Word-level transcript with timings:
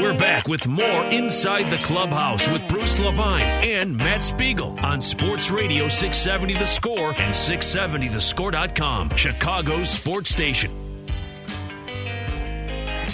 We're 0.00 0.16
back 0.16 0.46
with 0.46 0.68
more 0.68 1.06
Inside 1.06 1.72
the 1.72 1.78
Clubhouse 1.78 2.48
with 2.48 2.68
Bruce 2.68 3.00
Levine 3.00 3.42
and 3.42 3.96
Matt 3.96 4.22
Spiegel 4.22 4.78
on 4.80 5.00
Sports 5.00 5.50
Radio 5.50 5.88
670 5.88 6.54
The 6.54 6.66
Score 6.66 7.12
and 7.16 7.34
670thescore.com, 7.34 9.16
Chicago's 9.16 9.90
sports 9.90 10.30
station. 10.30 10.70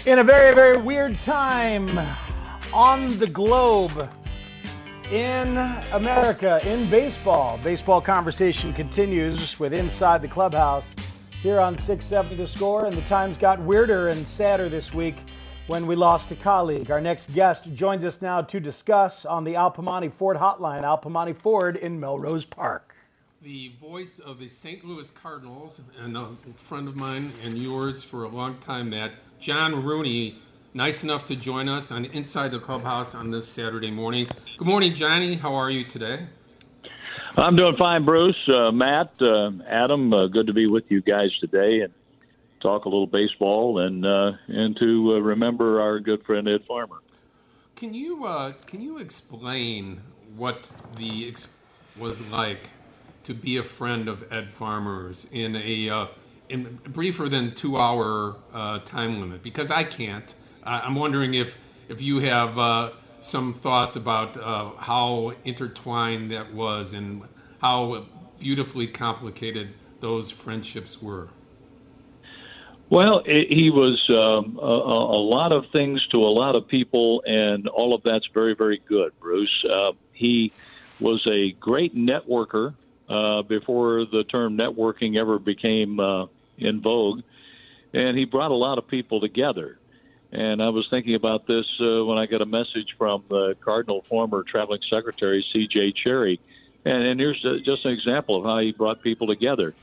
In 0.05 0.19
a 0.19 0.25
very, 0.25 0.55
very 0.55 0.77
weird 0.77 1.19
time 1.21 1.99
on 2.71 3.19
the 3.19 3.29
globe, 3.29 4.11
in 5.11 5.57
America, 5.91 6.61
in 6.71 6.91
baseball, 6.91 7.59
baseball 7.65 8.03
conversation 8.03 8.75
continues 8.75 9.59
with 9.59 9.73
Inside 9.73 10.21
the 10.21 10.29
Clubhouse 10.29 10.87
here 11.43 11.61
on 11.61 11.79
670 11.79 12.37
The 12.37 12.47
Score, 12.47 12.85
and 12.85 12.95
the 12.95 13.03
times 13.03 13.39
got 13.39 13.59
weirder 13.63 14.11
and 14.11 14.29
sadder 14.29 14.69
this 14.69 14.93
week 14.93 15.17
when 15.67 15.87
we 15.87 15.97
lost 15.97 16.31
a 16.31 16.37
colleague. 16.37 16.91
Our 16.91 17.01
next 17.01 17.33
guest 17.33 17.73
joins 17.75 18.05
us 18.05 18.21
now 18.21 18.43
to 18.43 18.61
discuss 18.61 19.25
on 19.25 19.45
the 19.45 19.57
Al 19.57 19.71
Piemonte 19.71 20.13
Ford 20.13 20.37
hotline, 20.37 20.83
Al 20.83 20.99
Piemonte 20.99 21.37
Ford 21.37 21.77
in 21.77 21.99
Melrose 21.99 22.45
Park. 22.45 22.95
The 23.41 23.73
voice 23.81 24.19
of 24.19 24.39
the 24.39 24.49
St. 24.49 24.85
Louis 24.85 25.11
Cardinals 25.11 25.81
and 26.03 26.17
a 26.17 26.31
friend 26.57 26.89
of 26.89 26.97
mine 26.97 27.33
and 27.45 27.57
yours 27.57 28.03
for 28.03 28.25
a 28.25 28.29
long 28.29 28.57
time, 28.59 28.91
Matt, 28.91 29.13
John 29.39 29.85
Rooney, 29.85 30.37
nice 30.75 31.03
enough 31.03 31.27
to 31.27 31.37
join 31.37 31.69
us 31.69 31.93
on 31.93 32.07
Inside 32.07 32.53
the 32.53 32.59
Clubhouse 32.59 33.15
on 33.15 33.31
this 33.31 33.49
Saturday 33.49 33.91
morning. 33.91 34.27
Good 34.59 34.69
morning, 34.69 34.95
Johnny. 34.95 35.35
How 35.35 35.55
are 35.55 35.71
you 35.71 35.85
today? 35.85 36.27
I'm 37.37 37.57
doing 37.57 37.77
fine, 37.77 38.05
Bruce. 38.05 38.49
Uh, 38.49 38.71
Matt, 38.71 39.13
uh, 39.21 39.51
Adam, 39.67 40.13
uh, 40.13 40.27
good 40.27 40.47
to 40.47 40.53
be 40.53 40.67
with 40.67 40.85
you 40.91 41.01
guys 41.03 41.37
today. 41.41 41.81
And 41.81 41.93
talk 42.65 42.87
a 42.87 42.89
little 42.89 43.07
baseball 43.07 43.79
and 43.79 44.07
uh, 44.07 44.33
and 44.49 44.77
to 44.79 45.15
uh, 45.15 45.19
remember 45.21 45.81
our 45.81 46.01
good 46.01 46.25
friend 46.25 46.49
Ed 46.49 46.65
Farmer. 46.67 46.97
Can 47.77 47.93
you 47.93 48.25
uh, 48.25 48.53
can 48.67 48.81
you 48.81 48.99
explain 48.99 50.01
what 50.37 50.69
the 50.97 51.29
ex- 51.29 51.49
was 51.97 52.23
like 52.23 52.71
to 53.25 53.35
be 53.35 53.59
a 53.59 53.63
friend 53.63 54.09
of 54.09 54.25
Ed 54.33 54.51
Farmer's 54.51 55.27
in 55.27 55.57
a 55.57 55.91
uh, 55.91 56.07
in 56.49 56.81
briefer 56.89 57.29
than 57.29 57.55
two 57.55 57.77
hour 57.77 58.37
uh, 58.53 58.79
time 58.81 59.21
limit? 59.21 59.43
Because 59.43 59.71
I 59.71 59.85
can't. 59.85 60.35
I'm 60.65 60.95
wondering 60.95 61.35
if 61.35 61.59
if 61.89 62.01
you 62.01 62.21
have 62.21 62.59
uh, 62.59 62.93
some 63.21 63.53
thoughts 63.53 63.97
about 63.97 64.37
how 64.81 65.35
intertwined 65.45 66.31
that 66.31 66.53
was 66.55 66.95
and 66.95 67.25
how 67.61 68.07
beautifully 68.39 68.87
complicated 68.87 69.75
those 70.01 70.31
friendships 70.31 71.03
were. 71.03 71.29
Well, 72.91 73.23
it, 73.25 73.49
he 73.51 73.71
was 73.71 74.05
um, 74.11 74.59
a, 74.61 74.65
a, 74.65 75.23
lot 75.23 75.55
of 75.55 75.65
things 75.73 76.07
to 76.09 76.19
a 76.19 76.29
lot 76.31 76.57
of 76.57 76.69
people, 76.69 77.23
and 77.27 77.67
all 77.69 77.95
of 77.95 78.03
that's 78.03 78.27
very, 78.35 78.55
very 78.55 78.81
good, 78.87 79.19
Bruce. 79.21 79.65
Uh, 79.69 79.93
he 80.13 80.53
was 81.01 81.27
a 81.27 81.53
great 81.53 81.97
networker 81.97 82.75
uh, 83.09 83.43
before 83.43 84.05
the 84.05 84.25
term 84.25 84.57
networking 84.59 85.19
ever 85.19 85.39
became 85.39 85.99
uh, 85.99 86.27
in 86.59 86.81
vogue, 86.81 87.23
and 87.93 88.19
he 88.19 88.27
brought 88.27 88.51
a 88.51 88.57
lot 88.57 88.79
of 88.79 88.87
people 88.87 89.21
together. 89.21 89.79
And 90.31 90.61
I 90.61 90.71
was 90.71 90.87
thinking 90.91 91.15
about 91.15 91.47
this 91.47 91.65
uh, 91.81 92.05
when 92.05 92.19
I 92.19 92.27
got 92.27 92.43
a 92.43 92.47
message 92.47 92.97
from 92.99 93.23
the 93.29 93.57
Cardinal 93.61 94.05
former 94.09 94.43
traveling 94.43 94.81
secretary, 94.93 95.45
C.J. 95.53 95.93
Cherry. 95.93 96.41
And, 96.85 97.03
and 97.03 97.21
here's 97.21 97.41
just 97.65 97.85
an 97.85 97.93
example 97.93 98.37
of 98.37 98.45
how 98.45 98.59
he 98.59 98.73
brought 98.73 99.01
people 99.01 99.29
together. 99.29 99.75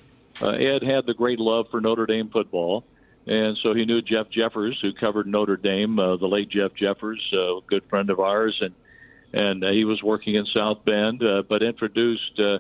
Uh, 0.42 0.50
Ed 0.50 0.84
had 0.84 1.06
the 1.06 1.14
great 1.14 1.40
love 1.40 1.68
for 1.72 1.80
Notre 1.80 2.06
Dame 2.06 2.30
football, 2.30 2.84
and 3.28 3.58
so 3.62 3.74
he 3.74 3.86
knew 3.86 4.02
Jeff 4.02 4.30
Jeffers, 4.30 4.80
who 4.82 4.94
covered 4.94 5.28
Notre 5.28 5.58
Dame, 5.58 6.00
uh, 6.00 6.18
the 6.18 6.28
late 6.28 6.50
Jeff 6.50 6.74
Jeffers, 6.74 7.22
uh, 7.34 7.62
good 7.68 7.84
friend 7.90 8.10
of 8.10 8.20
ours, 8.20 8.58
and 8.62 8.74
and 9.34 9.64
uh, 9.64 9.72
he 9.72 9.86
was 9.86 10.02
working 10.04 10.36
in 10.36 10.46
South 10.56 10.84
Bend, 10.84 11.24
uh, 11.24 11.44
but 11.48 11.64
introduced 11.64 12.38
uh, 12.38 12.60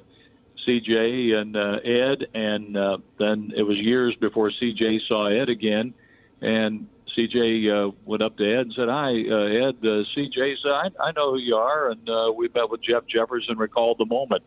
CJ 0.65 1.33
and 1.33 1.55
uh, 1.55 1.79
Ed, 1.83 2.27
and 2.33 2.77
uh, 2.77 2.97
then 3.19 3.51
it 3.55 3.63
was 3.63 3.77
years 3.77 4.15
before 4.21 4.51
CJ 4.51 4.99
saw 5.07 5.27
Ed 5.27 5.49
again, 5.49 5.93
and 6.41 6.87
CJ 7.17 7.89
uh, 7.89 7.91
went 8.05 8.23
up 8.23 8.37
to 8.37 8.43
Ed 8.43 8.61
and 8.61 8.73
said, 8.75 8.87
"Hi, 8.87 9.09
uh, 9.09 9.67
Ed." 9.67 9.75
Uh, 9.83 10.03
CJ 10.15 10.55
said, 10.61 10.71
I, 10.71 10.89
"I 10.99 11.11
know 11.11 11.31
who 11.31 11.39
you 11.39 11.55
are," 11.55 11.89
and 11.89 12.09
uh, 12.09 12.31
we 12.35 12.49
met 12.53 12.69
with 12.69 12.81
Jeff 12.81 13.03
Jeffers 13.07 13.45
and 13.49 13.59
recalled 13.59 13.97
the 13.97 14.05
moment 14.05 14.43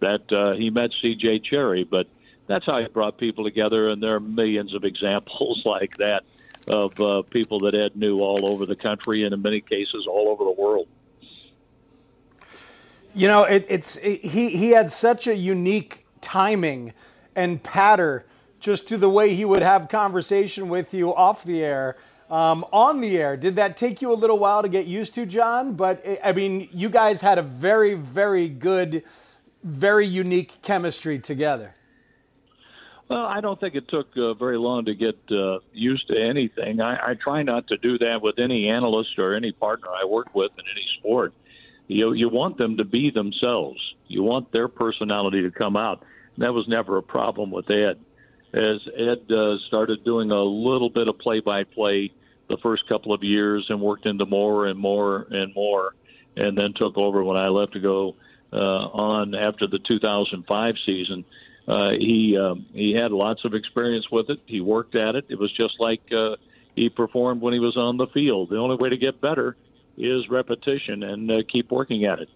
that 0.00 0.32
uh, 0.32 0.56
he 0.56 0.70
met 0.70 0.90
CJ 1.02 1.44
Cherry, 1.44 1.84
but 1.84 2.06
that's 2.46 2.64
how 2.64 2.78
he 2.80 2.86
brought 2.88 3.18
people 3.18 3.44
together, 3.44 3.88
and 3.88 4.02
there 4.02 4.14
are 4.14 4.20
millions 4.20 4.74
of 4.74 4.84
examples 4.84 5.62
like 5.66 5.96
that 5.98 6.24
of 6.68 7.00
uh, 7.00 7.22
people 7.22 7.60
that 7.60 7.74
Ed 7.76 7.96
knew 7.96 8.20
all 8.20 8.44
over 8.44 8.66
the 8.66 8.74
country 8.74 9.24
and 9.24 9.32
in 9.32 9.42
many 9.42 9.60
cases 9.60 10.06
all 10.08 10.28
over 10.28 10.44
the 10.44 10.50
world. 10.50 10.88
You 13.14 13.28
know, 13.28 13.44
it, 13.44 13.64
it's 13.68 13.96
it, 13.96 14.24
he 14.24 14.50
he 14.50 14.70
had 14.70 14.90
such 14.90 15.26
a 15.26 15.34
unique 15.34 16.04
timing 16.20 16.92
and 17.34 17.62
patter 17.62 18.26
just 18.60 18.88
to 18.88 18.98
the 18.98 19.08
way 19.08 19.34
he 19.34 19.44
would 19.44 19.62
have 19.62 19.88
conversation 19.88 20.68
with 20.68 20.92
you 20.92 21.14
off 21.14 21.44
the 21.44 21.64
air. 21.64 21.96
Um, 22.28 22.64
on 22.72 23.00
the 23.00 23.18
air, 23.18 23.36
did 23.36 23.54
that 23.56 23.76
take 23.76 24.02
you 24.02 24.12
a 24.12 24.14
little 24.14 24.38
while 24.38 24.60
to 24.60 24.68
get 24.68 24.86
used 24.86 25.14
to, 25.14 25.24
John? 25.24 25.74
But 25.74 26.04
I 26.24 26.32
mean, 26.32 26.68
you 26.72 26.88
guys 26.90 27.20
had 27.20 27.38
a 27.38 27.42
very, 27.42 27.94
very 27.94 28.48
good, 28.48 29.04
very 29.62 30.06
unique 30.06 30.60
chemistry 30.62 31.20
together. 31.20 31.72
Well, 33.08 33.24
I 33.24 33.40
don't 33.40 33.58
think 33.60 33.76
it 33.76 33.88
took 33.88 34.08
uh, 34.16 34.34
very 34.34 34.58
long 34.58 34.86
to 34.86 34.94
get 34.94 35.16
uh, 35.30 35.60
used 35.72 36.08
to 36.10 36.20
anything. 36.20 36.80
I, 36.80 36.96
I 36.96 37.14
try 37.14 37.42
not 37.44 37.68
to 37.68 37.76
do 37.76 37.98
that 37.98 38.20
with 38.20 38.40
any 38.40 38.68
analyst 38.68 39.18
or 39.18 39.34
any 39.34 39.52
partner 39.52 39.88
I 39.90 40.06
work 40.06 40.34
with 40.34 40.50
in 40.58 40.64
any 40.70 40.86
sport. 40.98 41.32
You 41.86 42.14
you 42.14 42.28
want 42.28 42.58
them 42.58 42.78
to 42.78 42.84
be 42.84 43.10
themselves. 43.10 43.78
You 44.08 44.24
want 44.24 44.50
their 44.50 44.66
personality 44.66 45.42
to 45.42 45.52
come 45.52 45.76
out. 45.76 46.02
And 46.34 46.44
that 46.44 46.52
was 46.52 46.66
never 46.66 46.96
a 46.96 47.02
problem 47.02 47.52
with 47.52 47.70
Ed. 47.70 48.00
As 48.52 48.80
Ed 48.96 49.30
uh, 49.30 49.58
started 49.68 50.04
doing 50.04 50.32
a 50.32 50.42
little 50.42 50.90
bit 50.90 51.06
of 51.06 51.18
play-by-play 51.18 52.12
the 52.48 52.56
first 52.62 52.88
couple 52.88 53.12
of 53.14 53.22
years 53.22 53.66
and 53.68 53.80
worked 53.80 54.06
into 54.06 54.26
more 54.26 54.66
and 54.66 54.78
more 54.78 55.26
and 55.30 55.54
more, 55.54 55.94
and 56.36 56.58
then 56.58 56.72
took 56.74 56.96
over 56.98 57.22
when 57.22 57.36
I 57.36 57.48
left 57.48 57.74
to 57.74 57.80
go 57.80 58.16
uh, 58.52 58.56
on 58.56 59.34
after 59.36 59.66
the 59.68 59.78
2005 59.78 60.74
season 60.84 61.24
uh, 61.68 61.92
he 61.92 62.36
um, 62.38 62.66
he 62.72 62.92
had 62.92 63.10
lots 63.12 63.44
of 63.44 63.54
experience 63.54 64.10
with 64.10 64.30
it. 64.30 64.40
He 64.46 64.60
worked 64.60 64.96
at 64.96 65.16
it. 65.16 65.26
It 65.28 65.38
was 65.38 65.52
just 65.52 65.74
like 65.80 66.02
uh, 66.12 66.36
he 66.74 66.88
performed 66.88 67.40
when 67.40 67.52
he 67.52 67.58
was 67.58 67.76
on 67.76 67.96
the 67.96 68.06
field. 68.08 68.50
The 68.50 68.58
only 68.58 68.76
way 68.76 68.90
to 68.90 68.96
get 68.96 69.20
better 69.20 69.56
is 69.96 70.28
repetition 70.28 71.02
and 71.02 71.30
uh, 71.30 71.42
keep 71.50 71.70
working 71.70 72.04
at 72.04 72.20
it. 72.20 72.28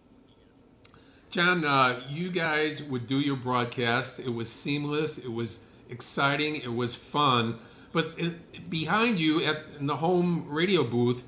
John, 1.30 1.64
uh, 1.64 2.00
you 2.08 2.30
guys 2.30 2.82
would 2.82 3.06
do 3.06 3.20
your 3.20 3.36
broadcast. 3.36 4.18
It 4.18 4.30
was 4.30 4.50
seamless. 4.50 5.18
It 5.18 5.30
was 5.32 5.60
exciting. 5.88 6.56
It 6.56 6.72
was 6.72 6.96
fun. 6.96 7.58
But 7.92 8.14
it, 8.16 8.70
behind 8.70 9.20
you 9.20 9.44
at 9.44 9.58
in 9.78 9.86
the 9.86 9.96
home 9.96 10.46
radio 10.48 10.82
booth, 10.82 11.22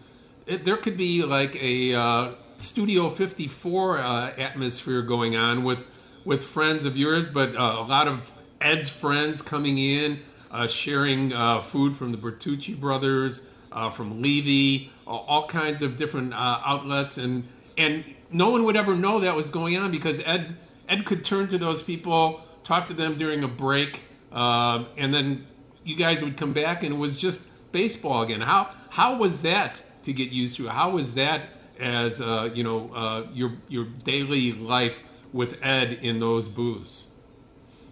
it, 0.46 0.64
there 0.64 0.76
could 0.76 0.96
be 0.96 1.22
like 1.22 1.54
a 1.62 1.94
uh, 1.94 2.30
Studio 2.58 3.10
54 3.10 3.98
uh, 3.98 4.32
atmosphere 4.38 5.02
going 5.02 5.36
on 5.36 5.62
with 5.62 5.84
with 6.24 6.44
friends 6.44 6.84
of 6.84 6.96
yours, 6.96 7.28
but 7.28 7.54
uh, 7.56 7.76
a 7.78 7.84
lot 7.84 8.08
of 8.08 8.32
Ed's 8.60 8.88
friends 8.88 9.42
coming 9.42 9.78
in, 9.78 10.20
uh, 10.50 10.66
sharing 10.66 11.32
uh, 11.32 11.60
food 11.60 11.96
from 11.96 12.12
the 12.12 12.18
Bertucci 12.18 12.78
brothers, 12.78 13.42
uh, 13.72 13.90
from 13.90 14.20
Levy, 14.20 14.90
all 15.06 15.46
kinds 15.46 15.82
of 15.82 15.96
different 15.96 16.32
uh, 16.32 16.60
outlets, 16.64 17.18
and 17.18 17.44
and 17.78 18.04
no 18.30 18.50
one 18.50 18.64
would 18.64 18.76
ever 18.76 18.94
know 18.94 19.20
that 19.20 19.34
was 19.34 19.50
going 19.50 19.76
on 19.76 19.90
because 19.90 20.20
Ed 20.24 20.56
Ed 20.88 21.04
could 21.06 21.24
turn 21.24 21.48
to 21.48 21.58
those 21.58 21.82
people, 21.82 22.40
talk 22.64 22.86
to 22.86 22.94
them 22.94 23.16
during 23.16 23.44
a 23.44 23.48
break, 23.48 24.04
uh, 24.30 24.84
and 24.96 25.12
then 25.12 25.46
you 25.84 25.96
guys 25.96 26.22
would 26.22 26.36
come 26.36 26.52
back 26.52 26.84
and 26.84 26.94
it 26.94 26.98
was 26.98 27.18
just 27.18 27.42
baseball 27.72 28.22
again. 28.22 28.40
How 28.42 28.70
how 28.90 29.16
was 29.16 29.40
that 29.42 29.82
to 30.02 30.12
get 30.12 30.30
used 30.30 30.56
to? 30.58 30.68
How 30.68 30.90
was 30.90 31.14
that 31.14 31.48
as 31.80 32.20
you 32.54 32.62
know 32.62 33.24
your 33.32 33.52
your 33.68 33.86
daily 34.04 34.52
life 34.52 35.02
with 35.32 35.58
Ed 35.62 35.94
in 36.02 36.18
those 36.18 36.48
booths? 36.48 37.08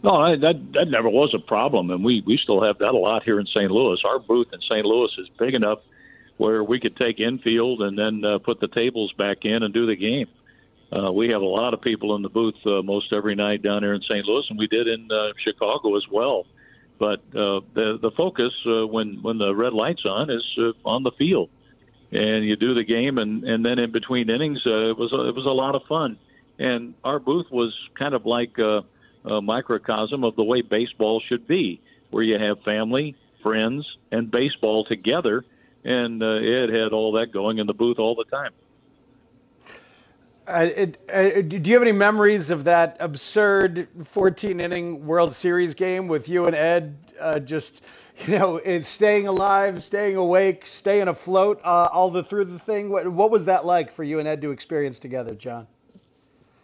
No, 0.03 0.35
that 0.37 0.73
that 0.73 0.89
never 0.89 1.09
was 1.09 1.35
a 1.35 1.39
problem, 1.39 1.91
and 1.91 2.03
we 2.03 2.23
we 2.27 2.39
still 2.43 2.63
have 2.63 2.79
that 2.79 2.93
a 2.93 2.97
lot 2.97 3.23
here 3.23 3.39
in 3.39 3.47
St. 3.47 3.71
Louis. 3.71 3.99
Our 4.05 4.19
booth 4.19 4.49
in 4.53 4.61
St. 4.63 4.85
Louis 4.85 5.11
is 5.19 5.29
big 5.39 5.55
enough 5.55 5.81
where 6.39 6.65
we 6.65 6.81
could 6.81 6.97
take 6.97 7.21
infield 7.21 7.83
and 7.83 7.99
then 7.99 8.25
uh, 8.25 8.39
put 8.39 8.61
the 8.61 8.69
tables 8.69 9.13
back 9.19 9.45
in 9.45 9.63
and 9.63 9.75
do 9.75 9.85
the 9.85 9.95
game. 9.95 10.27
Uh, 10.91 11.13
we 11.13 11.29
have 11.29 11.43
a 11.43 11.47
lot 11.47 11.75
of 11.75 11.83
people 11.83 12.17
in 12.17 12.23
the 12.23 12.31
booth 12.31 12.55
uh, 12.65 12.81
most 12.83 13.15
every 13.15 13.35
night 13.35 13.63
down 13.63 13.83
here 13.83 13.93
in 13.93 14.01
St. 14.11 14.25
Louis, 14.25 14.45
and 14.49 14.59
we 14.59 14.67
did 14.67 14.89
in 14.89 15.07
uh, 15.13 15.33
Chicago 15.47 15.97
as 15.97 16.05
well. 16.11 16.47
But 16.99 17.21
uh, 17.35 17.61
the 17.75 17.99
the 18.01 18.11
focus 18.17 18.53
uh, 18.67 18.87
when 18.87 19.23
when 19.23 19.39
the 19.39 19.55
red 19.55 19.75
lights 19.75 20.03
on 20.09 20.31
is 20.31 20.45
uh, 20.59 20.73
on 20.85 21.03
the 21.03 21.13
field, 21.13 21.51
and 22.11 22.45
you 22.45 22.57
do 22.57 22.75
the 22.75 22.85
game, 22.85 23.19
and 23.19 23.45
and 23.45 23.65
then 23.65 23.79
in 23.79 23.93
between 23.93 24.31
innings, 24.31 24.61
uh, 24.67 24.91
it 24.91 24.99
was 24.99 25.13
a, 25.13 25.29
it 25.29 25.35
was 25.35 25.47
a 25.47 25.51
lot 25.51 25.77
of 25.77 25.83
fun. 25.89 26.19
And 26.61 26.95
our 27.03 27.19
booth 27.19 27.51
was 27.51 27.75
kind 27.99 28.15
of 28.15 28.25
like 28.25 28.59
a, 28.59 28.85
a 29.25 29.41
microcosm 29.41 30.23
of 30.23 30.37
the 30.37 30.45
way 30.45 30.61
baseball 30.61 31.21
should 31.27 31.49
be, 31.49 31.81
where 32.11 32.23
you 32.23 32.39
have 32.39 32.63
family, 32.63 33.17
friends, 33.43 33.85
and 34.13 34.31
baseball 34.31 34.85
together 34.85 35.45
and 35.85 36.23
uh, 36.23 36.27
Ed 36.27 36.71
had 36.71 36.93
all 36.93 37.13
that 37.13 37.33
going 37.33 37.59
in 37.59 37.67
the 37.67 37.75
booth 37.75 37.99
all 37.99 38.15
the 38.15 38.25
time. 38.25 38.53
Uh, 40.47 40.69
it, 40.75 41.11
uh, 41.13 41.43
do 41.43 41.59
you 41.59 41.75
have 41.75 41.83
any 41.83 41.93
memories 41.93 42.51
of 42.51 42.65
that 42.65 42.97
absurd 42.99 43.87
14 44.05 44.59
inning 44.59 45.07
World 45.07 45.33
Series 45.33 45.75
game 45.75 46.09
with 46.09 46.29
you 46.29 46.47
and 46.47 46.57
Ed 46.57 46.97
uh, 47.21 47.39
just, 47.39 47.83
you 48.27 48.37
know, 48.37 48.61
staying 48.81 49.29
alive, 49.29 49.83
staying 49.83 50.17
awake, 50.17 50.67
staying 50.67 51.09
afloat 51.09 51.61
uh, 51.63 51.89
all 51.93 52.11
the 52.11 52.25
through 52.25 52.47
the 52.47 52.59
thing? 52.59 52.91
What, 52.91 53.07
what, 53.07 53.31
was 53.31 53.45
that 53.45 53.65
like 53.65 53.93
for 53.93 54.03
you 54.03 54.19
and 54.19 54.27
Ed 54.27 54.43
to 54.43 54.51
experience 54.51 54.99
together, 54.99 55.35
John? 55.35 55.69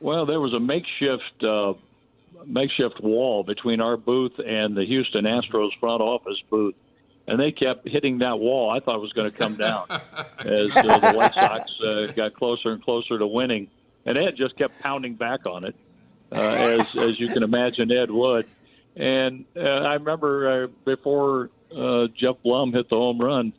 Well, 0.01 0.27
there 0.27 0.41
was 0.41 0.53
a 0.55 0.61
makeshift 0.61 1.43
uh, 1.43 1.75
makeshift 2.45 3.01
wall 3.01 3.43
between 3.45 3.81
our 3.81 3.97
booth 3.97 4.39
and 4.45 4.77
the 4.77 4.85
Houston 4.85 5.25
Astros 5.25 5.71
front 5.81 6.03
office 6.03 6.41
booth 6.51 6.75
and 7.27 7.41
they 7.41 7.53
kept 7.53 7.89
hitting 7.89 8.19
that 8.19 8.39
wall. 8.39 8.71
I 8.71 8.81
thought 8.81 8.97
it 8.97 9.03
was 9.03 9.13
going 9.13 9.31
to 9.31 9.37
come 9.37 9.57
down 9.57 9.87
as 9.91 10.71
uh, 10.75 10.99
the 10.99 11.13
White 11.13 11.35
Sox 11.35 11.71
uh, 11.81 12.13
got 12.15 12.35
closer 12.35 12.73
and 12.73 12.83
closer 12.83 13.19
to 13.19 13.27
winning, 13.27 13.69
and 14.05 14.17
Ed 14.17 14.37
just 14.37 14.57
kept 14.57 14.79
pounding 14.81 15.15
back 15.15 15.47
on 15.47 15.65
it, 15.65 15.75
uh, 16.33 16.37
as 16.37 16.87
as 16.97 17.21
you 17.21 17.29
can 17.29 17.43
imagine 17.43 17.91
Ed 17.91 18.11
would. 18.11 18.47
And 18.97 19.45
uh, 19.57 19.61
I 19.61 19.95
remember 19.95 20.65
uh, 20.65 20.67
before 20.85 21.51
uh, 21.77 22.07
Geoff 22.17 22.39
Blum 22.43 22.73
hit 22.73 22.89
the 22.89 22.97
home 22.97 23.19
run, 23.19 23.53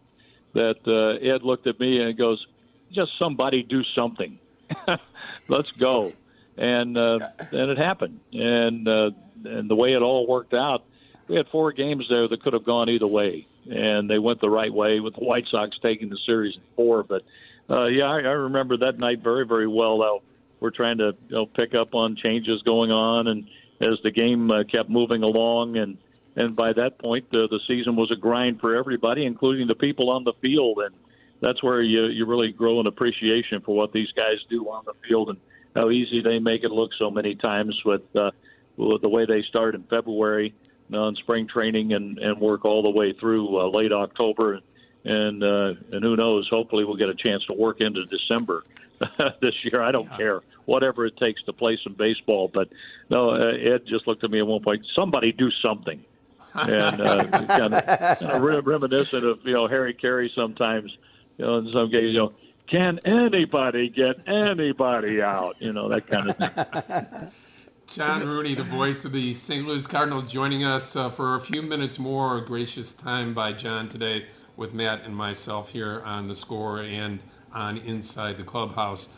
that 0.53 0.79
uh, 0.87 1.23
Ed 1.23 1.43
looked 1.43 1.67
at 1.67 1.79
me 1.79 2.01
and 2.01 2.17
goes, 2.17 2.45
"Just 2.91 3.11
somebody 3.19 3.63
do 3.63 3.83
something, 3.83 4.39
let's 5.47 5.71
go." 5.71 6.13
And 6.57 6.97
uh, 6.97 7.19
and 7.51 7.71
it 7.71 7.77
happened, 7.77 8.19
and 8.33 8.87
uh, 8.87 9.11
and 9.45 9.69
the 9.69 9.75
way 9.75 9.93
it 9.93 10.01
all 10.01 10.25
worked 10.25 10.55
out 10.55 10.83
we 11.27 11.35
had 11.35 11.47
four 11.49 11.71
games 11.71 12.05
there 12.09 12.27
that 12.27 12.41
could 12.41 12.53
have 12.53 12.63
gone 12.63 12.89
either 12.89 13.07
way, 13.07 13.45
and 13.69 14.09
they 14.09 14.19
went 14.19 14.41
the 14.41 14.49
right 14.49 14.73
way 14.73 14.99
with 14.99 15.15
the 15.15 15.23
White 15.23 15.45
Sox 15.49 15.77
taking 15.83 16.09
the 16.09 16.17
series 16.25 16.55
in 16.55 16.61
four. 16.75 17.03
But 17.03 17.23
uh, 17.69 17.85
yeah, 17.85 18.05
I, 18.05 18.19
I 18.19 18.33
remember 18.33 18.77
that 18.77 18.97
night 18.97 19.21
very, 19.21 19.45
very 19.45 19.67
well. 19.67 19.99
Though 19.99 20.21
we're 20.59 20.71
trying 20.71 20.99
to 20.99 21.15
you 21.27 21.35
know, 21.35 21.45
pick 21.45 21.75
up 21.75 21.93
on 21.93 22.15
changes 22.15 22.61
going 22.63 22.91
on, 22.91 23.27
and 23.27 23.47
as 23.81 23.99
the 24.03 24.11
game 24.11 24.49
uh, 24.51 24.63
kept 24.63 24.89
moving 24.89 25.23
along, 25.23 25.77
and 25.77 25.97
and 26.35 26.55
by 26.55 26.71
that 26.73 26.97
point, 26.99 27.25
uh, 27.33 27.47
the 27.47 27.59
season 27.67 27.95
was 27.95 28.09
a 28.11 28.15
grind 28.15 28.61
for 28.61 28.75
everybody, 28.75 29.25
including 29.25 29.67
the 29.67 29.75
people 29.75 30.09
on 30.09 30.23
the 30.23 30.33
field, 30.41 30.79
and 30.79 30.95
that's 31.41 31.61
where 31.61 31.81
you 31.81 32.05
you 32.07 32.25
really 32.25 32.51
grow 32.51 32.79
an 32.79 32.87
appreciation 32.87 33.61
for 33.61 33.75
what 33.75 33.91
these 33.91 34.11
guys 34.15 34.37
do 34.49 34.69
on 34.69 34.85
the 34.85 34.93
field. 35.07 35.29
And 35.29 35.37
how 35.75 35.89
easy 35.89 36.21
they 36.21 36.39
make 36.39 36.63
it 36.63 36.71
look 36.71 36.91
so 36.97 37.11
many 37.11 37.35
times 37.35 37.79
with 37.85 38.03
uh, 38.15 38.31
with 38.77 39.01
the 39.01 39.09
way 39.09 39.25
they 39.25 39.43
start 39.43 39.75
in 39.75 39.83
February 39.83 40.53
on 40.93 41.15
spring 41.15 41.47
training 41.47 41.93
and, 41.93 42.17
and 42.19 42.39
work 42.39 42.65
all 42.65 42.83
the 42.83 42.91
way 42.91 43.13
through 43.13 43.59
uh, 43.59 43.67
late 43.69 43.91
October. 43.91 44.59
And 45.03 45.43
uh, 45.43 45.73
and 45.91 46.03
who 46.03 46.15
knows? 46.15 46.47
Hopefully, 46.51 46.83
we'll 46.83 46.97
get 46.97 47.09
a 47.09 47.15
chance 47.15 47.45
to 47.45 47.53
work 47.53 47.79
into 47.79 48.05
December 48.05 48.63
this 49.41 49.53
year. 49.63 49.81
I 49.81 49.91
don't 49.91 50.09
yeah. 50.11 50.17
care, 50.17 50.41
whatever 50.65 51.05
it 51.05 51.15
takes 51.17 51.41
to 51.43 51.53
play 51.53 51.79
some 51.81 51.93
baseball. 51.93 52.49
But 52.53 52.69
no, 53.09 53.29
uh, 53.29 53.51
Ed 53.53 53.85
just 53.87 54.05
looked 54.05 54.23
at 54.25 54.31
me 54.31 54.39
at 54.39 54.47
one 54.47 54.61
point. 54.61 54.85
Somebody 54.97 55.31
do 55.31 55.49
something, 55.65 56.03
and 56.53 57.01
uh, 57.01 57.23
kind 57.47 57.73
of, 57.73 58.19
kind 58.19 58.31
of 58.31 58.65
reminiscent 58.65 59.23
of 59.23 59.39
you 59.45 59.53
know 59.53 59.67
Harry 59.67 59.93
Caray 59.93 60.29
sometimes. 60.35 60.91
You 61.37 61.45
know, 61.45 61.57
in 61.59 61.71
some 61.71 61.89
cases, 61.89 62.13
you 62.13 62.17
know, 62.17 62.33
can 62.67 62.99
anybody 63.05 63.89
get 63.89 64.27
anybody 64.27 65.21
out? 65.21 65.55
You 65.59 65.73
know, 65.73 65.89
that 65.89 66.07
kind 66.07 66.29
of 66.29 66.37
thing. 66.37 66.51
John 67.87 68.27
Rooney, 68.27 68.55
the 68.55 68.65
voice 68.65 69.05
of 69.05 69.13
the 69.13 69.33
St. 69.33 69.65
Louis 69.65 69.87
Cardinals, 69.87 70.25
joining 70.25 70.65
us 70.65 70.95
uh, 70.97 71.09
for 71.09 71.35
a 71.35 71.39
few 71.39 71.61
minutes 71.61 71.97
more. 71.99 72.41
Gracious 72.41 72.91
time 72.91 73.33
by 73.33 73.53
John 73.53 73.87
today 73.87 74.25
with 74.57 74.73
Matt 74.73 75.03
and 75.05 75.15
myself 75.15 75.69
here 75.69 76.01
on 76.03 76.27
the 76.27 76.35
score 76.35 76.81
and 76.81 77.19
on 77.53 77.77
Inside 77.77 78.37
the 78.37 78.43
Clubhouse. 78.43 79.09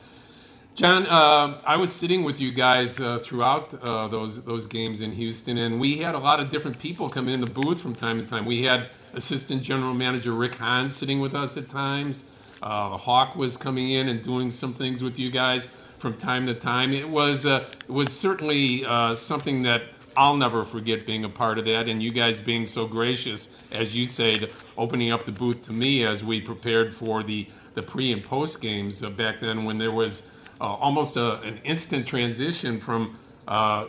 John, 0.76 1.08
uh, 1.08 1.60
I 1.66 1.78
was 1.78 1.92
sitting 1.92 2.24
with 2.24 2.40
you 2.40 2.52
guys 2.54 3.00
uh, 3.00 3.20
throughout 3.20 3.74
uh, 3.74 4.08
those 4.08 4.44
those 4.46 4.68
games 4.68 5.02
in 5.02 5.12
Houston, 5.12 5.58
and 5.58 5.80
we 5.80 5.98
had 5.98 6.16
a 6.16 6.20
lot 6.20 6.40
of 6.40 6.52
different 6.52 6.80
people 6.80 7.10
come 7.10 7.28
in 7.28 7.42
the 7.42 7.48
booth 7.48 7.82
from 7.82 7.96
time 7.96 8.22
to 8.22 8.26
time. 8.28 8.46
We 8.46 8.64
had 8.64 8.90
Assistant 9.14 9.64
General 9.64 9.94
Manager 9.94 10.34
Rick 10.34 10.56
Hahn 10.56 10.90
sitting 10.90 11.20
with 11.20 11.36
us 11.36 11.58
at 11.58 11.70
times. 11.70 12.24
Uh, 12.62 12.98
Hawk 12.98 13.36
was 13.36 13.56
coming 13.58 13.92
in 13.92 14.10
and 14.10 14.22
doing 14.22 14.52
some 14.52 14.74
things 14.74 15.02
with 15.02 15.18
you 15.18 15.32
guys 15.32 15.70
from 15.98 16.18
time 16.18 16.46
to 16.48 16.54
time. 16.54 16.94
It 16.94 17.08
was 17.08 17.46
uh, 17.46 17.66
it 17.82 17.92
was 17.92 18.12
certainly 18.12 18.86
uh, 18.86 19.16
something 19.16 19.64
that 19.64 19.88
I'll 20.18 20.36
never 20.36 20.64
forget 20.64 21.06
being 21.06 21.24
a 21.24 21.30
part 21.30 21.58
of 21.58 21.66
that, 21.66 21.88
and 21.88 22.04
you 22.04 22.12
guys 22.12 22.40
being 22.40 22.66
so 22.66 22.86
gracious, 22.86 23.50
as 23.72 23.96
you 23.96 24.06
said, 24.06 24.52
opening 24.78 25.12
up 25.12 25.26
the 25.26 25.32
booth 25.32 25.62
to 25.64 25.74
me 25.74 26.06
as 26.06 26.24
we 26.24 26.42
prepared 26.42 26.94
for 26.94 27.24
the 27.24 27.48
the 27.76 27.84
pre 27.84 28.12
and 28.12 28.24
post 28.24 28.62
games 28.62 29.04
uh, 29.04 29.10
back 29.10 29.40
then, 29.40 29.64
when 29.64 29.78
there 29.78 29.92
was 29.92 30.24
uh, 30.60 30.66
almost 30.66 31.16
a, 31.16 31.40
an 31.42 31.60
instant 31.64 32.06
transition 32.06 32.80
from 32.80 33.18
uh, 33.48 33.86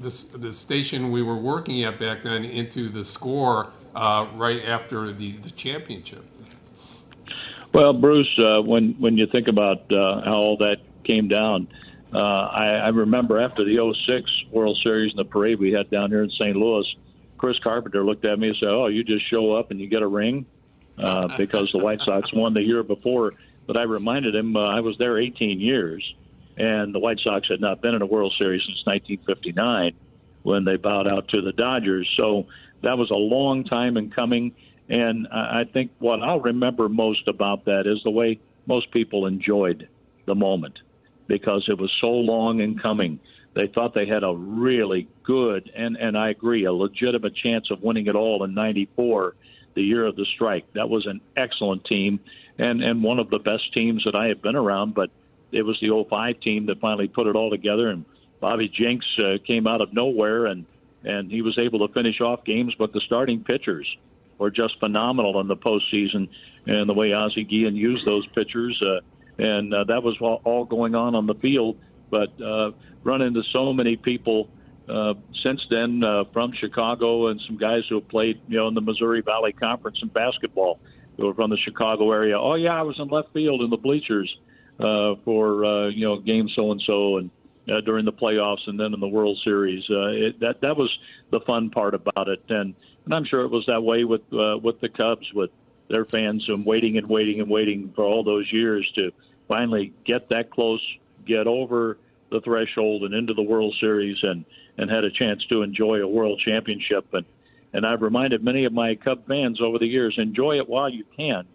the, 0.00 0.38
the 0.38 0.52
station 0.52 1.10
we 1.12 1.22
were 1.22 1.36
working 1.36 1.84
at 1.84 1.98
back 1.98 2.22
then 2.22 2.44
into 2.44 2.88
the 2.88 3.02
score 3.02 3.72
right 3.94 4.62
after 4.66 5.12
the, 5.12 5.32
the 5.38 5.50
championship. 5.52 6.24
Well, 7.72 7.92
Bruce, 7.92 8.38
uh, 8.38 8.62
when 8.62 8.94
when 8.98 9.16
you 9.16 9.26
think 9.26 9.48
about 9.48 9.92
uh, 9.92 10.22
how 10.24 10.34
all 10.34 10.56
that 10.58 10.78
came 11.04 11.28
down. 11.28 11.68
Uh, 12.12 12.18
I, 12.18 12.66
I 12.66 12.88
remember 12.88 13.38
after 13.38 13.64
the 13.64 13.94
06 14.06 14.44
World 14.50 14.78
Series 14.82 15.12
and 15.12 15.18
the 15.18 15.28
parade 15.28 15.58
we 15.58 15.72
had 15.72 15.90
down 15.90 16.10
here 16.10 16.22
in 16.22 16.30
St. 16.30 16.56
Louis, 16.56 16.86
Chris 17.36 17.58
Carpenter 17.62 18.02
looked 18.02 18.24
at 18.24 18.38
me 18.38 18.48
and 18.48 18.56
said, 18.62 18.72
"Oh, 18.74 18.86
you 18.86 19.04
just 19.04 19.28
show 19.28 19.52
up 19.52 19.70
and 19.70 19.80
you 19.80 19.88
get 19.88 20.02
a 20.02 20.06
ring," 20.06 20.46
uh, 20.98 21.28
because 21.36 21.70
the 21.74 21.82
White 21.82 22.00
Sox 22.04 22.32
won 22.32 22.54
the 22.54 22.62
year 22.62 22.82
before. 22.82 23.34
But 23.66 23.78
I 23.78 23.82
reminded 23.82 24.34
him 24.34 24.56
uh, 24.56 24.64
I 24.64 24.80
was 24.80 24.96
there 24.98 25.18
18 25.18 25.60
years, 25.60 26.02
and 26.56 26.94
the 26.94 26.98
White 26.98 27.20
Sox 27.22 27.46
had 27.48 27.60
not 27.60 27.82
been 27.82 27.94
in 27.94 28.00
a 28.00 28.06
World 28.06 28.34
Series 28.40 28.62
since 28.62 28.78
1959 28.86 29.92
when 30.42 30.64
they 30.64 30.76
bowed 30.76 31.08
out 31.08 31.28
to 31.28 31.42
the 31.42 31.52
Dodgers. 31.52 32.10
So 32.18 32.46
that 32.82 32.96
was 32.96 33.10
a 33.10 33.18
long 33.18 33.64
time 33.64 33.96
in 33.98 34.10
coming. 34.10 34.54
And 34.88 35.28
I 35.28 35.64
think 35.70 35.90
what 35.98 36.22
I'll 36.22 36.40
remember 36.40 36.88
most 36.88 37.28
about 37.28 37.66
that 37.66 37.86
is 37.86 38.00
the 38.04 38.10
way 38.10 38.40
most 38.66 38.90
people 38.90 39.26
enjoyed 39.26 39.88
the 40.26 40.34
moment 40.34 40.78
because 41.26 41.66
it 41.68 41.78
was 41.78 41.92
so 42.00 42.08
long 42.08 42.60
in 42.60 42.78
coming. 42.78 43.20
They 43.54 43.66
thought 43.66 43.94
they 43.94 44.06
had 44.06 44.24
a 44.24 44.32
really 44.32 45.08
good 45.24 45.70
and 45.76 45.96
and 45.96 46.16
I 46.16 46.30
agree 46.30 46.64
a 46.64 46.72
legitimate 46.72 47.34
chance 47.36 47.70
of 47.70 47.82
winning 47.82 48.06
it 48.06 48.14
all 48.14 48.44
in 48.44 48.54
'94, 48.54 49.34
the 49.74 49.82
year 49.82 50.06
of 50.06 50.16
the 50.16 50.26
strike. 50.34 50.64
That 50.72 50.88
was 50.88 51.06
an 51.06 51.20
excellent 51.36 51.84
team 51.84 52.20
and 52.58 52.82
and 52.82 53.02
one 53.02 53.18
of 53.18 53.28
the 53.28 53.38
best 53.38 53.74
teams 53.74 54.04
that 54.04 54.14
I 54.14 54.28
have 54.28 54.40
been 54.40 54.56
around. 54.56 54.94
But 54.94 55.10
it 55.52 55.62
was 55.62 55.78
the 55.80 56.06
05 56.10 56.40
team 56.40 56.66
that 56.66 56.80
finally 56.80 57.08
put 57.08 57.26
it 57.26 57.36
all 57.36 57.50
together, 57.50 57.88
and 57.88 58.04
Bobby 58.40 58.68
Jenks 58.68 59.06
uh, 59.18 59.38
came 59.46 59.66
out 59.66 59.82
of 59.82 59.92
nowhere 59.92 60.46
and 60.46 60.64
and 61.04 61.30
he 61.30 61.42
was 61.42 61.58
able 61.58 61.86
to 61.86 61.92
finish 61.92 62.20
off 62.20 62.44
games. 62.44 62.74
But 62.78 62.92
the 62.92 63.00
starting 63.00 63.44
pitchers 63.44 63.86
were 64.38 64.50
just 64.50 64.78
phenomenal 64.80 65.40
in 65.40 65.48
the 65.48 65.56
postseason, 65.56 66.28
and 66.66 66.88
the 66.88 66.94
way 66.94 67.12
Ozzie 67.12 67.44
Guillen 67.44 67.76
used 67.76 68.04
those 68.04 68.26
pitchers. 68.28 68.80
Uh, 68.82 69.00
and 69.38 69.72
uh, 69.72 69.84
that 69.84 70.02
was 70.02 70.16
all, 70.20 70.64
going 70.64 70.94
on 70.94 71.14
on 71.14 71.26
the 71.26 71.34
field. 71.34 71.78
But 72.10 72.40
uh, 72.40 72.72
run 73.04 73.22
into 73.22 73.42
so 73.52 73.72
many 73.72 73.96
people 73.96 74.48
uh, 74.88 75.14
since 75.42 75.60
then 75.70 76.02
uh, 76.02 76.24
from 76.32 76.52
Chicago 76.52 77.28
and 77.28 77.40
some 77.46 77.58
guys 77.58 77.82
who 77.88 77.96
have 77.96 78.08
played, 78.08 78.40
you 78.48 78.56
know, 78.56 78.68
in 78.68 78.74
the 78.74 78.80
Missouri 78.80 79.20
Valley 79.20 79.52
Conference 79.52 79.98
in 80.02 80.08
basketball 80.08 80.80
who 81.18 81.28
are 81.28 81.34
from 81.34 81.50
the 81.50 81.58
Chicago 81.58 82.10
area. 82.12 82.38
Oh 82.38 82.54
yeah, 82.54 82.78
I 82.78 82.82
was 82.82 82.98
in 82.98 83.08
left 83.08 83.32
field 83.32 83.60
in 83.60 83.70
the 83.70 83.76
bleachers 83.76 84.34
uh, 84.80 85.14
for 85.24 85.64
uh, 85.64 85.88
you 85.88 86.06
know 86.06 86.20
game 86.20 86.48
so 86.54 86.70
and 86.72 86.82
so 86.86 87.18
and 87.18 87.30
uh, 87.70 87.80
during 87.82 88.04
the 88.04 88.12
playoffs 88.12 88.66
and 88.66 88.78
then 88.78 88.94
in 88.94 89.00
the 89.00 89.08
World 89.08 89.38
Series. 89.44 89.84
Uh, 89.90 90.06
it, 90.08 90.40
that 90.40 90.60
that 90.62 90.76
was 90.76 90.96
the 91.30 91.40
fun 91.40 91.70
part 91.70 91.94
about 91.94 92.28
it, 92.28 92.42
and 92.48 92.74
and 93.08 93.14
I'm 93.14 93.24
sure 93.24 93.40
it 93.40 93.50
was 93.50 93.64
that 93.68 93.82
way 93.82 94.04
with 94.04 94.20
uh, 94.34 94.58
with 94.58 94.80
the 94.80 94.90
Cubs 94.90 95.32
with 95.32 95.50
their 95.88 96.04
fans 96.04 96.46
and 96.50 96.66
waiting 96.66 96.98
and 96.98 97.08
waiting 97.08 97.40
and 97.40 97.48
waiting 97.48 97.90
for 97.96 98.04
all 98.04 98.22
those 98.22 98.52
years 98.52 98.86
to 98.96 99.12
finally 99.48 99.94
get 100.04 100.28
that 100.28 100.50
close, 100.50 100.82
get 101.24 101.46
over 101.46 101.96
the 102.30 102.42
threshold 102.42 103.04
and 103.04 103.14
into 103.14 103.32
the 103.32 103.42
World 103.42 103.74
Series 103.80 104.18
and 104.22 104.44
and 104.76 104.90
had 104.90 105.04
a 105.04 105.10
chance 105.10 105.42
to 105.46 105.62
enjoy 105.62 106.02
a 106.02 106.06
World 106.06 106.38
Championship 106.44 107.06
and 107.14 107.24
and 107.72 107.86
I've 107.86 108.02
reminded 108.02 108.44
many 108.44 108.66
of 108.66 108.74
my 108.74 108.94
Cub 108.94 109.26
fans 109.26 109.58
over 109.62 109.78
the 109.78 109.86
years 109.86 110.16
enjoy 110.18 110.58
it 110.58 110.68
while 110.68 110.90
you 110.90 111.04
can 111.16 111.46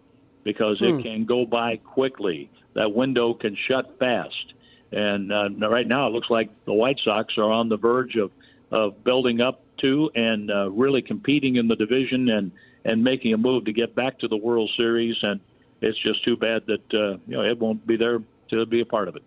because 0.43 0.79
hmm. 0.79 0.85
it 0.85 1.03
can 1.03 1.25
go 1.25 1.45
by 1.45 1.77
quickly. 1.77 2.49
That 2.73 2.95
window 2.95 3.35
can 3.35 3.55
shut 3.67 3.99
fast. 3.99 4.53
And 4.91 5.31
uh, 5.31 5.49
right 5.69 5.87
now, 5.87 6.07
it 6.07 6.13
looks 6.13 6.29
like 6.29 6.49
the 6.65 6.73
White 6.73 6.99
Sox 7.03 7.37
are 7.37 7.51
on 7.51 7.69
the 7.69 7.77
verge 7.77 8.15
of, 8.15 8.31
of 8.71 9.03
building 9.03 9.41
up 9.41 9.62
to 9.79 10.11
and 10.15 10.51
uh, 10.51 10.69
really 10.71 11.01
competing 11.01 11.55
in 11.55 11.67
the 11.67 11.75
division 11.75 12.29
and, 12.29 12.51
and 12.85 13.03
making 13.03 13.33
a 13.33 13.37
move 13.37 13.65
to 13.65 13.73
get 13.73 13.95
back 13.95 14.19
to 14.19 14.27
the 14.27 14.37
World 14.37 14.71
Series. 14.77 15.15
And 15.23 15.39
it's 15.81 15.97
just 15.97 16.23
too 16.23 16.37
bad 16.37 16.65
that 16.67 16.93
uh, 16.93 17.17
you 17.27 17.37
know 17.37 17.43
it 17.43 17.59
won't 17.59 17.85
be 17.85 17.97
there 17.97 18.19
to 18.49 18.65
be 18.65 18.81
a 18.81 18.85
part 18.85 19.07
of 19.07 19.15
it. 19.15 19.23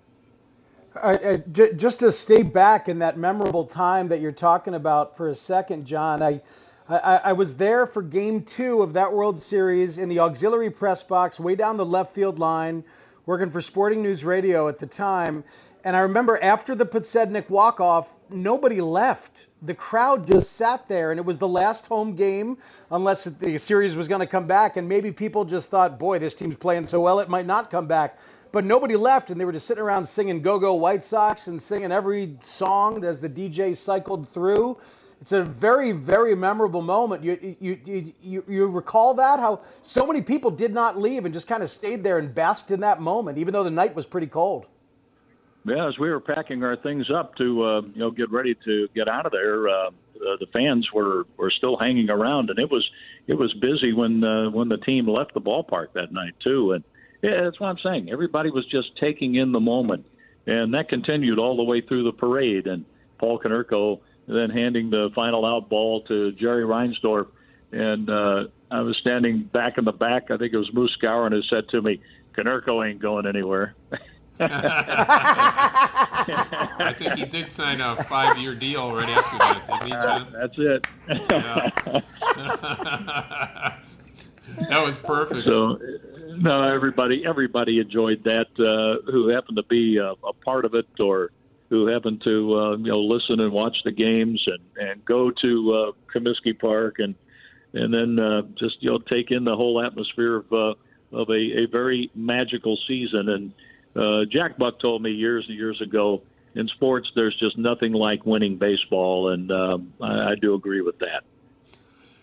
Uh, 1.00 1.36
j- 1.52 1.74
just 1.74 1.98
to 1.98 2.10
stay 2.10 2.42
back 2.42 2.88
in 2.88 3.00
that 3.00 3.18
memorable 3.18 3.64
time 3.64 4.08
that 4.08 4.20
you're 4.20 4.32
talking 4.32 4.74
about 4.74 5.16
for 5.16 5.28
a 5.28 5.34
second, 5.34 5.84
John, 5.84 6.22
I 6.22 6.40
I, 6.88 7.20
I, 7.24 7.32
was 7.32 7.54
there 7.56 7.84
for 7.84 8.00
game 8.00 8.42
two 8.42 8.80
of 8.80 8.92
that 8.92 9.12
World 9.12 9.42
Series 9.42 9.98
in 9.98 10.08
the 10.08 10.20
auxiliary 10.20 10.70
press 10.70 11.02
box, 11.02 11.40
way 11.40 11.56
down 11.56 11.76
the 11.76 11.84
left 11.84 12.14
field 12.14 12.38
line, 12.38 12.84
working 13.26 13.50
for 13.50 13.60
Sporting 13.60 14.02
News 14.02 14.22
Radio 14.22 14.68
at 14.68 14.78
the 14.78 14.86
time. 14.86 15.42
And 15.82 15.96
I 15.96 16.00
remember 16.00 16.40
after 16.40 16.76
the 16.76 16.86
Podsednik 16.86 17.50
walk-off, 17.50 18.08
nobody 18.30 18.80
left. 18.80 19.45
The 19.62 19.74
crowd 19.74 20.26
just 20.30 20.52
sat 20.52 20.86
there, 20.86 21.10
and 21.10 21.18
it 21.18 21.24
was 21.24 21.38
the 21.38 21.48
last 21.48 21.86
home 21.86 22.14
game, 22.14 22.58
unless 22.90 23.24
the 23.24 23.58
series 23.58 23.96
was 23.96 24.06
going 24.06 24.20
to 24.20 24.26
come 24.26 24.46
back. 24.46 24.76
And 24.76 24.88
maybe 24.88 25.10
people 25.10 25.44
just 25.44 25.70
thought, 25.70 25.98
boy, 25.98 26.18
this 26.18 26.34
team's 26.34 26.56
playing 26.56 26.86
so 26.86 27.00
well, 27.00 27.20
it 27.20 27.28
might 27.28 27.46
not 27.46 27.70
come 27.70 27.86
back. 27.86 28.18
But 28.52 28.64
nobody 28.64 28.96
left, 28.96 29.30
and 29.30 29.40
they 29.40 29.44
were 29.44 29.52
just 29.52 29.66
sitting 29.66 29.82
around 29.82 30.06
singing 30.06 30.42
Go 30.42 30.58
Go 30.58 30.74
White 30.74 31.04
Sox 31.04 31.46
and 31.46 31.60
singing 31.60 31.90
every 31.90 32.36
song 32.42 33.04
as 33.04 33.20
the 33.20 33.28
DJ 33.28 33.76
cycled 33.76 34.28
through 34.32 34.78
it's 35.20 35.32
a 35.32 35.42
very 35.42 35.92
very 35.92 36.34
memorable 36.34 36.82
moment. 36.82 37.22
You 37.24 37.56
you 37.60 38.12
you 38.22 38.44
you 38.46 38.66
recall 38.66 39.14
that 39.14 39.40
how 39.40 39.60
so 39.82 40.06
many 40.06 40.20
people 40.20 40.50
did 40.50 40.72
not 40.72 40.98
leave 40.98 41.24
and 41.24 41.32
just 41.32 41.48
kind 41.48 41.62
of 41.62 41.70
stayed 41.70 42.02
there 42.04 42.18
and 42.18 42.34
basked 42.34 42.70
in 42.70 42.80
that 42.80 43.00
moment, 43.00 43.38
even 43.38 43.52
though 43.52 43.64
the 43.64 43.70
night 43.70 43.94
was 43.94 44.06
pretty 44.06 44.26
cold. 44.26 44.66
Yeah, 45.66 45.88
as 45.88 45.98
we 45.98 46.10
were 46.10 46.20
packing 46.20 46.62
our 46.62 46.76
things 46.76 47.10
up 47.10 47.34
to 47.36 47.64
uh, 47.64 47.80
you 47.80 47.98
know 47.98 48.10
get 48.10 48.30
ready 48.30 48.54
to 48.64 48.88
get 48.94 49.08
out 49.08 49.26
of 49.26 49.32
there, 49.32 49.68
uh, 49.68 49.88
uh, 49.88 49.90
the 50.38 50.46
fans 50.56 50.88
were 50.94 51.24
were 51.36 51.50
still 51.50 51.76
hanging 51.76 52.08
around, 52.08 52.50
and 52.50 52.58
it 52.60 52.70
was 52.70 52.88
it 53.26 53.34
was 53.34 53.52
busy 53.54 53.92
when 53.92 54.22
uh, 54.22 54.48
when 54.50 54.68
the 54.68 54.76
team 54.78 55.08
left 55.08 55.34
the 55.34 55.40
ballpark 55.40 55.88
that 55.94 56.12
night 56.12 56.34
too. 56.46 56.72
And 56.72 56.84
yeah, 57.20 57.42
that's 57.42 57.58
what 57.58 57.66
I'm 57.66 57.78
saying. 57.82 58.10
Everybody 58.12 58.50
was 58.50 58.64
just 58.66 58.96
taking 59.00 59.34
in 59.34 59.50
the 59.50 59.58
moment, 59.58 60.06
and 60.46 60.72
that 60.74 60.88
continued 60.88 61.40
all 61.40 61.56
the 61.56 61.64
way 61.64 61.80
through 61.80 62.04
the 62.04 62.12
parade. 62.12 62.68
And 62.68 62.84
Paul 63.18 63.40
Konerko 63.40 64.00
then 64.28 64.50
handing 64.50 64.90
the 64.90 65.10
final 65.16 65.44
out 65.44 65.68
ball 65.68 66.02
to 66.02 66.32
Jerry 66.32 66.64
Reinsdorf. 66.64 67.26
And 67.72 68.08
uh, 68.08 68.44
I 68.70 68.82
was 68.82 68.96
standing 69.00 69.42
back 69.52 69.78
in 69.78 69.84
the 69.84 69.92
back. 69.92 70.30
I 70.30 70.36
think 70.36 70.52
it 70.52 70.58
was 70.58 70.70
Moose 70.72 70.96
Skowron 71.02 71.32
who 71.32 71.42
said 71.42 71.68
to 71.70 71.82
me, 71.82 72.00
Konerko 72.38 72.88
ain't 72.88 73.00
going 73.00 73.26
anywhere. 73.26 73.74
I 74.38 76.14
think 76.98 77.14
he 77.14 77.24
did 77.24 77.50
sign 77.50 77.80
a 77.80 78.02
five-year 78.04 78.54
deal 78.54 78.94
right 78.94 79.08
after 79.08 79.38
that, 79.38 79.66
didn't 79.66 79.86
he, 79.86 79.92
John? 79.92 80.32
That's 80.38 80.58
it. 80.58 80.84
that 84.70 84.84
was 84.84 84.98
perfect. 84.98 85.44
So, 85.44 85.78
no, 86.36 86.68
everybody, 86.68 87.24
everybody 87.26 87.78
enjoyed 87.80 88.24
that. 88.24 88.48
Uh, 88.58 89.00
who 89.10 89.32
happened 89.32 89.56
to 89.56 89.64
be 89.64 89.96
a, 89.98 90.12
a 90.12 90.32
part 90.44 90.64
of 90.64 90.74
it 90.74 90.86
or 91.00 91.30
who 91.70 91.86
happened 91.86 92.22
to 92.26 92.54
uh, 92.54 92.76
you 92.76 92.92
know 92.92 93.00
listen 93.00 93.40
and 93.40 93.52
watch 93.52 93.76
the 93.84 93.92
games 93.92 94.44
and 94.46 94.88
and 94.88 95.04
go 95.04 95.30
to 95.30 95.70
uh, 95.72 95.92
Comiskey 96.14 96.58
Park 96.58 96.96
and 96.98 97.14
and 97.72 97.92
then 97.92 98.20
uh, 98.20 98.42
just 98.58 98.76
you 98.80 98.90
know 98.90 98.98
take 98.98 99.30
in 99.30 99.44
the 99.44 99.56
whole 99.56 99.82
atmosphere 99.84 100.36
of 100.36 100.52
uh, 100.52 100.74
of 101.12 101.28
a, 101.30 101.62
a 101.62 101.66
very 101.70 102.10
magical 102.14 102.78
season. 102.88 103.28
And 103.28 103.52
uh, 103.96 104.24
Jack 104.26 104.58
Buck 104.58 104.78
told 104.80 105.02
me 105.02 105.10
years 105.10 105.44
and 105.48 105.56
years 105.56 105.80
ago, 105.80 106.22
in 106.56 106.66
sports, 106.68 107.10
there's 107.14 107.36
just 107.36 107.58
nothing 107.58 107.92
like 107.92 108.24
winning 108.24 108.56
baseball, 108.56 109.30
and 109.30 109.52
um, 109.52 109.92
I, 110.00 110.30
I 110.30 110.34
do 110.34 110.54
agree 110.54 110.80
with 110.80 110.98
that. 111.00 111.24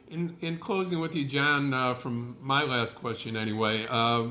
In, 0.10 0.36
in 0.42 0.58
closing 0.58 1.00
with 1.00 1.16
you, 1.16 1.24
John, 1.24 1.74
uh, 1.74 1.94
from 1.94 2.36
my 2.42 2.64
last 2.64 2.96
question 2.96 3.38
anyway, 3.38 3.86
uh, 3.90 4.28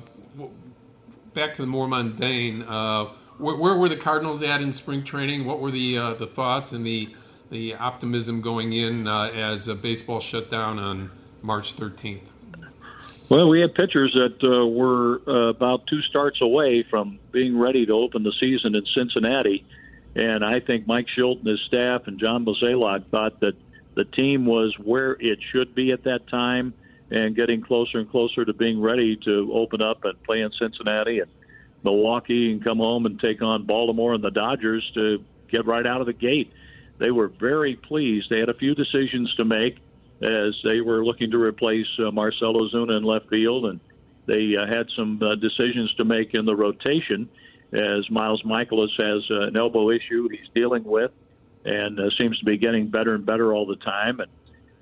back 1.35 1.55
to 1.55 1.63
the 1.63 1.69
more 1.69 1.87
mundane. 1.89 2.63
Uh, 2.63 3.13
where, 3.39 3.77
were 3.77 3.89
the 3.89 3.97
Cardinals 3.97 4.43
at 4.43 4.61
in 4.61 4.73
spring 4.73 5.03
training? 5.03 5.45
What 5.45 5.61
were 5.61 5.71
the 5.71 5.99
uh, 5.99 6.15
the 6.15 6.27
thoughts 6.27 6.73
and 6.73 6.85
the 6.85 7.15
the 7.51 7.75
optimism 7.75 8.41
going 8.41 8.73
in 8.73 9.07
uh, 9.07 9.31
as 9.35 9.69
baseball 9.69 10.21
shut 10.21 10.51
down 10.51 10.79
on 10.79 11.11
March 11.43 11.77
13th? 11.77 12.32
Well, 13.29 13.49
we 13.49 13.61
had 13.61 13.75
pitchers 13.75 14.13
that 14.15 14.47
uh, 14.47 14.67
were 14.67 15.23
uh, 15.27 15.49
about 15.49 15.87
two 15.87 16.03
starts 16.03 16.41
away 16.43 16.85
from 16.89 17.19
being 17.31 17.59
ready 17.59 17.87
to 17.87 17.93
open 17.93 18.23
the 18.25 18.33
season 18.43 18.75
in 18.75 18.85
Cincinnati, 18.95 19.65
and 20.15 20.45
I 20.45 20.61
think 20.61 20.87
Mike 20.87 21.07
Shildt 21.17 21.39
and 21.39 21.47
his 21.47 21.61
staff 21.67 22.03
and 22.07 22.21
John 22.21 22.45
Mozeliak 22.45 23.07
thought 23.11 23.41
that 23.41 23.55
the 23.95 24.05
team 24.05 24.45
was 24.45 24.75
where 24.79 25.13
it 25.19 25.39
should 25.51 25.75
be 25.75 25.93
at 25.93 26.05
that 26.05 26.29
time 26.29 26.75
and 27.11 27.37
getting 27.37 27.63
closer 27.63 27.99
and 27.99 28.11
closer 28.11 28.45
to 28.45 28.53
being 28.53 28.81
ready 28.81 29.17
to 29.17 29.53
open 29.55 29.83
up 29.83 30.05
and 30.05 30.23
play 30.25 30.41
in 30.41 30.51
Cincinnati 30.59 31.21
and 31.21 31.31
Milwaukee 31.85 32.53
and 32.53 32.65
come 32.65 32.79
home 32.79 33.07
and 33.07 33.21
take 33.21 33.43
on 33.43 33.65
Baltimore 33.65 34.15
and 34.15 34.25
the 34.25 34.31
Dodgers 34.31 34.89
to 34.95 35.23
get 35.51 35.67
right 35.67 35.87
out 35.87 36.01
of 36.01 36.07
the 36.07 36.13
gate. 36.13 36.53
They 36.99 37.11
were 37.11 37.29
very 37.29 37.77
pleased. 37.77 38.31
They 38.31 38.39
had 38.39 38.49
a 38.49 38.55
few 38.55 38.75
decisions 38.75 39.35
to 39.37 39.45
make 39.45 39.79
as 40.23 40.55
they 40.65 40.81
were 40.81 41.05
looking 41.05 41.31
to 41.31 41.39
replace 41.39 41.87
uh, 41.99 42.11
Marcell 42.11 42.55
Ozuna 42.55 42.99
in 42.99 43.03
left 43.03 43.29
field, 43.29 43.67
and 43.67 43.81
they 44.27 44.55
uh, 44.57 44.67
had 44.67 44.87
some 44.97 45.21
uh, 45.23 45.35
decisions 45.37 45.93
to 45.95 46.05
make 46.05 46.35
in 46.35 46.45
the 46.45 46.55
rotation 46.55 47.29
as 47.73 48.09
Miles 48.11 48.43
Mikolas 48.43 48.91
has 49.01 49.23
uh, 49.31 49.49
an 49.49 49.57
elbow 49.59 49.91
issue 49.91 50.29
he's 50.29 50.49
dealing 50.55 50.85
with 50.85 51.11
and 51.65 51.99
uh, 51.99 52.11
seems 52.21 52.39
to 52.39 52.45
be 52.45 52.59
getting 52.59 52.89
better 52.89 53.15
and 53.15 53.25
better 53.25 53.55
all 53.55 53.67
the 53.67 53.77
time. 53.77 54.21
And, 54.21 54.31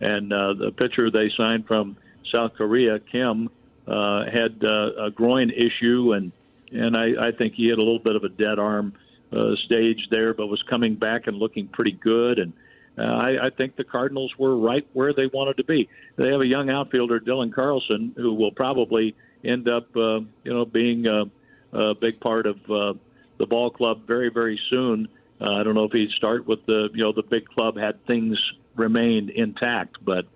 and 0.01 0.33
uh, 0.33 0.55
the 0.55 0.73
pitcher 0.73 1.11
they 1.11 1.31
signed 1.37 1.67
from 1.67 1.97
South 2.35 2.55
Korea, 2.57 2.99
Kim, 2.99 3.49
uh, 3.87 4.25
had 4.25 4.63
uh, 4.65 5.07
a 5.07 5.11
groin 5.11 5.51
issue 5.51 6.13
and 6.13 6.33
and 6.73 6.97
I, 6.97 7.27
I 7.27 7.31
think 7.33 7.55
he 7.55 7.69
had 7.69 7.79
a 7.79 7.83
little 7.83 7.99
bit 7.99 8.15
of 8.15 8.23
a 8.23 8.29
dead 8.29 8.61
arm 8.61 8.93
uh, 9.33 9.57
stage 9.65 10.07
there, 10.13 10.33
but 10.33 10.47
was 10.47 10.63
coming 10.71 10.95
back 10.95 11.27
and 11.27 11.37
looking 11.37 11.67
pretty 11.67 11.91
good. 11.91 12.39
And 12.39 12.53
uh, 12.99 13.03
I, 13.03 13.47
I 13.47 13.51
think 13.51 13.77
the 13.77 13.85
Cardinals 13.85 14.33
were 14.39 14.57
right 14.57 14.87
where 14.93 15.13
they 15.13 15.27
wanted 15.27 15.57
to 15.59 15.65
be. 15.65 15.89
They 16.17 16.31
have 16.31 16.41
a 16.41 16.47
young 16.47 16.71
outfielder, 16.71 17.21
Dylan 17.21 17.53
Carlson, 17.53 18.13
who 18.17 18.35
will 18.35 18.53
probably 18.53 19.15
end 19.45 19.71
up, 19.71 19.95
uh, 19.97 20.21
you 20.45 20.53
know, 20.53 20.65
being 20.65 21.07
a, 21.09 21.25
a 21.73 21.95
big 21.95 22.21
part 22.21 22.47
of 22.47 22.57
uh, 22.71 22.95
the 23.39 23.47
ball 23.47 23.71
club 23.71 24.07
very, 24.07 24.31
very 24.31 24.61
soon. 24.69 25.09
Uh, 25.41 25.55
I 25.55 25.63
don't 25.63 25.75
know 25.75 25.85
if 25.85 25.93
he'd 25.93 26.11
start 26.11 26.47
with 26.47 26.67
the, 26.67 26.91
you 26.93 27.03
know, 27.03 27.13
the 27.13 27.23
big 27.23 27.47
club 27.49 27.79
had 27.79 28.05
things 28.07 28.39
remained 28.77 29.31
intact, 29.31 29.97
but 30.05 30.27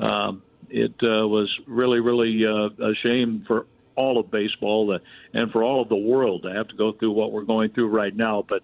um, 0.00 0.42
it 0.70 0.94
uh, 1.02 1.28
was 1.28 1.50
really, 1.66 2.00
really 2.00 2.44
uh, 2.46 2.68
a 2.82 2.94
shame 3.04 3.44
for 3.46 3.66
all 3.96 4.18
of 4.18 4.30
baseball 4.30 4.94
uh, 4.94 4.98
and 5.32 5.52
for 5.52 5.62
all 5.62 5.82
of 5.82 5.88
the 5.88 5.96
world 5.96 6.42
to 6.44 6.52
have 6.52 6.68
to 6.68 6.76
go 6.76 6.92
through 6.92 7.12
what 7.12 7.32
we're 7.32 7.44
going 7.44 7.70
through 7.70 7.88
right 7.88 8.14
now. 8.14 8.44
But 8.46 8.62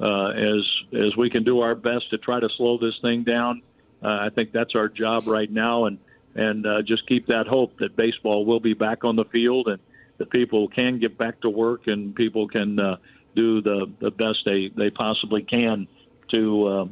uh, 0.00 0.28
as 0.28 0.62
as 0.92 1.16
we 1.16 1.30
can 1.30 1.44
do 1.44 1.60
our 1.60 1.74
best 1.74 2.10
to 2.10 2.18
try 2.18 2.40
to 2.40 2.48
slow 2.56 2.78
this 2.78 2.94
thing 3.02 3.24
down, 3.24 3.62
uh, 4.02 4.08
I 4.08 4.30
think 4.34 4.52
that's 4.52 4.74
our 4.74 4.88
job 4.88 5.26
right 5.26 5.50
now, 5.50 5.86
and 5.86 5.98
and 6.34 6.66
uh, 6.66 6.82
just 6.82 7.06
keep 7.08 7.26
that 7.28 7.46
hope 7.46 7.78
that 7.78 7.96
baseball 7.96 8.44
will 8.44 8.60
be 8.60 8.74
back 8.74 9.04
on 9.04 9.16
the 9.16 9.24
field 9.26 9.68
and 9.68 9.78
that 10.18 10.30
people 10.30 10.68
can 10.68 10.98
get 10.98 11.16
back 11.16 11.40
to 11.40 11.50
work 11.50 11.86
and 11.86 12.14
people 12.14 12.48
can 12.48 12.78
uh, 12.78 12.96
do 13.34 13.62
the 13.62 13.90
the 14.00 14.10
best 14.10 14.38
they 14.44 14.70
they 14.76 14.90
possibly 14.90 15.42
can 15.42 15.86
to 16.32 16.66
uh, 16.66 16.86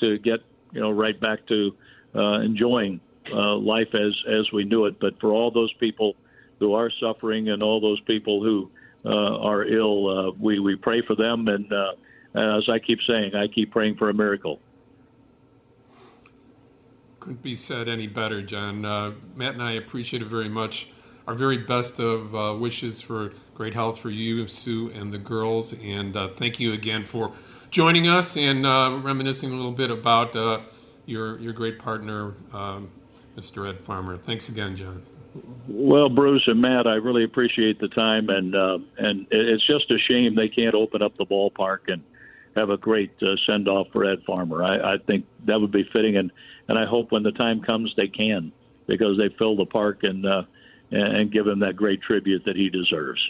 to 0.00 0.18
get 0.18 0.40
you 0.72 0.80
know 0.80 0.90
right 0.90 1.18
back 1.20 1.46
to 1.46 1.74
uh, 2.14 2.40
enjoying 2.40 3.00
uh, 3.32 3.56
life 3.56 3.88
as 3.94 4.12
as 4.28 4.52
we 4.52 4.64
knew 4.64 4.86
it. 4.86 4.98
But 5.00 5.20
for 5.20 5.32
all 5.32 5.50
those 5.50 5.72
people 5.74 6.16
who 6.58 6.74
are 6.74 6.90
suffering 7.00 7.48
and 7.48 7.62
all 7.62 7.80
those 7.80 8.00
people 8.00 8.42
who 8.42 8.70
uh, 9.04 9.38
are 9.38 9.64
ill, 9.64 10.08
uh, 10.08 10.32
we 10.38 10.58
we 10.60 10.76
pray 10.76 11.02
for 11.06 11.16
them, 11.16 11.48
and 11.48 11.72
uh, 11.72 11.92
as 12.34 12.68
I 12.68 12.78
keep 12.78 12.98
saying, 13.08 13.34
I 13.34 13.48
keep 13.48 13.70
praying 13.70 13.96
for 13.96 14.08
a 14.10 14.14
miracle. 14.14 14.60
Couldn't 17.20 17.42
be 17.42 17.54
said 17.54 17.88
any 17.88 18.06
better, 18.06 18.42
John. 18.42 18.84
Uh, 18.84 19.12
Matt 19.36 19.54
and 19.54 19.62
I 19.62 19.72
appreciate 19.72 20.22
it 20.22 20.28
very 20.28 20.48
much. 20.48 20.88
Our 21.28 21.34
very 21.34 21.58
best 21.58 22.00
of 22.00 22.34
uh, 22.34 22.56
wishes 22.58 23.00
for 23.00 23.32
great 23.54 23.74
health 23.74 24.00
for 24.00 24.10
you, 24.10 24.48
Sue, 24.48 24.90
and 24.90 25.12
the 25.12 25.18
girls. 25.18 25.72
And 25.74 26.16
uh, 26.16 26.28
thank 26.30 26.58
you 26.58 26.72
again 26.72 27.06
for 27.06 27.32
joining 27.70 28.08
us 28.08 28.36
and 28.36 28.66
uh, 28.66 28.98
reminiscing 29.02 29.52
a 29.52 29.54
little 29.54 29.70
bit 29.70 29.90
about 29.90 30.34
uh, 30.34 30.62
your 31.06 31.38
your 31.38 31.52
great 31.52 31.78
partner, 31.78 32.34
um, 32.52 32.90
Mr. 33.36 33.68
Ed 33.68 33.80
Farmer. 33.80 34.16
Thanks 34.16 34.48
again, 34.48 34.74
John. 34.74 35.04
Well, 35.68 36.08
Bruce 36.08 36.42
and 36.46 36.60
Matt, 36.60 36.86
I 36.86 36.94
really 36.94 37.24
appreciate 37.24 37.78
the 37.78 37.88
time, 37.88 38.28
and 38.28 38.54
uh, 38.54 38.78
and 38.98 39.26
it's 39.30 39.64
just 39.64 39.90
a 39.92 39.98
shame 39.98 40.34
they 40.34 40.48
can't 40.48 40.74
open 40.74 41.02
up 41.02 41.16
the 41.16 41.24
ballpark 41.24 41.80
and 41.86 42.02
have 42.56 42.70
a 42.70 42.76
great 42.76 43.12
uh, 43.22 43.36
send 43.48 43.68
off 43.68 43.88
for 43.92 44.04
Ed 44.04 44.22
Farmer. 44.26 44.62
I, 44.62 44.92
I 44.92 44.96
think 45.06 45.26
that 45.46 45.60
would 45.60 45.72
be 45.72 45.88
fitting, 45.94 46.16
and 46.16 46.30
and 46.68 46.78
I 46.78 46.86
hope 46.86 47.12
when 47.12 47.22
the 47.22 47.32
time 47.32 47.60
comes 47.60 47.92
they 47.96 48.08
can 48.08 48.52
because 48.86 49.18
they 49.18 49.28
fill 49.38 49.56
the 49.56 49.66
park 49.66 50.00
and 50.02 50.26
uh, 50.26 50.42
and 50.90 51.32
give 51.32 51.46
him 51.46 51.60
that 51.60 51.76
great 51.76 52.02
tribute 52.02 52.44
that 52.44 52.56
he 52.56 52.68
deserves. 52.68 53.20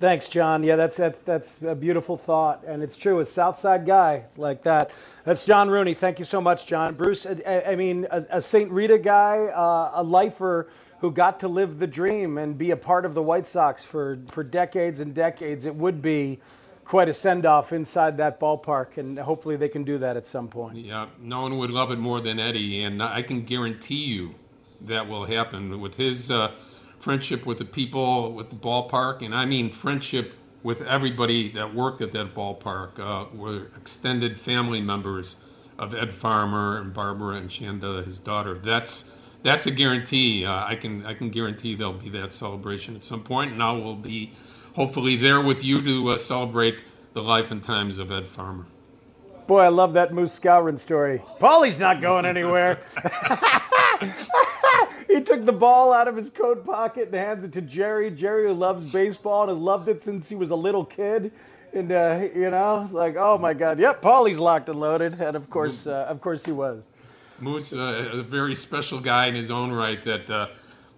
Thanks, 0.00 0.28
John. 0.28 0.62
Yeah, 0.62 0.76
that's 0.76 0.96
that's 0.96 1.18
that's 1.20 1.62
a 1.62 1.74
beautiful 1.74 2.16
thought, 2.16 2.64
and 2.66 2.82
it's 2.82 2.96
true. 2.96 3.20
A 3.20 3.24
Southside 3.24 3.86
guy 3.86 4.24
like 4.36 4.62
that. 4.64 4.90
That's 5.24 5.46
John 5.46 5.70
Rooney. 5.70 5.94
Thank 5.94 6.18
you 6.18 6.24
so 6.24 6.40
much, 6.40 6.66
John. 6.66 6.94
Bruce. 6.94 7.26
I, 7.26 7.62
I 7.68 7.76
mean, 7.76 8.06
a, 8.10 8.24
a 8.30 8.42
St. 8.42 8.70
Rita 8.70 8.98
guy, 8.98 9.46
uh, 9.46 9.92
a 9.94 10.02
lifer 10.02 10.68
who 11.00 11.10
got 11.10 11.40
to 11.40 11.48
live 11.48 11.78
the 11.78 11.86
dream 11.86 12.38
and 12.38 12.58
be 12.58 12.72
a 12.72 12.76
part 12.76 13.04
of 13.04 13.14
the 13.14 13.22
White 13.22 13.46
Sox 13.46 13.84
for 13.84 14.18
for 14.28 14.42
decades 14.42 15.00
and 15.00 15.14
decades. 15.14 15.64
It 15.64 15.74
would 15.74 16.02
be 16.02 16.40
quite 16.84 17.08
a 17.08 17.14
send 17.14 17.46
off 17.46 17.72
inside 17.72 18.18
that 18.18 18.38
ballpark, 18.38 18.98
and 18.98 19.18
hopefully 19.18 19.56
they 19.56 19.68
can 19.68 19.84
do 19.84 19.98
that 19.98 20.16
at 20.16 20.26
some 20.26 20.48
point. 20.48 20.76
Yeah, 20.76 21.06
no 21.20 21.42
one 21.42 21.58
would 21.58 21.70
love 21.70 21.90
it 21.90 21.98
more 21.98 22.20
than 22.20 22.38
Eddie, 22.38 22.84
and 22.84 23.02
I 23.02 23.22
can 23.22 23.42
guarantee 23.42 24.04
you 24.04 24.34
that 24.82 25.08
will 25.08 25.24
happen 25.24 25.80
with 25.80 25.94
his 25.94 26.30
uh, 26.30 26.52
friendship 26.98 27.46
with 27.46 27.58
the 27.58 27.64
people, 27.64 28.32
with 28.32 28.50
the 28.50 28.56
ballpark, 28.56 29.22
and 29.22 29.34
I 29.34 29.44
mean 29.46 29.70
friendship 29.70 30.32
with 30.62 30.82
everybody 30.82 31.50
that 31.52 31.74
worked 31.74 32.00
at 32.00 32.12
that 32.12 32.34
ballpark. 32.34 32.98
Uh, 32.98 33.26
were 33.34 33.66
extended 33.76 34.38
family 34.38 34.80
members 34.80 35.42
of 35.78 35.94
Ed 35.94 36.12
Farmer 36.12 36.78
and 36.78 36.92
Barbara 36.92 37.36
and 37.36 37.50
Shanda, 37.50 38.04
his 38.04 38.18
daughter. 38.18 38.58
That's 38.58 39.10
that's 39.42 39.66
a 39.66 39.70
guarantee. 39.70 40.46
Uh, 40.46 40.64
I 40.64 40.76
can 40.76 41.04
I 41.06 41.14
can 41.14 41.30
guarantee 41.30 41.74
there'll 41.74 41.92
be 41.92 42.10
that 42.10 42.32
celebration 42.32 42.96
at 42.96 43.04
some 43.04 43.22
point, 43.22 43.52
and 43.52 43.62
I 43.62 43.72
will 43.72 43.96
be 43.96 44.32
hopefully 44.74 45.16
there 45.16 45.40
with 45.40 45.64
you 45.64 45.80
to 45.82 46.10
uh, 46.10 46.18
celebrate 46.18 46.82
the 47.14 47.22
life 47.22 47.50
and 47.50 47.64
times 47.64 47.98
of 47.98 48.12
Ed 48.12 48.26
Farmer. 48.26 48.66
Boy, 49.46 49.60
I 49.60 49.68
love 49.68 49.92
that 49.94 50.12
Moose 50.12 50.38
Skowron 50.38 50.78
story. 50.78 51.22
Paulie's 51.38 51.78
not 51.78 52.00
going 52.00 52.24
anywhere. 52.24 52.80
he 55.08 55.20
took 55.20 55.44
the 55.44 55.52
ball 55.52 55.92
out 55.92 56.08
of 56.08 56.16
his 56.16 56.30
coat 56.30 56.64
pocket 56.64 57.08
and 57.08 57.14
hands 57.14 57.44
it 57.44 57.52
to 57.52 57.60
Jerry. 57.60 58.10
Jerry, 58.10 58.48
who 58.48 58.54
loves 58.54 58.90
baseball 58.90 59.42
and 59.42 59.50
has 59.50 59.58
loved 59.58 59.88
it 59.88 60.02
since 60.02 60.28
he 60.28 60.34
was 60.34 60.50
a 60.50 60.56
little 60.56 60.84
kid. 60.84 61.30
And 61.74 61.92
uh, 61.92 62.28
you 62.34 62.50
know, 62.50 62.80
it's 62.82 62.92
like, 62.92 63.16
oh 63.16 63.36
my 63.36 63.52
God, 63.52 63.78
yep, 63.78 64.00
Paulie's 64.00 64.38
locked 64.38 64.68
and 64.68 64.80
loaded, 64.80 65.20
and 65.20 65.36
of 65.36 65.50
course, 65.50 65.86
uh, 65.86 66.06
of 66.08 66.20
course, 66.20 66.44
he 66.44 66.52
was. 66.52 66.84
Moose, 67.40 67.72
uh, 67.72 68.10
a 68.12 68.22
very 68.22 68.54
special 68.54 69.00
guy 69.00 69.26
in 69.26 69.34
his 69.34 69.50
own 69.50 69.72
right 69.72 70.00
that 70.04 70.30
uh, 70.30 70.46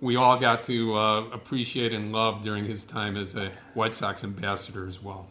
we 0.00 0.16
all 0.16 0.38
got 0.38 0.62
to 0.64 0.94
uh, 0.94 1.24
appreciate 1.32 1.92
and 1.92 2.12
love 2.12 2.42
during 2.42 2.64
his 2.64 2.84
time 2.84 3.16
as 3.16 3.34
a 3.34 3.50
White 3.74 3.94
Sox 3.94 4.24
ambassador 4.24 4.86
as 4.86 5.02
well. 5.02 5.26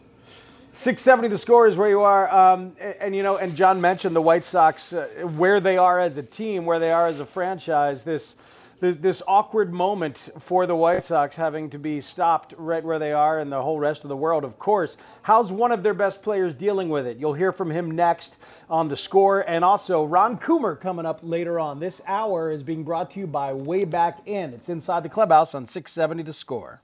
670 0.72 1.28
the 1.28 1.38
score 1.38 1.66
is 1.66 1.76
where 1.76 1.88
you 1.88 2.02
are. 2.02 2.30
Um, 2.30 2.76
and, 2.78 2.94
and, 3.00 3.16
you 3.16 3.22
know, 3.22 3.38
and 3.38 3.56
John 3.56 3.80
mentioned 3.80 4.14
the 4.14 4.20
White 4.20 4.44
Sox, 4.44 4.92
uh, 4.92 5.06
where 5.36 5.58
they 5.58 5.78
are 5.78 5.98
as 5.98 6.16
a 6.18 6.22
team, 6.22 6.66
where 6.66 6.78
they 6.78 6.92
are 6.92 7.06
as 7.06 7.18
a 7.18 7.26
franchise. 7.26 8.02
This, 8.02 8.34
this, 8.80 8.96
this 8.96 9.22
awkward 9.26 9.72
moment 9.72 10.30
for 10.40 10.66
the 10.66 10.76
White 10.76 11.04
Sox 11.04 11.34
having 11.34 11.70
to 11.70 11.78
be 11.78 12.00
stopped 12.00 12.54
right 12.58 12.84
where 12.84 12.98
they 12.98 13.12
are 13.12 13.38
and 13.38 13.50
the 13.50 13.60
whole 13.60 13.78
rest 13.78 14.04
of 14.04 14.08
the 14.08 14.16
world, 14.16 14.44
of 14.44 14.58
course. 14.58 14.96
How's 15.22 15.50
one 15.50 15.72
of 15.72 15.82
their 15.82 15.94
best 15.94 16.22
players 16.22 16.54
dealing 16.54 16.88
with 16.88 17.06
it? 17.06 17.16
You'll 17.16 17.34
hear 17.34 17.52
from 17.52 17.70
him 17.70 17.90
next 17.90 18.36
on 18.68 18.88
the 18.88 18.96
score. 18.96 19.40
And 19.48 19.64
also, 19.64 20.04
Ron 20.04 20.38
Coomer 20.38 20.78
coming 20.78 21.06
up 21.06 21.20
later 21.22 21.58
on. 21.58 21.80
This 21.80 22.02
hour 22.06 22.50
is 22.50 22.62
being 22.62 22.84
brought 22.84 23.10
to 23.12 23.20
you 23.20 23.26
by 23.26 23.52
Way 23.52 23.84
Back 23.84 24.18
In. 24.26 24.52
It's 24.52 24.68
inside 24.68 25.02
the 25.02 25.08
clubhouse 25.08 25.54
on 25.54 25.66
670 25.66 26.22
the 26.24 26.32
score. 26.32 26.80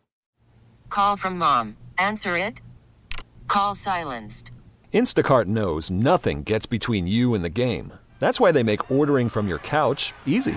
Call 0.89 1.17
from 1.17 1.39
mom. 1.39 1.77
Answer 1.99 2.37
it. 2.37 2.61
Call 3.49 3.75
silenced. 3.75 4.51
Instacart 4.93 5.47
knows 5.47 5.91
nothing 5.91 6.43
gets 6.43 6.67
between 6.67 7.07
you 7.07 7.35
and 7.35 7.45
the 7.45 7.51
game. 7.51 7.95
That's 8.19 8.39
why 8.39 8.53
they 8.53 8.63
make 8.63 8.91
ordering 8.91 9.29
from 9.29 9.49
your 9.49 9.59
couch 9.59 10.13
easy. 10.27 10.57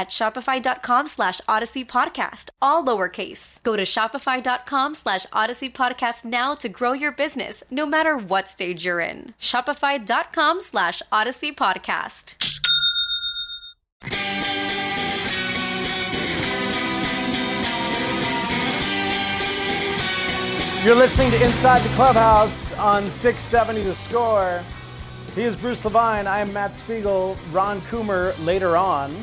at 0.00 0.08
shopify.com 0.08 1.06
slash 1.06 1.42
odyssey 1.46 1.84
podcast, 1.84 2.48
all 2.62 2.82
lowercase. 2.82 3.62
Go 3.62 3.76
to 3.76 3.82
shopify.com 3.82 4.94
slash 4.94 5.26
odyssey 5.30 5.68
podcast 5.68 6.24
now 6.24 6.54
to 6.54 6.70
grow 6.70 6.92
your 6.92 7.12
business, 7.12 7.62
no 7.70 7.84
matter 7.84 8.16
what 8.16 8.48
stage 8.48 8.86
you're 8.86 9.00
in. 9.00 9.34
Shopify.com 9.38 10.62
slash 10.62 11.02
odyssey 11.12 11.52
podcast. 11.52 12.36
You're 20.82 20.96
listening 20.96 21.30
to 21.32 21.44
Inside 21.44 21.80
the 21.80 21.94
Clubhouse 21.94 22.72
on 22.78 23.06
670 23.06 23.82
The 23.82 23.94
Score. 23.96 24.64
He 25.34 25.42
is 25.42 25.54
Bruce 25.56 25.84
Levine. 25.84 26.26
I 26.26 26.40
am 26.40 26.50
Matt 26.54 26.74
Spiegel. 26.76 27.36
Ron 27.52 27.82
Coomer 27.82 28.34
later 28.46 28.78
on 28.78 29.14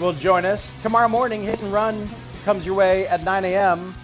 will 0.00 0.12
join 0.14 0.46
us. 0.46 0.74
Tomorrow 0.80 1.08
morning, 1.08 1.42
Hit 1.42 1.60
and 1.60 1.70
Run 1.74 2.08
comes 2.46 2.64
your 2.64 2.74
way 2.74 3.06
at 3.08 3.22
9 3.22 3.44
a.m. 3.44 3.94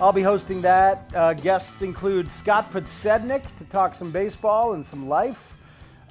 I'll 0.00 0.12
be 0.12 0.22
hosting 0.22 0.62
that. 0.62 1.12
Uh, 1.14 1.34
guests 1.34 1.82
include 1.82 2.32
Scott 2.32 2.72
Podsednik 2.72 3.42
to 3.58 3.64
talk 3.64 3.94
some 3.94 4.10
baseball 4.10 4.72
and 4.72 4.84
some 4.86 5.10
life, 5.10 5.52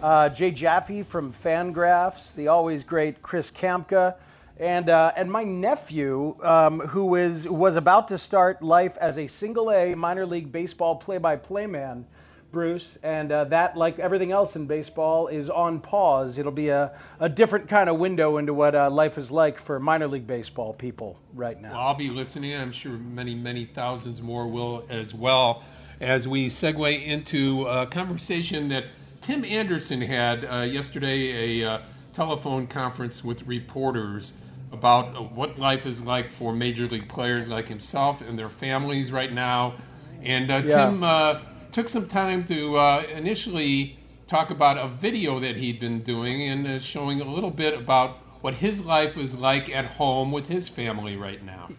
uh, 0.03 0.29
Jay 0.29 0.51
Jaffe 0.51 1.01
from 1.01 1.33
Fangraphs, 1.43 2.35
the 2.35 2.49
always 2.49 2.83
great 2.83 3.23
Chris 3.23 3.49
Kamka, 3.49 4.13
And 4.59 4.89
uh, 4.91 5.11
and 5.15 5.31
my 5.31 5.43
nephew, 5.43 6.35
um, 6.43 6.79
who 6.81 7.15
is 7.15 7.49
was 7.49 7.77
about 7.77 8.09
to 8.09 8.19
start 8.19 8.61
life 8.61 8.95
as 9.01 9.17
a 9.17 9.25
single 9.25 9.71
A 9.71 9.95
minor 9.95 10.27
league 10.27 10.51
baseball 10.51 10.97
play-by-play 10.97 11.65
man, 11.65 12.05
Bruce, 12.51 12.97
and 13.03 13.31
uh, 13.31 13.45
that, 13.45 13.77
like 13.77 13.99
everything 13.99 14.31
else 14.31 14.55
in 14.55 14.65
baseball, 14.65 15.27
is 15.27 15.49
on 15.49 15.79
pause. 15.79 16.37
It'll 16.37 16.51
be 16.51 16.69
a, 16.69 16.91
a 17.19 17.29
different 17.29 17.69
kind 17.69 17.89
of 17.89 17.97
window 17.97 18.37
into 18.37 18.53
what 18.53 18.75
uh, 18.75 18.89
life 18.89 19.17
is 19.17 19.31
like 19.31 19.59
for 19.59 19.79
minor 19.79 20.07
league 20.07 20.27
baseball 20.27 20.73
people 20.73 21.19
right 21.33 21.59
now. 21.61 21.71
Well, 21.71 21.79
I'll 21.79 21.95
be 21.95 22.09
listening. 22.09 22.55
I'm 22.55 22.71
sure 22.71 22.93
many, 22.93 23.35
many 23.35 23.65
thousands 23.65 24.21
more 24.21 24.47
will 24.47 24.85
as 24.89 25.13
well 25.13 25.63
as 26.01 26.27
we 26.27 26.47
segue 26.47 27.05
into 27.05 27.65
a 27.67 27.85
conversation 27.85 28.67
that 28.69 28.85
Tim 29.21 29.45
Anderson 29.45 30.01
had 30.01 30.45
uh, 30.45 30.61
yesterday, 30.61 31.61
a 31.61 31.69
uh, 31.69 31.81
telephone 32.13 32.67
conference 32.67 33.23
with 33.23 33.45
reporters 33.47 34.33
about 34.71 35.31
what 35.33 35.59
life 35.59 35.85
is 35.85 36.03
like 36.03 36.31
for 36.31 36.53
major 36.53 36.87
league 36.87 37.07
players 37.07 37.49
like 37.49 37.67
himself 37.67 38.21
and 38.21 38.37
their 38.37 38.49
families 38.49 39.11
right 39.11 39.31
now. 39.31 39.75
And 40.23 40.49
uh, 40.49 40.61
Yeah. 40.65 40.85
Tim 40.85 41.03
uh, 41.03 41.39
took 41.71 41.87
some 41.87 42.07
time 42.07 42.43
to 42.45 42.77
uh, 42.77 43.03
initially 43.13 43.97
talk 44.27 44.49
about 44.49 44.77
a 44.77 44.87
video 44.87 45.39
that 45.39 45.55
he'd 45.55 45.79
been 45.79 46.01
doing 46.03 46.43
and 46.43 46.67
uh, 46.67 46.79
showing 46.79 47.21
a 47.21 47.25
little 47.25 47.51
bit 47.51 47.77
about 47.77 48.17
what 48.41 48.53
his 48.53 48.83
life 48.83 49.17
is 49.17 49.37
like 49.37 49.73
at 49.73 49.85
home 49.85 50.31
with 50.31 50.47
his 50.47 50.67
family 50.67 51.15
right 51.15 51.43
now. 51.43 51.69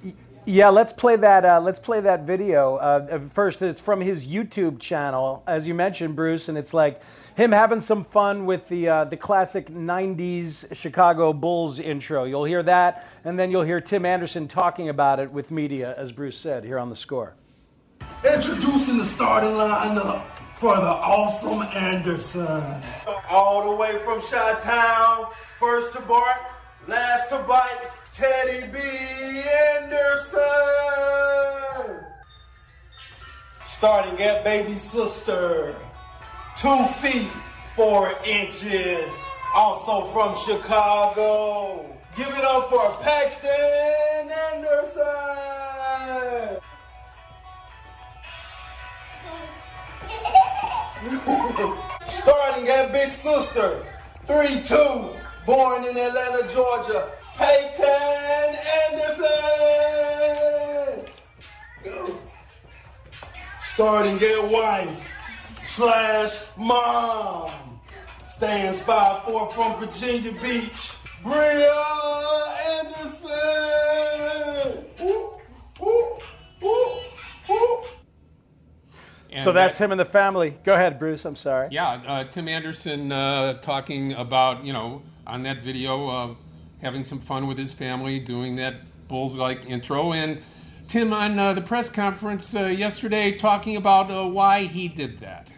Yeah, 0.45 0.71
let's 0.71 0.93
play 0.93 1.15
that. 1.17 1.45
Uh, 1.45 1.61
let's 1.61 1.79
play 1.79 2.01
that 2.01 2.27
video. 2.27 2.75
Uh, 2.77 3.07
uh, 3.13 3.21
first, 3.33 3.63
it's 3.63 3.81
from 3.81 4.01
his 4.01 4.27
YouTube 4.27 4.81
channel, 4.81 5.45
as 5.47 5.69
you 5.69 5.75
mentioned, 5.75 6.17
Bruce, 6.17 6.49
and 6.49 6.59
it's 6.59 6.75
like 6.75 7.01
him 7.37 7.53
having 7.53 7.81
some 7.81 8.05
fun 8.05 8.45
with 8.45 8.67
the 8.69 8.89
uh, 8.89 9.05
the 9.05 9.17
classic 9.17 9.69
'90s 9.69 10.75
Chicago 10.75 11.33
Bulls 11.33 11.79
intro. 11.79 12.25
You'll 12.25 12.43
hear 12.43 12.65
that, 12.65 13.07
and 13.25 13.39
then 13.39 13.53
you'll 13.53 13.63
hear 13.63 13.81
Tim 13.81 14.05
Anderson 14.05 14.49
talking 14.49 14.89
about 14.89 15.21
it 15.21 15.31
with 15.31 15.53
media, 15.53 15.95
as 15.97 16.11
Bruce 16.11 16.39
said 16.39 16.65
here 16.65 16.79
on 16.81 16.91
the 16.91 16.97
score. 16.97 17.35
Introducing 18.25 18.99
the 18.99 19.05
starting 19.05 19.51
lineup 19.51 20.23
for 20.59 20.77
the 20.77 20.83
awesome 20.83 21.63
Anderson. 21.75 22.83
All 23.29 23.71
the 23.71 23.77
way 23.77 23.99
from 24.05 24.21
Chi-Town, 24.21 25.27
first 25.59 25.93
to 25.95 26.01
Bart, 26.03 26.39
last 26.87 27.29
to 27.31 27.39
bite, 27.49 27.91
Teddy 28.13 28.67
B. 28.73 28.79
Anderson. 29.81 30.41
Starting 33.65 34.21
at 34.23 34.45
baby 34.45 34.77
sister, 34.77 35.75
two 36.57 36.85
feet 37.01 37.31
four 37.75 38.13
inches. 38.25 39.13
Also 39.55 40.07
from 40.13 40.35
Chicago. 40.37 41.85
Give 42.17 42.29
it 42.29 42.45
up 42.45 42.69
for 42.71 42.91
Paxton 43.03 44.31
Anderson. 44.55 45.03
Starting 52.05 52.69
at 52.69 52.93
big 52.93 53.11
sister, 53.11 53.83
three 54.25 54.63
two, 54.63 55.09
born 55.45 55.85
in 55.85 55.97
Atlanta, 55.97 56.49
Georgia, 56.53 57.11
Peyton 57.37 58.57
Anderson. 58.91 59.23
Starting 63.65 64.19
at 64.23 64.49
wife 64.51 65.09
slash 65.65 66.39
mom. 66.57 67.51
Five 68.83 69.23
four 69.23 69.53
from 69.53 69.79
Virginia 69.79 70.33
Beach. 70.43 70.93
Bria 71.23 72.02
And 79.43 79.49
so 79.49 79.53
that's 79.53 79.79
that- 79.79 79.85
him 79.85 79.91
and 79.91 80.01
the 80.01 80.05
family. 80.05 80.57
Go 80.65 80.73
ahead, 80.73 80.99
Bruce. 81.01 81.25
I'm 81.25 81.35
sorry. 81.37 81.69
Yeah, 81.71 82.01
uh, 82.07 82.25
Tim 82.25 82.47
Anderson 82.47 83.11
uh, 83.11 83.55
talking 83.55 84.13
about, 84.13 84.65
you 84.65 84.73
know, 84.73 85.03
on 85.27 85.43
that 85.43 85.63
video, 85.63 86.09
uh, 86.09 86.35
having 86.81 87.03
some 87.03 87.19
fun 87.19 87.49
with 87.49 87.59
his 87.59 87.75
family, 87.75 88.21
doing 88.21 88.57
that 88.57 88.75
Bulls-like 89.09 89.67
intro. 89.69 90.13
And 90.13 90.41
Tim 90.87 91.13
on 91.13 91.39
uh, 91.39 91.55
the 91.55 91.61
press 91.61 91.91
conference 91.91 92.55
uh, 92.55 92.67
yesterday 92.67 93.33
talking 93.33 93.77
about 93.77 94.11
uh, 94.11 94.29
why 94.29 94.63
he 94.63 94.87
did 94.89 95.19
that. 95.21 95.53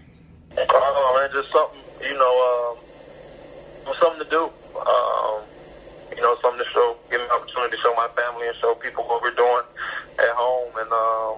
I 0.52 0.64
don't 0.66 0.70
know, 0.70 1.20
man. 1.20 1.30
Just 1.32 1.52
something, 1.52 1.80
you 2.00 2.18
know, 2.18 2.76
um, 3.86 3.94
something 4.00 4.24
to 4.24 4.30
do. 4.30 4.50
Um, 4.80 5.42
you 6.16 6.22
know, 6.22 6.36
something 6.40 6.64
to 6.64 6.70
show, 6.72 6.96
give 7.10 7.20
me 7.20 7.26
an 7.26 7.32
opportunity 7.32 7.76
to 7.76 7.82
show 7.82 7.94
my 7.94 8.08
family 8.16 8.46
and 8.46 8.56
show 8.60 8.74
people 8.74 9.04
what 9.04 9.20
we're 9.22 9.34
doing 9.34 9.62
at 10.18 10.30
home, 10.34 10.72
and 10.78 10.90
um, 10.92 11.36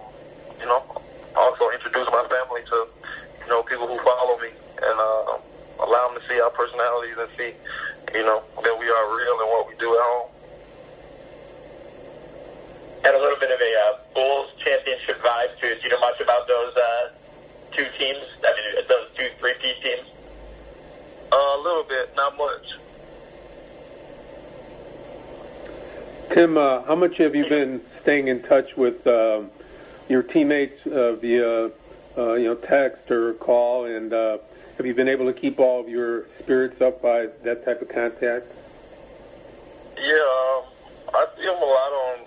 you 0.61 0.66
know, 0.66 0.82
also 1.37 1.70
introduce 1.70 2.09
my 2.11 2.27
family 2.29 2.62
to, 2.70 2.88
you 3.44 3.49
know, 3.49 3.62
people 3.62 3.87
who 3.87 3.99
follow 4.03 4.38
me, 4.40 4.49
and 4.83 4.96
uh, 4.99 5.38
allow 5.85 6.09
them 6.09 6.20
to 6.20 6.29
see 6.29 6.40
our 6.40 6.51
personalities 6.51 7.16
and 7.18 7.29
see, 7.37 7.53
you 8.14 8.25
know, 8.25 8.42
that 8.62 8.77
we 8.79 8.88
are 8.88 9.16
real 9.16 9.40
and 9.40 9.49
what 9.51 9.68
we 9.68 9.75
do 9.77 9.94
at 9.94 10.03
home. 10.03 10.31
had 13.07 13.14
a 13.14 13.18
little 13.18 13.38
bit 13.38 13.53
of 13.53 13.61
a 13.61 13.72
uh, 13.79 13.99
Bulls 14.14 14.51
championship 14.59 15.22
vibe 15.22 15.61
to 15.61 15.70
it. 15.70 15.81
Do 15.81 15.85
you 15.85 15.90
know 15.94 16.01
much 16.01 16.20
about 16.20 16.49
those 16.49 16.75
uh, 16.77 17.09
two 17.70 17.87
teams? 17.99 18.25
I 18.42 18.53
mean, 18.57 18.85
those 18.88 19.07
two 19.16 19.29
three-peat 19.38 19.81
teams? 19.81 20.09
Uh, 21.31 21.37
a 21.37 21.61
little 21.62 21.85
bit, 21.85 22.11
not 22.16 22.37
much. 22.37 22.66
Tim, 26.33 26.57
uh, 26.59 26.83
how 26.83 26.96
much 26.96 27.18
have 27.18 27.37
you 27.37 27.49
been 27.49 27.81
staying 28.03 28.27
in 28.27 28.42
touch 28.42 28.77
with 28.77 29.07
um, 29.07 29.51
your 30.08 30.22
teammates 30.22 30.86
uh, 30.86 31.12
via, 31.14 31.70
uh, 32.16 32.34
you 32.34 32.44
know, 32.44 32.54
text 32.54 33.10
or 33.10 33.34
call, 33.34 33.86
and 33.86 34.12
uh, 34.12 34.38
have 34.76 34.86
you 34.86 34.94
been 34.94 35.08
able 35.08 35.26
to 35.26 35.32
keep 35.32 35.58
all 35.58 35.80
of 35.80 35.88
your 35.88 36.26
spirits 36.38 36.80
up 36.80 37.02
by 37.02 37.28
that 37.42 37.64
type 37.64 37.82
of 37.82 37.88
contact? 37.88 38.46
Yeah, 39.96 40.14
um, 40.14 40.64
I 41.14 41.26
see 41.36 41.44
them 41.44 41.56
a 41.56 41.64
lot 41.64 41.92
on, 41.92 42.18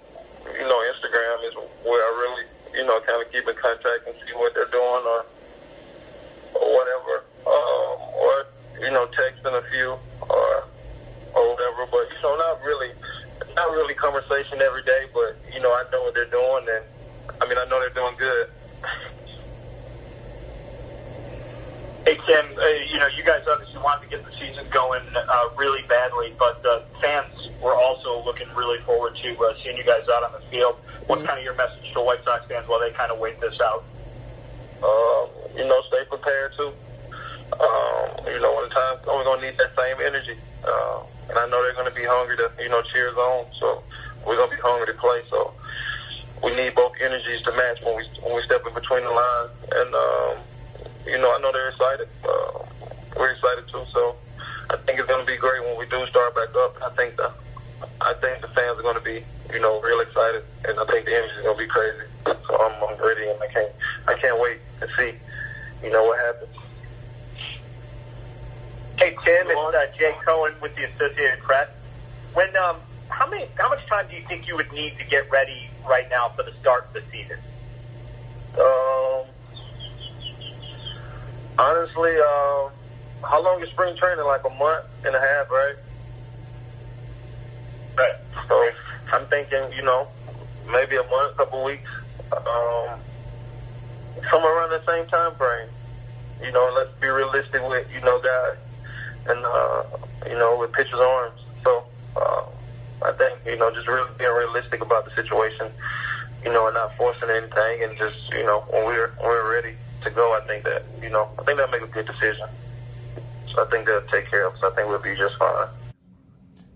you 0.54 0.68
know, 0.68 0.82
Instagram 0.92 1.48
is 1.48 1.54
where 1.84 2.04
I 2.04 2.12
really, 2.18 2.46
you 2.74 2.86
know, 2.86 3.00
kind 3.02 3.22
of 3.24 3.32
keep 3.32 3.48
in 3.48 3.56
contact 3.56 4.08
and 4.08 4.16
see 4.26 4.34
what 4.36 4.54
they're 4.56 4.66
doing 4.66 5.04
or, 5.06 5.26
or 6.56 6.76
whatever. 6.76 7.24
Um, 7.46 7.98
or, 8.18 8.46
you 8.82 8.92
know, 8.92 9.08
texting 9.08 9.58
a 9.58 9.64
few 9.72 9.98
or, 10.30 10.64
or 11.36 11.54
whatever. 11.54 11.86
But, 11.92 12.10
you 12.10 12.22
know, 12.24 12.36
not 12.36 12.62
really, 12.64 12.92
not 13.56 13.72
really 13.72 13.94
conversation 13.94 14.62
every 14.62 14.84
day, 14.84 15.06
but, 15.14 15.38
you 15.54 15.62
know, 15.62 15.72
I 15.72 15.84
know 15.92 16.04
what 16.04 16.16
they're 16.16 16.26
doing 16.26 16.66
and, 16.70 16.84
I 17.42 17.48
mean, 17.48 17.58
I 17.58 17.66
know 17.66 17.80
they're 17.80 17.90
doing 17.92 18.16
good. 18.18 18.48
Hey, 22.06 22.18
Tim, 22.26 22.46
uh, 22.58 22.66
you 22.92 22.98
know, 22.98 23.08
you 23.16 23.24
guys 23.24 23.42
obviously 23.50 23.82
wanted 23.82 24.10
to 24.10 24.10
get 24.10 24.26
the 24.26 24.32
season 24.40 24.66
going 24.72 25.04
uh, 25.16 25.50
really 25.58 25.84
badly, 25.88 26.34
but 26.40 26.64
the 26.64 26.84
fans 27.02 27.50
were 27.62 27.76
also 27.76 28.24
looking 28.26 28.48
really 28.56 28.80
forward 28.82 29.16
to 29.22 29.38
uh, 29.38 29.54
seeing 29.64 29.78
you 29.78 29.84
guys 29.84 30.02
out 30.12 30.24
on 30.24 30.32
the 30.34 30.42
field. 30.50 30.76
What's 31.08 31.26
kind 31.26 31.38
of 31.38 31.44
your 31.46 31.56
message 31.56 31.94
to 31.94 32.02
White 32.02 32.24
Sox 32.26 32.46
fans 32.48 32.68
while 32.68 32.80
they 32.80 32.92
kind 32.92 33.12
of 33.12 33.20
wait 33.20 33.40
this 33.42 33.60
out? 33.62 33.84
um, 34.84 35.28
you 35.56 35.68
know, 35.68 35.82
stay 35.88 36.04
prepared 36.10 36.54
too. 36.58 36.72
Um, 37.60 38.08
you 38.32 38.40
know, 38.40 38.56
when 38.56 38.70
the 38.70 38.76
time 38.76 38.98
we're 39.08 39.24
gonna 39.24 39.42
need 39.42 39.58
that 39.58 39.76
same 39.76 39.98
energy, 40.00 40.38
uh, 40.64 41.00
and 41.30 41.38
I 41.38 41.48
know 41.50 41.62
they're 41.64 41.76
gonna 41.76 41.92
be 41.92 42.06
hungry 42.06 42.38
to, 42.38 42.52
you 42.62 42.70
know, 42.70 42.82
cheer 42.94 43.10
on. 43.18 43.46
So 43.60 43.84
we're 44.26 44.38
gonna 44.38 44.56
be 44.56 44.62
hungry 44.62 44.88
to 44.88 44.94
play. 44.94 45.22
So 45.30 45.54
we 46.44 46.56
need 46.56 46.76
both 46.76 46.94
energies 47.02 47.42
to 47.44 47.52
match 47.52 47.82
when 47.84 47.96
we 47.98 48.04
when 48.24 48.36
we 48.36 48.44
step 48.44 48.66
in 48.66 48.74
between 48.74 49.04
the 49.04 49.12
lines. 49.12 49.52
And 49.72 49.96
um, 49.96 50.38
you 51.06 51.18
know, 51.18 51.34
I 51.36 51.40
know 51.42 51.52
they're 51.52 51.70
excited. 51.70 52.08
Uh, 52.24 52.66
we're 53.18 53.32
excited 53.32 53.68
too. 53.68 53.84
So 53.94 54.16
I 54.70 54.78
think 54.78 55.00
it's 55.00 55.08
gonna 55.08 55.26
be 55.26 55.38
great 55.38 55.64
when 55.64 55.78
we 55.78 55.86
do 55.88 56.06
start 56.08 56.36
back 56.36 56.56
up. 56.56 56.78
I 56.82 56.90
think 56.96 57.18
the 57.18 57.32
I 58.02 58.14
think 58.22 58.42
the 58.42 58.48
fans 58.50 58.80
are 58.80 58.84
gonna 58.84 59.02
be, 59.02 59.24
you 59.54 59.60
know, 59.60 59.82
real 59.82 60.00
excited, 60.00 60.44
and 60.68 60.80
I 60.80 60.86
think 60.86 61.06
the 61.06 61.16
energy 61.16 61.34
is 61.40 61.44
gonna 61.44 61.58
be 61.58 61.68
crazy. 61.68 62.06
So 62.26 62.58
I'm, 62.60 62.84
I'm 62.84 62.98
ready, 63.04 63.28
and 63.30 63.42
I 63.42 63.48
can't 63.48 63.72
I 64.08 64.14
can't 64.16 64.40
wait 64.40 64.60
to 64.82 64.88
see, 64.98 65.18
you 65.84 65.92
know, 65.92 66.04
what 66.04 66.20
happens. 66.20 66.56
Hey, 68.98 69.16
Tim, 69.24 69.48
it's 69.48 69.56
uh, 69.56 69.86
Jay 69.98 70.14
Cohen 70.26 70.54
with 70.62 70.76
the 70.76 70.84
Associated 70.84 71.40
Press. 71.40 71.70
When, 72.34 72.54
um, 72.58 72.82
how 73.10 73.30
many, 73.30 73.48
how 73.58 73.70
much 73.70 73.86
time 73.88 74.06
do 74.10 74.16
you 74.16 74.24
think 74.28 74.48
you 74.48 74.56
would 74.56 74.72
need 74.72 74.98
to 75.00 75.06
get 75.06 75.30
ready 75.32 75.70
right 75.88 76.10
now 76.10 76.30
for 76.36 76.44
the 76.44 76.54
start 76.62 76.88
of 76.88 76.94
the 76.94 77.04
season? 77.12 77.38
Um, 78.58 79.26
honestly, 81.58 82.12
um, 82.16 82.72
how 83.24 83.44
long 83.44 83.62
is 83.62 83.70
spring 83.70 83.96
training? 83.98 84.26
Like 84.26 84.46
a 84.46 84.50
month 84.50 84.86
and 85.06 85.16
a 85.16 85.20
half, 85.20 85.50
right? 85.50 85.76
Right. 87.98 88.14
So 88.48 88.70
I'm 89.12 89.26
thinking, 89.28 89.72
you 89.76 89.84
know, 89.84 90.08
maybe 90.72 90.96
a 90.96 91.04
month, 91.04 91.38
couple 91.38 91.64
weeks, 91.64 91.90
um, 92.32 93.00
somewhere 94.30 94.58
around 94.58 94.70
the 94.70 94.84
same 94.88 95.08
time 95.08 95.36
frame. 95.36 95.68
You 96.42 96.52
know, 96.52 96.72
let's 96.76 96.92
be 97.02 97.08
realistic 97.08 97.62
with, 97.68 97.88
you 97.94 98.00
know, 98.02 98.22
guys, 98.22 98.58
and 99.28 99.46
uh, 99.46 99.84
you 100.28 100.38
know, 100.38 100.58
with 100.58 100.72
pitchers' 100.72 101.00
arms. 101.00 101.42
So, 101.64 101.84
uh, 102.16 102.44
I 103.02 103.12
think 103.14 103.40
you 103.46 103.58
know 103.58 103.72
just 103.72 103.88
really 103.88 104.10
being 104.18 104.32
realistic 104.32 104.82
about 104.82 105.06
the 105.06 105.12
situation, 105.16 105.72
you 106.44 106.52
know, 106.52 106.68
and 106.68 106.76
not 106.76 106.96
forcing 106.98 107.30
anything, 107.30 107.84
and 107.84 107.98
just 107.98 108.18
you 108.32 108.44
know 108.44 108.62
when 108.70 108.86
we're 108.86 109.10
when 109.18 109.28
we're 109.28 109.54
ready 109.54 109.76
to 110.04 110.10
go, 110.10 110.34
I 110.34 110.46
think 110.48 110.64
that 110.66 110.84
you 111.02 111.10
know 111.10 111.30
I 111.38 111.44
think 111.44 111.58
that'll 111.58 111.72
make 111.72 111.88
a 111.88 111.92
good 111.92 112.08
decision. 112.08 112.48
So 113.54 113.66
I 113.66 113.70
think 113.70 113.86
they'll 113.86 114.02
take 114.08 114.30
care 114.30 114.46
of 114.46 114.54
us. 114.56 114.64
I 114.64 114.70
think 114.76 114.88
we'll 114.88 115.00
be 115.00 115.16
just 115.16 115.38
fine. 115.38 115.68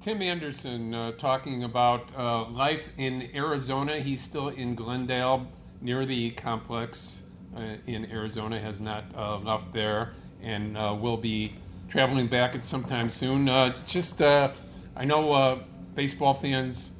Tim 0.03 0.21
Anderson 0.21 0.93
uh, 0.93 1.11
talking 1.13 1.63
about 1.63 2.11
uh, 2.17 2.49
life 2.49 2.89
in 2.97 3.29
Arizona. 3.33 3.99
He's 3.99 4.19
still 4.19 4.49
in 4.49 4.75
Glendale 4.75 5.47
near 5.81 6.05
the 6.05 6.31
complex 6.31 7.23
uh, 7.55 7.75
in 7.87 8.11
Arizona, 8.11 8.59
has 8.59 8.81
not 8.81 9.05
uh, 9.15 9.37
left 9.37 9.71
there, 9.71 10.11
and 10.41 10.77
uh, 10.77 10.97
will 10.99 11.15
be 11.15 11.53
traveling 11.87 12.27
back 12.27 12.55
at 12.55 12.63
some 12.63 12.83
time 12.83 13.07
soon. 13.07 13.47
Uh, 13.47 13.73
just, 13.85 14.21
I 14.21 14.51
know 15.05 15.63
baseball 15.95 16.33
fans 16.33 16.91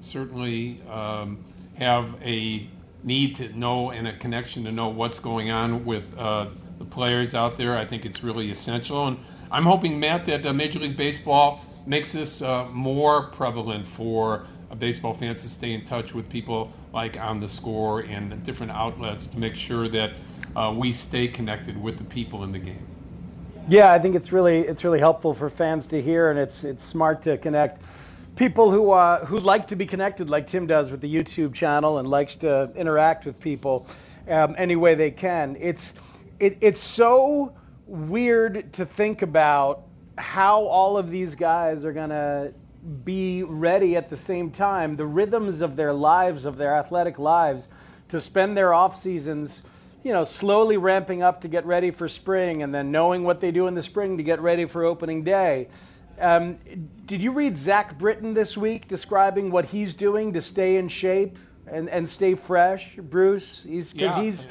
certainly 0.00 0.80
um, 0.90 1.42
have 1.76 2.14
a 2.22 2.66
need 3.02 3.34
to 3.36 3.48
know 3.58 3.90
and 3.90 4.06
a 4.06 4.16
connection 4.18 4.64
to 4.64 4.72
know 4.72 4.88
what's 4.88 5.18
going 5.18 5.50
on 5.50 5.84
with 5.84 6.10
the 6.16 6.84
players 6.90 7.34
out 7.34 7.56
there. 7.56 7.76
I 7.76 7.84
think 7.84 8.06
it's 8.06 8.22
really 8.22 8.50
essential, 8.50 9.06
and 9.08 9.18
I'm 9.50 9.64
hoping, 9.64 9.98
Matt, 9.98 10.26
that 10.26 10.54
Major 10.54 10.78
League 10.78 10.96
Baseball 10.96 11.60
makes 11.86 12.12
this 12.12 12.42
uh, 12.42 12.66
more 12.66 13.24
prevalent 13.24 13.86
for 13.86 14.46
uh, 14.70 14.74
baseball 14.74 15.12
fans 15.12 15.42
to 15.42 15.48
stay 15.48 15.72
in 15.72 15.84
touch 15.84 16.14
with 16.14 16.28
people 16.28 16.72
like 16.92 17.18
on 17.18 17.40
the 17.40 17.48
score 17.48 18.00
and 18.00 18.44
different 18.44 18.72
outlets 18.72 19.26
to 19.26 19.38
make 19.38 19.54
sure 19.54 19.88
that 19.88 20.12
uh, 20.56 20.74
we 20.76 20.92
stay 20.92 21.26
connected 21.26 21.80
with 21.80 21.96
the 21.96 22.04
people 22.04 22.44
in 22.44 22.52
the 22.52 22.58
game. 22.58 22.86
Yeah, 23.68 23.92
I 23.92 23.98
think 23.98 24.14
it's 24.14 24.32
really 24.32 24.60
it's 24.60 24.84
really 24.84 24.98
helpful 24.98 25.34
for 25.34 25.48
fans 25.50 25.86
to 25.88 26.02
hear, 26.02 26.30
and 26.30 26.38
it's 26.38 26.64
it's 26.64 26.84
smart 26.84 27.22
to 27.22 27.38
connect 27.38 27.82
people 28.36 28.70
who 28.70 28.92
uh, 28.92 29.24
who 29.24 29.36
like 29.36 29.68
to 29.68 29.76
be 29.76 29.86
connected, 29.86 30.30
like 30.30 30.46
Tim 30.46 30.66
does 30.66 30.90
with 30.90 31.00
the 31.00 31.14
YouTube 31.14 31.54
channel, 31.54 31.98
and 31.98 32.08
likes 32.08 32.36
to 32.36 32.72
interact 32.74 33.26
with 33.26 33.38
people 33.40 33.86
um, 34.28 34.54
any 34.58 34.76
way 34.76 34.94
they 34.94 35.10
can. 35.10 35.56
It's 35.60 35.94
it, 36.38 36.58
it's 36.60 36.80
so 36.80 37.52
weird 37.86 38.72
to 38.74 38.86
think 38.86 39.22
about 39.22 39.82
how 40.16 40.64
all 40.66 40.96
of 40.96 41.10
these 41.10 41.34
guys 41.34 41.84
are 41.84 41.92
going 41.92 42.10
to 42.10 42.52
be 43.04 43.42
ready 43.42 43.96
at 43.96 44.08
the 44.08 44.16
same 44.16 44.50
time, 44.50 44.96
the 44.96 45.06
rhythms 45.06 45.60
of 45.60 45.76
their 45.76 45.92
lives, 45.92 46.44
of 46.44 46.56
their 46.56 46.74
athletic 46.74 47.18
lives, 47.18 47.68
to 48.08 48.20
spend 48.20 48.56
their 48.56 48.72
off 48.72 48.98
seasons, 48.98 49.62
you 50.02 50.12
know, 50.12 50.24
slowly 50.24 50.76
ramping 50.76 51.22
up 51.22 51.42
to 51.42 51.48
get 51.48 51.66
ready 51.66 51.90
for 51.90 52.08
spring, 52.08 52.62
and 52.62 52.74
then 52.74 52.90
knowing 52.90 53.24
what 53.24 53.40
they 53.40 53.50
do 53.50 53.66
in 53.66 53.74
the 53.74 53.82
spring 53.82 54.16
to 54.16 54.22
get 54.22 54.40
ready 54.40 54.64
for 54.64 54.84
opening 54.84 55.24
day. 55.24 55.68
Um, 56.18 56.58
did 57.06 57.22
you 57.22 57.32
read 57.32 57.56
Zach 57.56 57.98
Britton 57.98 58.34
this 58.34 58.56
week 58.56 58.88
describing 58.88 59.50
what 59.50 59.64
he's 59.64 59.94
doing 59.94 60.32
to 60.34 60.40
stay 60.40 60.76
in 60.76 60.88
shape 60.88 61.38
and, 61.66 61.88
and 61.88 62.08
stay 62.08 62.34
fresh, 62.34 62.96
Bruce? 62.96 63.64
He's 63.66 63.92
because 63.92 64.16
yeah. 64.16 64.22
he's 64.22 64.46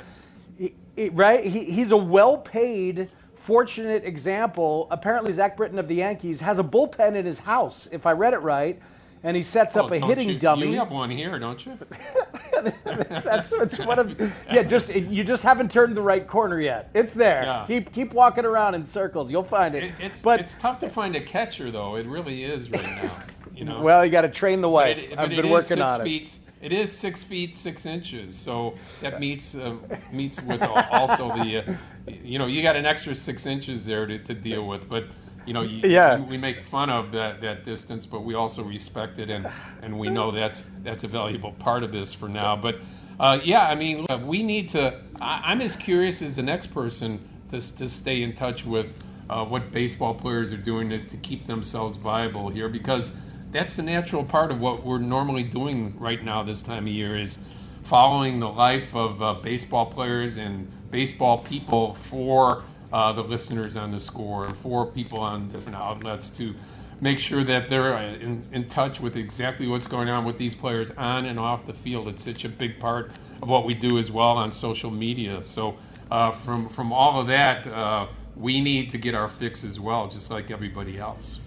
he, 0.58 0.74
he, 0.96 1.10
right. 1.10 1.44
He, 1.44 1.64
he's 1.66 1.92
a 1.92 1.98
well-paid 1.98 3.10
fortunate 3.36 4.04
example. 4.04 4.88
Apparently, 4.92 5.34
Zach 5.34 5.58
Britton 5.58 5.80
of 5.80 5.88
the 5.88 5.96
Yankees 5.96 6.40
has 6.40 6.60
a 6.60 6.64
bullpen 6.64 7.16
in 7.16 7.26
his 7.26 7.40
house, 7.40 7.88
if 7.92 8.06
I 8.06 8.12
read 8.12 8.34
it 8.34 8.42
right, 8.42 8.80
and 9.24 9.36
he 9.36 9.44
sets 9.44 9.76
oh, 9.76 9.86
up 9.86 9.92
a 9.92 10.00
hitting 10.00 10.30
you, 10.30 10.40
dummy. 10.40 10.72
You 10.72 10.78
have 10.78 10.92
one 10.92 11.10
here, 11.10 11.38
don't 11.40 11.66
you? 11.66 11.78
that's 12.84 13.80
one 13.80 14.00
of 14.00 14.20
yeah. 14.52 14.64
Just 14.64 14.90
you 14.90 15.24
just 15.24 15.44
haven't 15.44 15.72
turned 15.72 15.96
the 15.96 16.02
right 16.02 16.28
corner 16.28 16.60
yet. 16.60 16.90
It's 16.94 17.14
there. 17.14 17.44
Yeah. 17.44 17.66
Keep 17.68 17.94
keep 17.94 18.14
walking 18.14 18.46
around 18.46 18.76
in 18.76 18.86
circles. 18.86 19.32
You'll 19.32 19.44
find 19.44 19.76
it. 19.76 19.84
it 19.84 19.94
it's 20.00 20.22
but 20.22 20.40
it's 20.40 20.56
tough 20.56 20.80
to 20.80 20.90
find 20.90 21.16
a 21.16 21.22
catcher 21.22 21.72
though. 21.72 21.96
It 21.96 22.06
really 22.08 22.44
is 22.44 22.70
right 22.72 22.84
now. 22.84 23.12
You 23.54 23.66
know. 23.66 23.82
well, 23.82 24.06
you 24.06 24.12
got 24.12 24.22
to 24.22 24.30
train 24.30 24.62
the 24.62 24.70
wife. 24.70 24.98
It, 24.98 25.18
I've 25.18 25.30
been 25.30 25.50
working 25.50 25.82
on 25.82 26.02
feet, 26.04 26.40
it. 26.62 26.72
It 26.72 26.74
is 26.74 26.92
six 26.92 27.24
feet 27.24 27.56
six 27.56 27.86
inches, 27.86 28.36
so 28.36 28.76
that 29.02 29.20
meets 29.20 29.56
uh, 29.56 29.76
meets 30.12 30.42
with 30.42 30.62
also 30.62 31.30
the, 31.36 31.58
uh, 31.58 31.74
you 32.08 32.38
know, 32.38 32.48
you 32.48 32.62
got 32.62 32.76
an 32.76 32.86
extra 32.86 33.16
six 33.16 33.46
inches 33.46 33.86
there 33.86 34.06
to, 34.06 34.20
to 34.20 34.34
deal 34.34 34.68
with, 34.68 34.90
but 34.90 35.06
you 35.50 35.54
know, 35.54 35.64
you, 35.64 35.90
yeah. 35.90 36.20
we 36.20 36.38
make 36.38 36.62
fun 36.62 36.92
of 36.92 37.12
that 37.14 37.42
that 37.42 37.64
distance, 37.64 38.06
but 38.06 38.24
we 38.24 38.36
also 38.36 38.64
respect 38.64 39.18
it, 39.18 39.32
and 39.32 39.50
and 39.82 39.98
we 39.98 40.08
know 40.08 40.30
that's 40.30 40.64
that's 40.84 41.04
a 41.04 41.08
valuable 41.08 41.54
part 41.54 41.82
of 41.82 41.92
this 41.92 42.14
for 42.14 42.30
now. 42.30 42.56
But 42.56 42.76
uh, 43.20 43.40
yeah, 43.44 43.68
I 43.68 43.74
mean, 43.74 44.06
we 44.28 44.44
need 44.44 44.70
to. 44.70 45.02
I, 45.20 45.52
am 45.52 45.62
as 45.62 45.76
curious 45.76 46.22
as 46.22 46.36
the 46.36 46.44
next 46.44 46.68
person 46.68 47.20
to 47.50 47.78
to 47.78 47.90
stay 47.90 48.22
in 48.22 48.34
touch 48.34 48.64
with 48.64 48.94
uh, 49.28 49.44
what 49.44 49.72
baseball 49.72 50.14
players 50.14 50.54
are 50.54 50.58
doing 50.58 50.92
to, 50.92 51.00
to 51.00 51.18
keep 51.18 51.48
themselves 51.48 51.96
viable 51.96 52.50
here 52.50 52.70
because 52.70 53.20
that's 53.52 53.76
the 53.76 53.82
natural 53.82 54.24
part 54.24 54.52
of 54.52 54.62
what 54.62 54.86
we're 54.86 55.00
normally 55.00 55.44
doing 55.44 55.98
right 55.98 56.24
now 56.24 56.44
this 56.44 56.62
time 56.62 56.86
of 56.86 56.94
year 56.94 57.18
is 57.18 57.40
following 57.82 58.40
the 58.40 58.48
life 58.48 58.96
of 58.96 59.20
uh, 59.24 59.34
baseball 59.34 59.88
players 59.88 60.38
and 60.38 60.70
baseball 60.92 61.40
people 61.40 61.96
for 61.96 62.64
uh, 62.92 63.12
the 63.12 63.24
listeners 63.24 63.78
on 63.78 63.92
the 63.92 64.00
score 64.00 64.46
and 64.46 64.58
for 64.58 64.86
people 64.86 65.20
on 65.20 65.48
different 65.50 65.78
outlets 65.78 66.30
to 66.30 66.54
make 67.02 67.20
sure 67.20 67.44
that 67.44 67.70
they're 67.70 67.94
uh, 67.94 68.14
in, 68.16 68.44
in 68.52 68.68
touch 68.68 69.00
with 69.00 69.16
exactly 69.16 69.68
what's 69.68 69.88
going 69.88 70.10
on 70.10 70.26
with 70.26 70.38
these 70.38 70.56
players 70.56 70.92
on 70.92 71.26
and 71.26 71.40
off 71.40 71.66
the 71.66 71.74
field. 71.74 72.08
It's 72.08 72.24
such 72.24 72.46
a 72.46 72.50
big 72.50 72.80
part 72.80 73.12
of 73.42 73.50
what 73.50 73.66
we 73.66 73.74
do 73.74 73.98
as 73.98 74.12
well 74.12 74.38
on 74.38 74.52
social 74.52 74.92
media. 74.92 75.44
So 75.44 75.78
uh, 76.12 76.32
from 76.32 76.68
from 76.70 76.92
all 76.92 77.22
of 77.22 77.28
that, 77.28 77.68
uh, 77.68 78.08
we 78.36 78.62
need 78.62 78.90
to 78.92 78.98
get 78.98 79.16
our 79.16 79.30
fix 79.30 79.64
as 79.64 79.80
well, 79.80 80.08
just 80.08 80.32
like 80.32 80.52
everybody 80.52 80.98
else. 80.98 81.42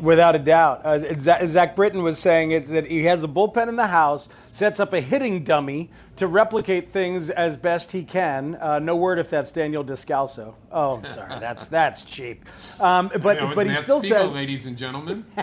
Without 0.00 0.36
a 0.36 0.38
doubt. 0.38 0.84
Uh, 0.84 1.46
Zach 1.46 1.74
Britton 1.74 2.02
was 2.02 2.18
saying 2.18 2.52
it, 2.52 2.68
that 2.68 2.86
he 2.86 3.04
has 3.04 3.22
a 3.24 3.28
bullpen 3.28 3.68
in 3.68 3.76
the 3.76 3.86
house, 3.86 4.28
sets 4.52 4.78
up 4.80 4.92
a 4.92 5.00
hitting 5.00 5.42
dummy 5.44 5.90
to 6.16 6.26
replicate 6.26 6.92
things 6.92 7.30
as 7.30 7.56
best 7.56 7.90
he 7.92 8.02
can. 8.02 8.56
Uh, 8.56 8.78
no 8.78 8.96
word 8.96 9.18
if 9.18 9.30
that's 9.30 9.50
Daniel 9.52 9.84
Descalso. 9.84 10.54
Oh, 10.70 10.96
I'm 10.96 11.04
sorry, 11.04 11.34
that's 11.40 11.66
that's 11.66 12.02
cheap. 12.02 12.44
Um, 12.80 13.10
but 13.22 13.54
but 13.54 13.66
he 13.66 13.74
still 13.74 14.00
Spiegel, 14.00 14.26
says, 14.26 14.34
ladies 14.34 14.66
and 14.66 14.76
gentlemen. 14.76 15.24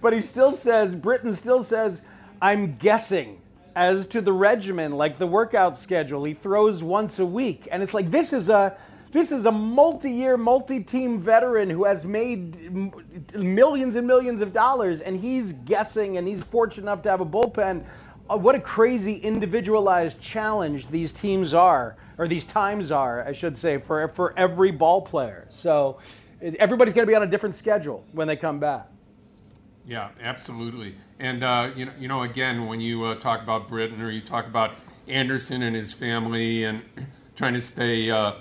but 0.00 0.12
he 0.12 0.20
still 0.20 0.52
says, 0.52 0.94
Britton 0.94 1.34
still 1.36 1.64
says, 1.64 2.02
I'm 2.42 2.76
guessing 2.76 3.40
as 3.74 4.06
to 4.08 4.20
the 4.20 4.32
regimen, 4.32 4.92
like 4.92 5.18
the 5.18 5.26
workout 5.26 5.78
schedule. 5.78 6.24
He 6.24 6.34
throws 6.34 6.82
once 6.82 7.18
a 7.18 7.26
week, 7.26 7.68
and 7.70 7.82
it's 7.82 7.94
like 7.94 8.10
this 8.10 8.32
is 8.32 8.48
a 8.48 8.76
this 9.12 9.32
is 9.32 9.46
a 9.46 9.52
multi-year, 9.52 10.36
multi-team 10.36 11.20
veteran 11.20 11.68
who 11.68 11.84
has 11.84 12.04
made 12.04 13.34
millions 13.34 13.96
and 13.96 14.06
millions 14.06 14.40
of 14.40 14.52
dollars, 14.52 15.00
and 15.00 15.18
he's 15.18 15.52
guessing, 15.52 16.16
and 16.16 16.28
he's 16.28 16.42
fortunate 16.44 16.84
enough 16.84 17.02
to 17.02 17.10
have 17.10 17.20
a 17.20 17.26
bullpen. 17.26 17.84
Uh, 18.28 18.36
what 18.36 18.54
a 18.54 18.60
crazy 18.60 19.14
individualized 19.14 20.20
challenge 20.20 20.88
these 20.90 21.12
teams 21.12 21.54
are, 21.54 21.96
or 22.18 22.28
these 22.28 22.44
times 22.44 22.92
are, 22.92 23.26
I 23.26 23.32
should 23.32 23.56
say, 23.56 23.78
for 23.78 24.06
for 24.08 24.32
every 24.38 24.70
ball 24.70 25.02
player. 25.02 25.46
So 25.48 25.98
everybody's 26.40 26.94
going 26.94 27.06
to 27.06 27.10
be 27.10 27.16
on 27.16 27.24
a 27.24 27.26
different 27.26 27.56
schedule 27.56 28.04
when 28.12 28.28
they 28.28 28.36
come 28.36 28.60
back. 28.60 28.88
Yeah, 29.84 30.10
absolutely. 30.20 30.94
And 31.18 31.42
uh, 31.42 31.72
you 31.74 31.86
know, 31.86 31.92
you 31.98 32.06
know, 32.06 32.22
again, 32.22 32.66
when 32.66 32.80
you 32.80 33.04
uh, 33.04 33.14
talk 33.16 33.42
about 33.42 33.68
Britton 33.68 34.00
or 34.00 34.10
you 34.10 34.20
talk 34.20 34.46
about 34.46 34.76
Anderson 35.08 35.62
and 35.62 35.74
his 35.74 35.92
family 35.92 36.64
and 36.64 36.82
trying 37.36 37.54
to 37.54 37.60
stay 37.60 38.10
uh, 38.10 38.34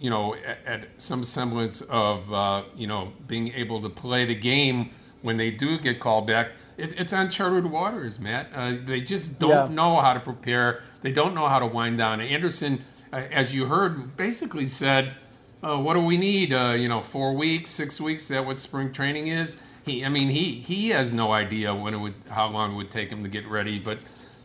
you 0.00 0.10
know, 0.10 0.34
at, 0.34 0.58
at 0.66 1.00
some 1.00 1.24
semblance 1.24 1.80
of, 1.82 2.32
uh, 2.32 2.62
you 2.76 2.86
know, 2.86 3.12
being 3.26 3.52
able 3.54 3.82
to 3.82 3.88
play 3.88 4.24
the 4.24 4.34
game 4.34 4.90
when 5.22 5.36
they 5.36 5.50
do 5.50 5.78
get 5.78 6.00
called 6.00 6.26
back. 6.26 6.52
It, 6.76 6.98
it's 6.98 7.12
uncharted 7.12 7.66
waters, 7.66 8.20
Matt. 8.20 8.48
Uh, 8.54 8.76
they 8.84 9.00
just 9.00 9.38
don't 9.38 9.70
yeah. 9.70 9.74
know 9.74 9.96
how 9.96 10.14
to 10.14 10.20
prepare. 10.20 10.82
They 11.02 11.12
don't 11.12 11.34
know 11.34 11.48
how 11.48 11.58
to 11.58 11.66
wind 11.66 11.98
down. 11.98 12.20
Anderson, 12.20 12.80
uh, 13.12 13.22
as 13.32 13.54
you 13.54 13.66
heard, 13.66 14.16
basically 14.16 14.66
said, 14.66 15.14
uh, 15.62 15.76
"What 15.78 15.94
do 15.94 16.00
we 16.00 16.16
need? 16.16 16.52
Uh, 16.52 16.76
you 16.78 16.88
know, 16.88 17.00
four 17.00 17.34
weeks, 17.34 17.70
six 17.70 18.00
weeks? 18.00 18.22
Is 18.24 18.28
that 18.28 18.46
what 18.46 18.58
spring 18.58 18.92
training 18.92 19.28
is?" 19.28 19.56
He, 19.84 20.04
I 20.04 20.08
mean, 20.08 20.28
he 20.28 20.52
he 20.52 20.90
has 20.90 21.12
no 21.12 21.32
idea 21.32 21.74
when 21.74 21.94
it 21.94 21.98
would, 21.98 22.14
how 22.28 22.48
long 22.48 22.74
it 22.74 22.76
would 22.76 22.90
take 22.90 23.08
him 23.10 23.22
to 23.24 23.28
get 23.28 23.48
ready. 23.48 23.78
But, 23.78 23.98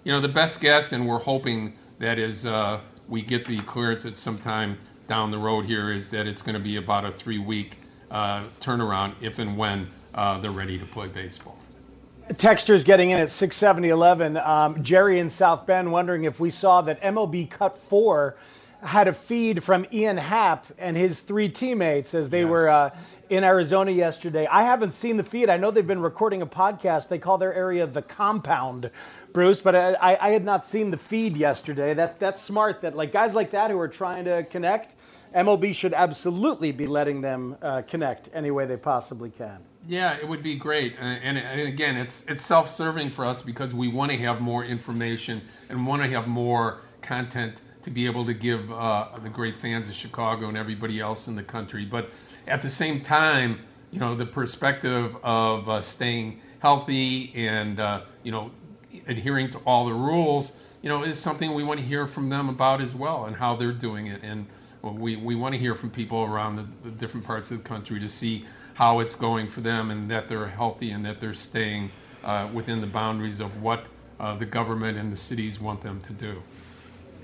you 0.04 0.12
know, 0.12 0.22
the 0.22 0.30
best 0.30 0.62
guess, 0.62 0.92
and 0.92 1.08
we're 1.08 1.20
hoping 1.20 1.74
that 2.00 2.18
is 2.18 2.46
uh, 2.46 2.80
we 3.08 3.22
get 3.22 3.46
the 3.46 3.60
clearance 3.62 4.06
at 4.06 4.18
some 4.18 4.39
time 4.39 4.78
down 5.13 5.30
the 5.30 5.38
road 5.38 5.63
here 5.63 5.91
is 5.91 6.10
that 6.10 6.26
it's 6.28 6.41
going 6.41 6.56
to 6.56 6.60
be 6.60 6.78
about 6.78 7.06
a 7.06 7.12
three 7.12 7.38
week 7.38 7.78
uh, 8.10 8.43
turnaround 8.60 9.13
if 9.21 9.38
and 9.38 9.56
when 9.56 9.88
uh, 10.15 10.39
they're 10.39 10.49
ready 10.49 10.80
to 10.80 10.86
play 10.88 11.08
baseball. 11.08 11.56
Texters 12.32 12.84
getting 12.84 13.12
in 13.12 13.19
at 13.19 13.30
67011. 13.30 14.38
Um, 14.38 14.82
Jerry 14.84 15.19
in 15.19 15.30
South 15.30 15.67
Bend 15.67 15.91
wondering 15.91 16.23
if 16.23 16.39
we 16.39 16.49
saw 16.49 16.82
that 16.82 16.99
MLB 17.04 17.47
Cut 17.47 17.78
4 17.89 18.36
had 18.82 19.08
a 19.08 19.13
feed 19.13 19.63
from 19.63 19.86
Ian 19.93 20.17
Happ 20.17 20.65
and 20.80 20.97
his 20.97 21.19
three 21.19 21.47
teammates 21.47 22.15
as 22.15 22.28
they 22.28 22.41
yes. 22.41 22.49
were 22.49 22.67
uh, 22.67 22.89
in 23.30 23.43
Arizona 23.43 23.91
yesterday. 23.91 24.47
I 24.47 24.63
haven't 24.63 24.95
seen 24.95 25.17
the 25.17 25.23
feed. 25.23 25.47
I 25.47 25.58
know 25.58 25.69
they've 25.69 25.86
been 25.86 26.02
recording 26.02 26.41
a 26.41 26.47
podcast. 26.47 27.08
They 27.08 27.19
call 27.19 27.38
their 27.38 27.54
area 27.54 27.86
the 27.86 28.02
compound, 28.02 28.89
Bruce, 29.32 29.62
but 29.62 29.76
I, 29.76 30.17
I 30.19 30.32
had 30.32 30.43
not 30.43 30.65
seen 30.65 30.89
the 30.89 30.97
feed 30.97 31.38
yesterday. 31.38 31.93
That, 31.93 32.19
that's 32.19 32.41
smart 32.41 32.82
that 32.82 32.95
like 32.95 33.13
guys 33.13 33.36
like 33.36 33.52
that 33.52 33.69
who 33.69 33.80
are 33.80 33.88
trying 33.88 34.26
to 34.26 34.43
connect 34.45 34.95
MLB 35.36 35.74
should 35.74 35.93
absolutely 35.93 36.72
be 36.72 36.88
letting 36.88 37.22
them 37.22 37.58
uh, 37.62 37.82
connect 37.88 38.30
any 38.34 38.52
way 38.52 38.65
they 38.65 38.78
possibly 38.78 39.30
can. 39.30 39.60
Yeah, 39.88 40.15
it 40.15 40.28
would 40.28 40.43
be 40.43 40.56
great. 40.56 40.96
And, 41.00 41.38
and, 41.38 41.62
again, 41.62 41.98
it's 41.98 42.24
it's 42.30 42.46
self-serving 42.46 43.10
for 43.10 43.26
us 43.26 43.41
because 43.41 43.74
we 43.74 43.89
want 43.89 44.12
to 44.12 44.17
have 44.17 44.39
more 44.39 44.63
information 44.63 45.41
and 45.69 45.86
want 45.86 46.02
to 46.02 46.08
have 46.08 46.28
more 46.28 46.82
content 47.02 47.62
to 47.82 47.91
be 47.91 48.06
able 48.06 48.26
to 48.26 48.34
give 48.34 48.72
uh, 48.72 49.08
the 49.22 49.30
great 49.30 49.56
fans 49.56 49.89
of 49.89 49.96
Chicago 49.96 50.48
and 50.48 50.58
everybody 50.58 51.02
else 51.02 51.28
in 51.28 51.36
the 51.36 51.43
country. 51.43 51.84
But 51.84 52.10
at 52.48 52.62
the 52.62 52.69
same 52.69 53.02
time, 53.02 53.60
you 53.91 54.00
know, 54.00 54.15
the 54.15 54.26
perspective 54.26 55.17
of 55.22 55.67
uh, 55.67 55.82
staying 55.82 56.39
healthy 56.60 57.34
and 57.36 57.80
uh, 57.80 58.02
you 58.24 58.32
know 58.32 58.52
adhering 59.08 59.50
to 59.52 59.58
all 59.65 59.86
the 59.86 59.93
rules, 59.93 60.78
you 60.82 60.89
know, 60.89 61.04
is 61.04 61.19
something 61.19 61.54
we 61.54 61.63
want 61.63 61.80
to 61.80 61.86
hear 61.86 62.08
from 62.08 62.30
them 62.30 62.50
about 62.50 62.82
as 62.82 62.96
well 62.96 63.26
and 63.26 63.36
how 63.36 63.56
they're 63.56 63.72
doing 63.72 64.08
it. 64.08 64.22
And 64.24 64.46
we, 64.91 65.15
we 65.15 65.36
want 65.36 65.54
to 65.54 65.60
hear 65.60 65.76
from 65.76 65.89
people 65.89 66.24
around 66.24 66.58
the, 66.58 66.65
the 66.84 66.91
different 66.91 67.26
parts 67.26 67.52
of 67.52 67.58
the 67.58 67.63
country 67.63 68.00
to 68.00 68.10
see 68.10 68.43
how 68.74 69.00
it's 69.00 69.15
going 69.15 69.48
for 69.48 69.62
them 69.62 69.91
and 69.91 70.12
that 70.12 70.28
they're 70.28 70.48
healthy 70.48 70.91
and 70.91 71.06
that 71.06 71.19
they're 71.19 71.34
staying 71.34 71.89
uh, 72.24 72.50
within 72.54 72.82
the 72.82 72.88
boundaries 72.88 73.39
of 73.39 73.62
what 73.62 73.86
uh, 74.19 74.36
the 74.36 74.46
government 74.46 74.98
and 74.98 75.12
the 75.12 75.17
cities 75.17 75.60
want 75.60 75.82
them 75.82 76.02
to 76.02 76.13
do. 76.13 76.41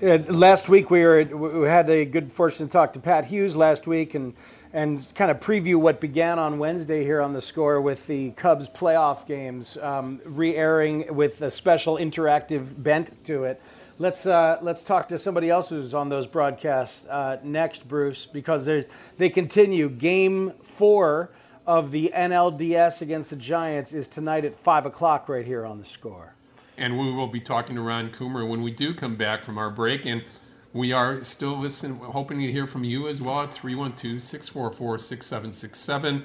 Yeah, 0.00 0.16
last 0.28 0.70
week 0.70 0.90
we 0.90 1.02
were 1.02 1.24
we 1.24 1.68
had 1.68 1.90
a 1.90 2.06
good 2.06 2.32
fortune 2.32 2.66
to 2.66 2.72
talk 2.72 2.94
to 2.94 3.00
Pat 3.00 3.26
Hughes 3.26 3.54
last 3.54 3.86
week 3.86 4.14
and 4.14 4.32
and 4.72 5.06
kind 5.14 5.30
of 5.30 5.40
preview 5.40 5.76
what 5.76 6.00
began 6.00 6.38
on 6.38 6.58
Wednesday 6.58 7.02
here 7.04 7.20
on 7.20 7.34
the 7.34 7.42
score 7.42 7.82
with 7.82 8.06
the 8.06 8.30
Cubs 8.30 8.68
playoff 8.68 9.26
games, 9.26 9.76
um, 9.82 10.20
re-airing 10.24 11.14
with 11.14 11.40
a 11.42 11.50
special 11.50 11.96
interactive 11.96 12.82
bent 12.82 13.24
to 13.26 13.44
it. 13.44 13.60
Let's 14.00 14.24
uh, 14.24 14.56
let's 14.62 14.82
talk 14.82 15.08
to 15.10 15.18
somebody 15.18 15.50
else 15.50 15.68
who's 15.68 15.92
on 15.92 16.08
those 16.08 16.26
broadcasts 16.26 17.04
uh, 17.04 17.36
next, 17.42 17.86
Bruce, 17.86 18.26
because 18.32 18.64
they 18.64 19.28
continue. 19.28 19.90
Game 19.90 20.54
four 20.62 21.32
of 21.66 21.90
the 21.90 22.10
NLDS 22.16 23.02
against 23.02 23.28
the 23.28 23.36
Giants 23.36 23.92
is 23.92 24.08
tonight 24.08 24.46
at 24.46 24.58
five 24.60 24.86
o'clock 24.86 25.28
right 25.28 25.44
here 25.44 25.66
on 25.66 25.78
the 25.78 25.84
score. 25.84 26.32
And 26.78 26.98
we 26.98 27.12
will 27.12 27.26
be 27.26 27.40
talking 27.40 27.76
to 27.76 27.82
Ron 27.82 28.08
Coomer 28.08 28.48
when 28.48 28.62
we 28.62 28.70
do 28.70 28.94
come 28.94 29.16
back 29.16 29.42
from 29.44 29.58
our 29.58 29.70
break 29.70 30.06
and. 30.06 30.24
We 30.72 30.92
are 30.92 31.20
still 31.24 31.58
listening, 31.58 31.98
hoping 31.98 32.38
to 32.38 32.52
hear 32.52 32.64
from 32.64 32.84
you 32.84 33.08
as 33.08 33.20
well 33.20 33.40
at 33.40 33.52
312 33.52 34.22
644 34.22 34.98
6767. 34.98 36.22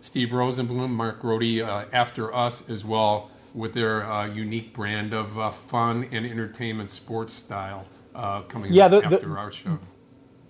Steve 0.00 0.30
Rosenbloom, 0.30 0.90
Mark 0.90 1.20
Grote 1.20 1.62
uh, 1.62 1.84
after 1.92 2.34
us 2.34 2.68
as 2.68 2.84
well 2.84 3.30
with 3.54 3.72
their 3.72 4.04
uh, 4.04 4.26
unique 4.26 4.74
brand 4.74 5.14
of 5.14 5.38
uh, 5.38 5.50
fun 5.50 6.08
and 6.10 6.26
entertainment 6.26 6.90
sports 6.90 7.32
style 7.32 7.86
uh, 8.14 8.42
coming 8.42 8.72
yeah, 8.72 8.88
the, 8.88 9.04
after 9.04 9.18
the, 9.18 9.36
our 9.36 9.52
show. 9.52 9.78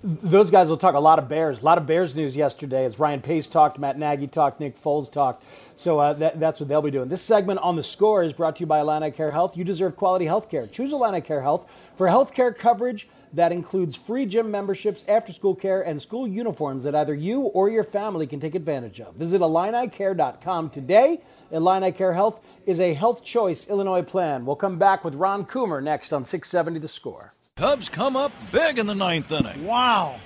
Those 0.03 0.51
guys 0.51 0.69
will 0.69 0.77
talk 0.77 0.95
a 0.95 1.01
lot 1.01 1.19
of 1.19 1.31
Bears. 1.31 1.63
A 1.63 1.65
lot 1.65 1.79
of 1.79 1.87
Bears 1.87 2.15
news 2.15 2.37
yesterday 2.37 2.85
as 2.85 2.99
Ryan 2.99 3.23
Pace 3.23 3.47
talked, 3.47 3.79
Matt 3.79 3.99
Nagy 3.99 4.27
talked, 4.27 4.61
Nick 4.61 4.83
Foles 4.83 5.11
talked. 5.11 5.45
So 5.77 5.99
uh, 5.99 6.13
that, 6.15 6.39
that's 6.39 6.61
what 6.61 6.69
they'll 6.69 6.83
be 6.83 6.91
doing. 6.91 7.09
This 7.09 7.23
segment 7.23 7.61
on 7.61 7.75
the 7.75 7.83
score 7.83 8.23
is 8.23 8.33
brought 8.33 8.57
to 8.57 8.61
you 8.61 8.67
by 8.67 8.81
Illini 8.81 9.11
Care 9.11 9.31
Health. 9.31 9.57
You 9.57 9.65
deserve 9.65 9.97
quality 9.97 10.27
health 10.27 10.51
care. 10.51 10.67
Choose 10.67 10.93
Illini 10.93 11.23
Care 11.23 11.41
Health 11.41 11.71
for 11.97 12.07
health 12.07 12.35
care 12.35 12.53
coverage 12.53 13.09
that 13.35 13.53
includes 13.53 13.97
free 13.97 14.27
gym 14.27 14.51
memberships, 14.51 15.05
after 15.09 15.33
school 15.33 15.55
care, 15.55 15.83
and 15.83 16.01
school 16.01 16.27
uniforms 16.27 16.85
that 16.85 16.95
either 16.95 17.15
you 17.15 17.43
or 17.43 17.69
your 17.69 17.85
family 17.85 18.27
can 18.27 18.41
take 18.41 18.55
advantage 18.55 19.01
of. 19.01 19.15
Visit 19.15 19.41
IlliniCare.com 19.41 20.71
today. 20.71 21.21
Illini 21.51 21.93
Care 21.93 22.13
Health 22.13 22.41
is 22.67 22.81
a 22.81 22.95
Health 22.95 23.25
Choice 23.25 23.69
Illinois 23.69 24.03
plan. 24.03 24.47
We'll 24.47 24.57
come 24.57 24.79
back 24.79 25.05
with 25.05 25.15
Ron 25.15 25.45
Coomer 25.47 25.83
next 25.83 26.13
on 26.13 26.25
670 26.25 26.81
The 26.81 26.89
Score. 26.89 27.33
Cubs 27.57 27.89
come 27.89 28.17
up 28.17 28.33
big 28.51 28.79
in 28.79 28.87
the 28.87 28.95
ninth 28.95 29.31
inning. 29.31 29.65
Wow. 29.67 30.17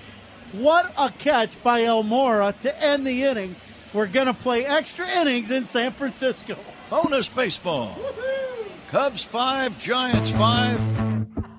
What 0.53 0.91
a 0.97 1.11
catch 1.11 1.61
by 1.63 1.81
Almora 1.81 2.59
to 2.61 2.83
end 2.83 3.05
the 3.05 3.23
inning. 3.23 3.55
We're 3.93 4.07
going 4.07 4.27
to 4.27 4.33
play 4.33 4.65
extra 4.65 5.07
innings 5.07 5.51
in 5.51 5.65
San 5.65 5.91
Francisco. 5.91 6.57
Bonus 6.89 7.29
baseball. 7.29 7.95
Woo-hoo. 7.97 8.65
Cubs 8.89 9.23
5, 9.23 9.77
Giants 9.77 10.31
5 10.31 11.08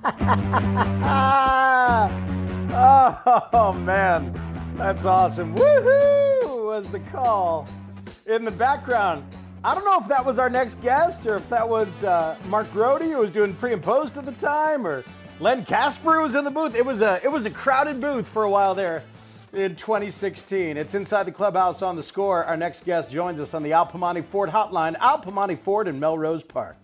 oh 3.53 3.75
man, 3.85 4.33
that's 4.77 5.05
awesome! 5.05 5.55
Woohoo! 5.55 6.65
Was 6.67 6.91
the 6.91 7.01
call 7.01 7.69
in 8.25 8.47
the 8.47 8.51
background? 8.51 9.23
I 9.63 9.75
don't 9.75 9.85
know 9.85 10.01
if 10.01 10.09
that 10.09 10.25
was 10.25 10.39
our 10.39 10.49
next 10.49 10.81
guest 10.81 11.27
or 11.27 11.37
if 11.37 11.47
that 11.51 11.69
was 11.69 11.89
uh, 12.03 12.39
Mark 12.47 12.73
Grote 12.73 13.03
who 13.03 13.19
was 13.19 13.31
doing 13.31 13.55
pre 13.55 13.75
and 13.75 13.83
post 13.83 14.17
at 14.17 14.25
the 14.25 14.33
time, 14.33 14.87
or 14.87 15.05
Len 15.39 15.67
Kasper 15.67 16.23
was 16.23 16.35
in 16.35 16.45
the 16.45 16.51
booth. 16.51 16.75
It 16.75 16.87
was 16.87 17.03
a 17.03 17.21
it 17.23 17.29
was 17.29 17.45
a 17.45 17.51
crowded 17.51 18.01
booth 18.01 18.27
for 18.27 18.45
a 18.45 18.51
while 18.51 18.75
there 18.75 19.03
in 19.53 19.77
2016. 19.77 20.79
It's 20.79 20.95
inside 20.95 21.25
the 21.25 21.33
clubhouse 21.33 21.83
on 21.83 21.95
the 21.95 22.03
score. 22.03 22.43
Our 22.47 22.57
next 22.57 22.87
guest 22.87 23.11
joins 23.11 23.39
us 23.39 23.53
on 23.53 23.63
the 23.63 23.75
Al 23.75 23.85
Piemonte 23.85 24.25
Ford 24.25 24.49
Hotline. 24.49 24.97
Al 24.99 25.21
Piemonte 25.21 25.63
Ford 25.63 25.89
in 25.89 26.01
Melrose 26.01 26.43
Park 26.43 26.77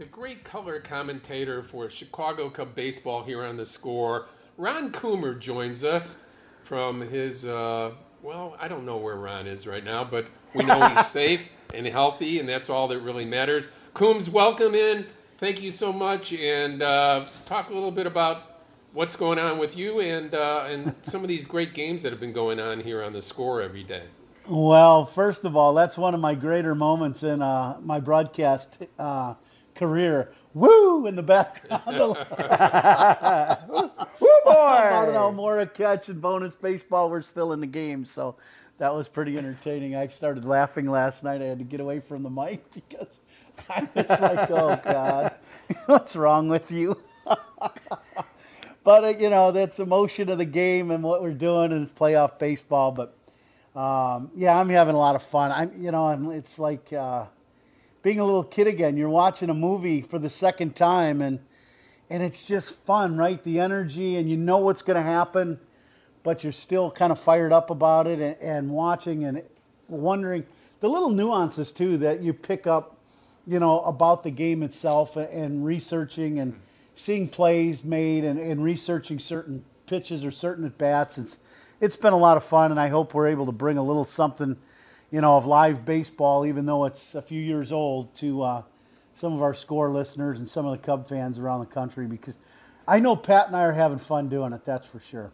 the 0.00 0.06
great 0.06 0.42
color 0.44 0.80
commentator 0.80 1.62
for 1.62 1.90
Chicago 1.90 2.48
Cub 2.48 2.74
baseball 2.74 3.22
here 3.22 3.44
on 3.44 3.58
the 3.58 3.66
score. 3.66 4.28
Ron 4.56 4.90
Coomer 4.92 5.38
joins 5.38 5.84
us 5.84 6.16
from 6.62 7.02
his, 7.02 7.44
uh, 7.44 7.90
well, 8.22 8.56
I 8.58 8.66
don't 8.66 8.86
know 8.86 8.96
where 8.96 9.16
Ron 9.16 9.46
is 9.46 9.66
right 9.66 9.84
now, 9.84 10.02
but 10.02 10.24
we 10.54 10.64
know 10.64 10.80
he's 10.88 11.06
safe 11.10 11.52
and 11.74 11.86
healthy, 11.86 12.38
and 12.38 12.48
that's 12.48 12.70
all 12.70 12.88
that 12.88 13.00
really 13.00 13.26
matters. 13.26 13.68
Coombs, 13.92 14.30
welcome 14.30 14.74
in. 14.74 15.04
Thank 15.36 15.62
you 15.62 15.70
so 15.70 15.92
much, 15.92 16.32
and 16.32 16.80
uh, 16.80 17.26
talk 17.44 17.68
a 17.68 17.74
little 17.74 17.90
bit 17.90 18.06
about 18.06 18.62
what's 18.94 19.16
going 19.16 19.38
on 19.38 19.58
with 19.58 19.76
you 19.76 20.00
and 20.00 20.34
uh, 20.34 20.64
and 20.66 20.94
some 21.02 21.20
of 21.20 21.28
these 21.28 21.46
great 21.46 21.74
games 21.74 22.02
that 22.04 22.10
have 22.10 22.20
been 22.20 22.32
going 22.32 22.58
on 22.58 22.80
here 22.80 23.02
on 23.02 23.12
the 23.12 23.20
score 23.20 23.60
every 23.60 23.82
day. 23.82 24.04
Well, 24.48 25.04
first 25.04 25.44
of 25.44 25.56
all, 25.56 25.74
that's 25.74 25.98
one 25.98 26.14
of 26.14 26.20
my 26.20 26.34
greater 26.34 26.74
moments 26.74 27.22
in 27.22 27.42
uh, 27.42 27.76
my 27.82 28.00
broadcast 28.00 28.78
uh, 28.98 29.34
career. 29.80 30.30
Woo 30.52 31.06
in 31.06 31.16
the 31.16 31.22
background. 31.22 31.82
Woo 31.88 32.06
boy! 34.44 34.52
About 34.52 35.08
an 35.08 35.14
Almora 35.14 35.72
catch 35.72 36.10
and 36.10 36.20
bonus 36.20 36.54
baseball. 36.54 37.08
We're 37.08 37.22
still 37.22 37.52
in 37.54 37.60
the 37.60 37.66
game, 37.66 38.04
so 38.04 38.36
that 38.78 38.94
was 38.94 39.08
pretty 39.08 39.38
entertaining. 39.38 39.96
I 39.96 40.06
started 40.08 40.44
laughing 40.44 40.86
last 40.86 41.24
night. 41.24 41.40
I 41.40 41.46
had 41.46 41.58
to 41.58 41.64
get 41.64 41.80
away 41.80 41.98
from 41.98 42.22
the 42.22 42.30
mic 42.30 42.70
because 42.74 43.20
I 43.70 43.88
was 43.94 44.08
like, 44.20 44.50
"Oh 44.50 44.78
God, 44.84 45.34
what's 45.86 46.14
wrong 46.14 46.48
with 46.48 46.70
you?" 46.70 47.00
but 48.84 49.04
uh, 49.04 49.14
you 49.18 49.30
know, 49.30 49.50
that's 49.50 49.80
emotion 49.80 50.28
of 50.28 50.36
the 50.36 50.44
game 50.44 50.90
and 50.90 51.02
what 51.02 51.22
we're 51.22 51.32
doing 51.32 51.72
is 51.72 51.88
playoff 51.88 52.38
baseball. 52.38 52.92
But 52.92 53.16
um, 53.74 54.30
yeah, 54.36 54.54
I'm 54.58 54.68
having 54.68 54.94
a 54.94 54.98
lot 54.98 55.16
of 55.16 55.22
fun. 55.22 55.50
I'm, 55.52 55.82
you 55.82 55.90
know, 55.90 56.06
I'm, 56.06 56.30
it's 56.32 56.58
like. 56.58 56.92
Uh, 56.92 57.24
being 58.02 58.20
a 58.20 58.24
little 58.24 58.44
kid 58.44 58.66
again. 58.66 58.96
You're 58.96 59.08
watching 59.08 59.50
a 59.50 59.54
movie 59.54 60.02
for 60.02 60.18
the 60.18 60.30
second 60.30 60.76
time, 60.76 61.20
and 61.20 61.38
and 62.08 62.22
it's 62.22 62.46
just 62.46 62.74
fun, 62.84 63.16
right? 63.16 63.42
The 63.44 63.60
energy, 63.60 64.16
and 64.16 64.28
you 64.28 64.36
know 64.36 64.58
what's 64.58 64.82
going 64.82 64.96
to 64.96 65.02
happen, 65.02 65.60
but 66.22 66.42
you're 66.42 66.52
still 66.52 66.90
kind 66.90 67.12
of 67.12 67.20
fired 67.20 67.52
up 67.52 67.70
about 67.70 68.06
it 68.06 68.18
and, 68.18 68.36
and 68.40 68.70
watching 68.70 69.24
and 69.24 69.42
wondering 69.88 70.44
the 70.80 70.88
little 70.88 71.10
nuances 71.10 71.72
too 71.72 71.98
that 71.98 72.22
you 72.22 72.32
pick 72.32 72.66
up, 72.66 72.96
you 73.46 73.60
know, 73.60 73.80
about 73.82 74.22
the 74.24 74.30
game 74.30 74.62
itself 74.62 75.16
and, 75.16 75.28
and 75.28 75.64
researching 75.64 76.40
and 76.40 76.52
mm-hmm. 76.52 76.62
seeing 76.94 77.28
plays 77.28 77.84
made 77.84 78.24
and, 78.24 78.40
and 78.40 78.64
researching 78.64 79.18
certain 79.18 79.64
pitches 79.86 80.24
or 80.24 80.30
certain 80.30 80.64
at 80.64 80.76
bats. 80.78 81.18
It's 81.18 81.36
it's 81.80 81.96
been 81.96 82.12
a 82.12 82.18
lot 82.18 82.36
of 82.36 82.44
fun, 82.44 82.72
and 82.72 82.80
I 82.80 82.88
hope 82.88 83.14
we're 83.14 83.28
able 83.28 83.46
to 83.46 83.52
bring 83.52 83.78
a 83.78 83.82
little 83.82 84.04
something 84.04 84.56
you 85.10 85.20
know, 85.20 85.36
of 85.36 85.46
live 85.46 85.84
baseball, 85.84 86.46
even 86.46 86.66
though 86.66 86.84
it's 86.84 87.14
a 87.14 87.22
few 87.22 87.40
years 87.40 87.72
old, 87.72 88.14
to 88.16 88.42
uh, 88.42 88.62
some 89.14 89.32
of 89.32 89.42
our 89.42 89.54
score 89.54 89.90
listeners 89.90 90.38
and 90.38 90.48
some 90.48 90.66
of 90.66 90.72
the 90.72 90.78
Cub 90.78 91.08
fans 91.08 91.38
around 91.38 91.60
the 91.60 91.66
country 91.66 92.06
because 92.06 92.36
I 92.86 93.00
know 93.00 93.16
Pat 93.16 93.48
and 93.48 93.56
I 93.56 93.64
are 93.64 93.72
having 93.72 93.98
fun 93.98 94.28
doing 94.28 94.52
it. 94.52 94.64
That's 94.64 94.86
for 94.86 95.00
sure. 95.00 95.32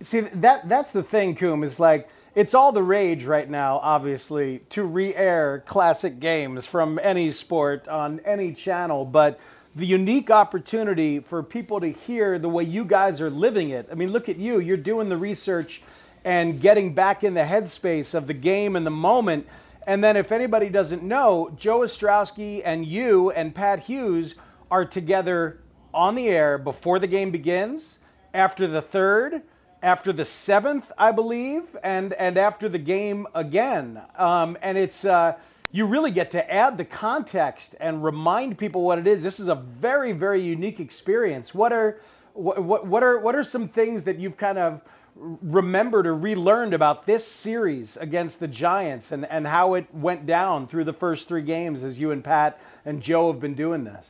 See, 0.00 0.20
that 0.20 0.68
that's 0.68 0.92
the 0.92 1.02
thing, 1.02 1.34
Coom. 1.34 1.64
Is 1.64 1.80
like 1.80 2.08
it's 2.34 2.54
all 2.54 2.70
the 2.70 2.82
rage 2.82 3.24
right 3.24 3.48
now, 3.48 3.78
obviously, 3.82 4.60
to 4.70 4.84
re-air 4.84 5.64
classic 5.66 6.20
games 6.20 6.66
from 6.66 7.00
any 7.02 7.32
sport 7.32 7.88
on 7.88 8.20
any 8.20 8.52
channel, 8.52 9.04
but 9.04 9.40
the 9.74 9.86
unique 9.86 10.30
opportunity 10.30 11.20
for 11.20 11.42
people 11.42 11.80
to 11.80 11.88
hear 11.88 12.38
the 12.38 12.48
way 12.48 12.64
you 12.64 12.84
guys 12.84 13.20
are 13.20 13.30
living 13.30 13.70
it. 13.70 13.88
I 13.90 13.94
mean, 13.94 14.12
look 14.12 14.28
at 14.28 14.36
you. 14.36 14.60
You're 14.60 14.76
doing 14.76 15.08
the 15.08 15.16
research 15.16 15.82
and 16.24 16.60
getting 16.60 16.94
back 16.94 17.24
in 17.24 17.34
the 17.34 17.40
headspace 17.42 18.14
of 18.14 18.26
the 18.26 18.34
game 18.34 18.76
and 18.76 18.86
the 18.86 18.90
moment. 18.90 19.46
And 19.86 20.04
then, 20.04 20.16
if 20.16 20.32
anybody 20.32 20.68
doesn't 20.68 21.02
know, 21.02 21.50
Joe 21.56 21.80
Ostrowski 21.80 22.62
and 22.64 22.84
you 22.84 23.30
and 23.30 23.54
Pat 23.54 23.80
Hughes 23.80 24.34
are 24.70 24.84
together 24.84 25.60
on 25.94 26.14
the 26.14 26.28
air 26.28 26.58
before 26.58 26.98
the 26.98 27.06
game 27.06 27.30
begins, 27.30 27.98
after 28.34 28.66
the 28.66 28.82
third, 28.82 29.42
after 29.82 30.12
the 30.12 30.24
seventh, 30.24 30.90
I 30.98 31.12
believe, 31.12 31.62
and 31.82 32.12
and 32.14 32.36
after 32.36 32.68
the 32.68 32.78
game 32.78 33.26
again. 33.34 34.00
Um, 34.16 34.58
and 34.60 34.76
it's 34.76 35.04
uh, 35.04 35.36
you 35.70 35.86
really 35.86 36.10
get 36.10 36.30
to 36.32 36.52
add 36.52 36.76
the 36.76 36.84
context 36.84 37.76
and 37.80 38.02
remind 38.02 38.58
people 38.58 38.82
what 38.82 38.98
it 38.98 39.06
is. 39.06 39.22
This 39.22 39.40
is 39.40 39.48
a 39.48 39.54
very 39.54 40.12
very 40.12 40.42
unique 40.42 40.80
experience. 40.80 41.54
What 41.54 41.72
are 41.72 42.00
what 42.34 42.62
what, 42.62 42.86
what 42.86 43.02
are 43.02 43.18
what 43.18 43.34
are 43.34 43.44
some 43.44 43.68
things 43.68 44.02
that 44.04 44.18
you've 44.18 44.36
kind 44.36 44.58
of 44.58 44.82
remembered 45.18 46.06
or 46.06 46.14
relearned 46.14 46.74
about 46.74 47.06
this 47.06 47.26
series 47.26 47.96
against 47.96 48.40
the 48.40 48.48
Giants 48.48 49.12
and, 49.12 49.26
and 49.26 49.46
how 49.46 49.74
it 49.74 49.92
went 49.92 50.26
down 50.26 50.68
through 50.68 50.84
the 50.84 50.92
first 50.92 51.28
three 51.28 51.42
games 51.42 51.82
as 51.82 51.98
you 51.98 52.12
and 52.12 52.22
Pat 52.22 52.60
and 52.84 53.02
Joe 53.02 53.32
have 53.32 53.40
been 53.40 53.54
doing 53.54 53.84
this? 53.84 54.06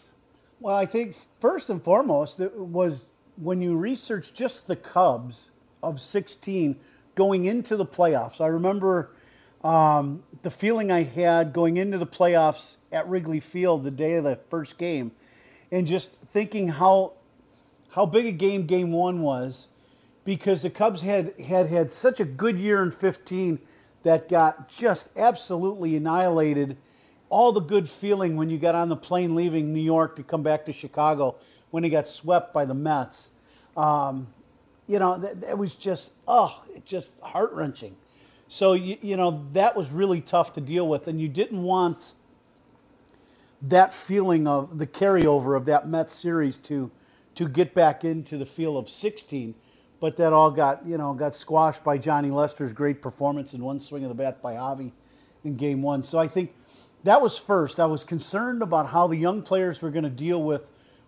Well, 0.60 0.76
I 0.76 0.86
think 0.86 1.16
first 1.40 1.70
and 1.70 1.82
foremost, 1.82 2.40
it 2.40 2.54
was 2.54 3.06
when 3.36 3.62
you 3.62 3.76
research 3.76 4.34
just 4.34 4.66
the 4.66 4.76
Cubs 4.76 5.50
of 5.82 6.00
16 6.00 6.78
going 7.14 7.44
into 7.46 7.76
the 7.76 7.86
playoffs. 7.86 8.40
I 8.40 8.48
remember 8.48 9.10
um, 9.64 10.22
the 10.42 10.50
feeling 10.50 10.90
I 10.90 11.02
had 11.02 11.52
going 11.52 11.76
into 11.76 11.98
the 11.98 12.06
playoffs 12.06 12.74
at 12.92 13.08
Wrigley 13.08 13.40
Field 13.40 13.84
the 13.84 13.90
day 13.90 14.14
of 14.14 14.24
the 14.24 14.38
first 14.50 14.78
game, 14.78 15.12
and 15.70 15.86
just 15.86 16.12
thinking 16.32 16.68
how 16.68 17.12
how 17.90 18.06
big 18.06 18.26
a 18.26 18.32
game 18.32 18.66
Game 18.66 18.92
One 18.92 19.22
was, 19.22 19.68
because 20.28 20.60
the 20.60 20.68
Cubs 20.68 21.00
had 21.00 21.32
had 21.40 21.68
had 21.68 21.90
such 21.90 22.20
a 22.20 22.24
good 22.26 22.58
year 22.58 22.82
in 22.82 22.90
15 22.90 23.58
that 24.02 24.28
got 24.28 24.68
just 24.68 25.08
absolutely 25.16 25.96
annihilated. 25.96 26.76
All 27.30 27.50
the 27.50 27.62
good 27.62 27.88
feeling 27.88 28.36
when 28.36 28.50
you 28.50 28.58
got 28.58 28.74
on 28.74 28.90
the 28.90 28.96
plane 28.96 29.34
leaving 29.34 29.72
New 29.72 29.80
York 29.80 30.16
to 30.16 30.22
come 30.22 30.42
back 30.42 30.66
to 30.66 30.72
Chicago 30.72 31.36
when 31.70 31.82
he 31.82 31.88
got 31.88 32.06
swept 32.06 32.52
by 32.52 32.66
the 32.66 32.74
Mets. 32.74 33.30
Um, 33.74 34.26
you 34.86 34.98
know, 34.98 35.16
that, 35.16 35.40
that 35.40 35.56
was 35.56 35.74
just, 35.74 36.10
oh, 36.26 36.62
it 36.76 36.84
just 36.84 37.10
heart 37.22 37.54
wrenching. 37.54 37.96
So, 38.48 38.74
you, 38.74 38.98
you 39.00 39.16
know, 39.16 39.46
that 39.54 39.74
was 39.74 39.90
really 39.90 40.20
tough 40.20 40.52
to 40.54 40.60
deal 40.60 40.86
with. 40.86 41.08
And 41.08 41.18
you 41.18 41.28
didn't 41.28 41.62
want 41.62 42.12
that 43.62 43.94
feeling 43.94 44.46
of 44.46 44.76
the 44.76 44.86
carryover 44.86 45.56
of 45.56 45.64
that 45.66 45.88
Mets 45.88 46.12
series 46.12 46.58
to 46.58 46.90
to 47.36 47.48
get 47.48 47.72
back 47.72 48.04
into 48.04 48.36
the 48.36 48.44
feel 48.44 48.76
of 48.76 48.88
16. 48.88 49.54
But 50.00 50.16
that 50.18 50.32
all 50.32 50.50
got, 50.50 50.86
you 50.86 50.96
know, 50.96 51.12
got 51.12 51.34
squashed 51.34 51.82
by 51.82 51.98
Johnny 51.98 52.30
Lester's 52.30 52.72
great 52.72 53.02
performance 53.02 53.54
in 53.54 53.62
one 53.62 53.80
swing 53.80 54.04
of 54.04 54.08
the 54.08 54.14
bat 54.14 54.40
by 54.40 54.54
Javy 54.54 54.92
in 55.44 55.56
game 55.56 55.82
one. 55.82 56.02
So 56.02 56.18
I 56.18 56.28
think 56.28 56.54
that 57.04 57.20
was 57.20 57.36
first. 57.36 57.80
I 57.80 57.86
was 57.86 58.04
concerned 58.04 58.62
about 58.62 58.86
how 58.86 59.06
the 59.08 59.16
young 59.16 59.42
players 59.42 59.82
were 59.82 59.90
going 59.90 60.04
to 60.04 60.10
deal 60.10 60.42
with 60.42 60.64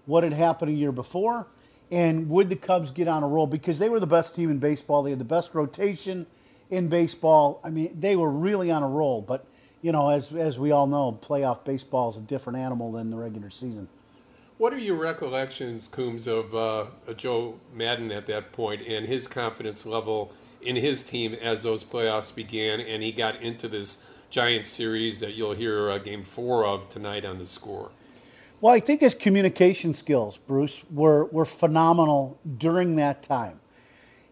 what 0.06 0.24
had 0.24 0.32
happened 0.32 0.72
a 0.72 0.74
year 0.74 0.92
before 0.92 1.46
and 1.90 2.28
would 2.30 2.48
the 2.48 2.56
Cubs 2.56 2.90
get 2.90 3.08
on 3.08 3.22
a 3.22 3.28
roll 3.28 3.46
because 3.46 3.78
they 3.78 3.88
were 3.88 4.00
the 4.00 4.06
best 4.06 4.34
team 4.34 4.50
in 4.50 4.58
baseball. 4.58 5.02
They 5.02 5.10
had 5.10 5.18
the 5.20 5.24
best 5.24 5.54
rotation 5.54 6.26
in 6.70 6.88
baseball. 6.88 7.60
I 7.64 7.70
mean, 7.70 7.96
they 7.98 8.16
were 8.16 8.30
really 8.30 8.70
on 8.70 8.82
a 8.82 8.88
roll. 8.88 9.20
But 9.20 9.44
you 9.82 9.92
know, 9.92 10.10
as 10.10 10.32
as 10.32 10.58
we 10.58 10.72
all 10.72 10.86
know, 10.86 11.18
playoff 11.20 11.64
baseball 11.64 12.08
is 12.08 12.16
a 12.16 12.20
different 12.20 12.58
animal 12.58 12.92
than 12.92 13.10
the 13.10 13.16
regular 13.16 13.50
season. 13.50 13.88
What 14.60 14.74
are 14.74 14.78
your 14.78 14.96
recollections, 14.96 15.88
Coombs, 15.88 16.26
of 16.26 16.54
uh, 16.54 16.84
Joe 17.16 17.58
Maddon 17.72 18.12
at 18.12 18.26
that 18.26 18.52
point 18.52 18.82
and 18.86 19.06
his 19.06 19.26
confidence 19.26 19.86
level 19.86 20.34
in 20.60 20.76
his 20.76 21.02
team 21.02 21.32
as 21.32 21.62
those 21.62 21.82
playoffs 21.82 22.34
began 22.34 22.82
and 22.82 23.02
he 23.02 23.10
got 23.10 23.40
into 23.40 23.68
this 23.68 24.04
giant 24.28 24.66
series 24.66 25.18
that 25.20 25.32
you'll 25.32 25.54
hear 25.54 25.88
uh, 25.88 25.96
game 25.96 26.22
four 26.22 26.66
of 26.66 26.90
tonight 26.90 27.24
on 27.24 27.38
the 27.38 27.44
score? 27.46 27.90
Well, 28.60 28.74
I 28.74 28.80
think 28.80 29.00
his 29.00 29.14
communication 29.14 29.94
skills, 29.94 30.36
Bruce, 30.36 30.84
were, 30.92 31.24
were 31.32 31.46
phenomenal 31.46 32.38
during 32.58 32.96
that 32.96 33.22
time. 33.22 33.58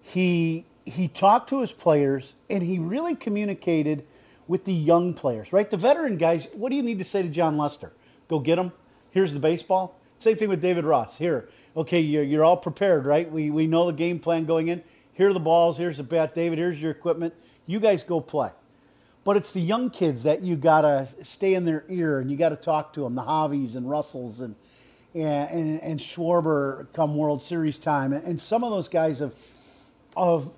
He 0.02 0.66
he 0.84 1.08
talked 1.08 1.48
to 1.48 1.62
his 1.62 1.72
players 1.72 2.34
and 2.50 2.62
he 2.62 2.78
really 2.78 3.16
communicated 3.16 4.04
with 4.46 4.66
the 4.66 4.74
young 4.74 5.14
players, 5.14 5.54
right? 5.54 5.70
The 5.70 5.78
veteran 5.78 6.18
guys, 6.18 6.48
what 6.52 6.68
do 6.68 6.76
you 6.76 6.82
need 6.82 6.98
to 6.98 7.04
say 7.06 7.22
to 7.22 7.30
Jon 7.30 7.56
Lester? 7.56 7.94
Go 8.28 8.38
get 8.40 8.58
him. 8.58 8.72
Here's 9.10 9.32
the 9.32 9.40
baseball. 9.40 9.97
Same 10.20 10.36
thing 10.36 10.48
with 10.48 10.60
David 10.60 10.84
Ross. 10.84 11.16
Here, 11.16 11.48
okay, 11.76 12.00
you're, 12.00 12.24
you're 12.24 12.44
all 12.44 12.56
prepared, 12.56 13.06
right? 13.06 13.30
We, 13.30 13.50
we 13.50 13.66
know 13.66 13.86
the 13.86 13.92
game 13.92 14.18
plan 14.18 14.44
going 14.46 14.68
in. 14.68 14.82
Here 15.14 15.28
are 15.28 15.32
the 15.32 15.40
balls. 15.40 15.78
Here's 15.78 15.98
the 15.98 16.02
bat. 16.02 16.34
David, 16.34 16.58
here's 16.58 16.80
your 16.80 16.90
equipment. 16.90 17.34
You 17.66 17.80
guys 17.80 18.02
go 18.02 18.20
play. 18.20 18.50
But 19.24 19.36
it's 19.36 19.52
the 19.52 19.60
young 19.60 19.90
kids 19.90 20.22
that 20.22 20.42
you 20.42 20.56
gotta 20.56 21.06
stay 21.22 21.54
in 21.54 21.64
their 21.64 21.84
ear 21.88 22.20
and 22.20 22.30
you 22.30 22.36
gotta 22.36 22.56
talk 22.56 22.94
to 22.94 23.02
them. 23.02 23.14
The 23.14 23.22
Javys 23.22 23.76
and 23.76 23.88
Russells 23.88 24.40
and 24.40 24.54
and 25.14 25.80
and 25.82 26.00
Schwarber 26.00 26.86
come 26.92 27.16
World 27.16 27.42
Series 27.42 27.78
time, 27.78 28.12
and 28.12 28.40
some 28.40 28.64
of 28.64 28.70
those 28.70 28.88
guys 28.88 29.20
of 29.20 29.34
of 30.16 30.50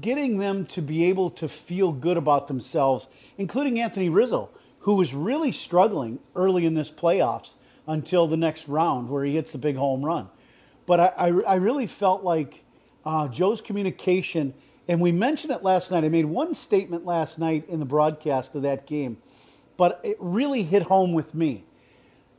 getting 0.00 0.38
them 0.38 0.66
to 0.66 0.82
be 0.82 1.06
able 1.06 1.30
to 1.30 1.48
feel 1.48 1.92
good 1.92 2.16
about 2.16 2.48
themselves, 2.48 3.08
including 3.38 3.80
Anthony 3.80 4.08
Rizzo, 4.08 4.50
who 4.80 4.96
was 4.96 5.14
really 5.14 5.52
struggling 5.52 6.18
early 6.34 6.66
in 6.66 6.74
this 6.74 6.90
playoffs 6.90 7.54
until 7.86 8.26
the 8.26 8.36
next 8.36 8.68
round 8.68 9.08
where 9.10 9.24
he 9.24 9.34
hits 9.34 9.52
the 9.52 9.58
big 9.58 9.76
home 9.76 10.04
run. 10.04 10.28
But 10.86 11.00
I, 11.00 11.06
I, 11.06 11.28
I 11.28 11.54
really 11.56 11.86
felt 11.86 12.24
like 12.24 12.62
uh, 13.04 13.28
Joe's 13.28 13.60
communication 13.60 14.54
and 14.86 15.00
we 15.00 15.12
mentioned 15.12 15.52
it 15.52 15.62
last 15.62 15.90
night. 15.90 16.04
I 16.04 16.08
made 16.08 16.26
one 16.26 16.54
statement 16.54 17.06
last 17.06 17.38
night 17.38 17.68
in 17.68 17.78
the 17.78 17.86
broadcast 17.86 18.54
of 18.54 18.62
that 18.62 18.86
game, 18.86 19.16
but 19.76 20.00
it 20.04 20.16
really 20.20 20.62
hit 20.62 20.82
home 20.82 21.14
with 21.14 21.34
me 21.34 21.64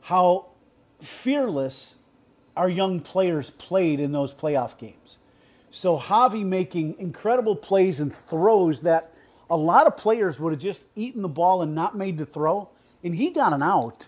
how 0.01 0.47
fearless 1.01 1.95
our 2.55 2.69
young 2.69 2.99
players 2.99 3.49
played 3.49 3.99
in 3.99 4.11
those 4.11 4.33
playoff 4.33 4.77
games. 4.77 5.17
So 5.71 5.97
Javy 5.97 6.45
making 6.45 6.99
incredible 6.99 7.55
plays 7.55 7.99
and 7.99 8.13
throws 8.13 8.83
that 8.83 9.11
a 9.49 9.57
lot 9.57 9.87
of 9.87 9.97
players 9.97 10.39
would 10.39 10.53
have 10.53 10.61
just 10.61 10.83
eaten 10.95 11.21
the 11.21 11.27
ball 11.27 11.63
and 11.63 11.75
not 11.75 11.97
made 11.97 12.17
the 12.17 12.25
throw, 12.25 12.69
and 13.03 13.13
he 13.13 13.31
got 13.31 13.53
an 13.53 13.63
out. 13.63 14.05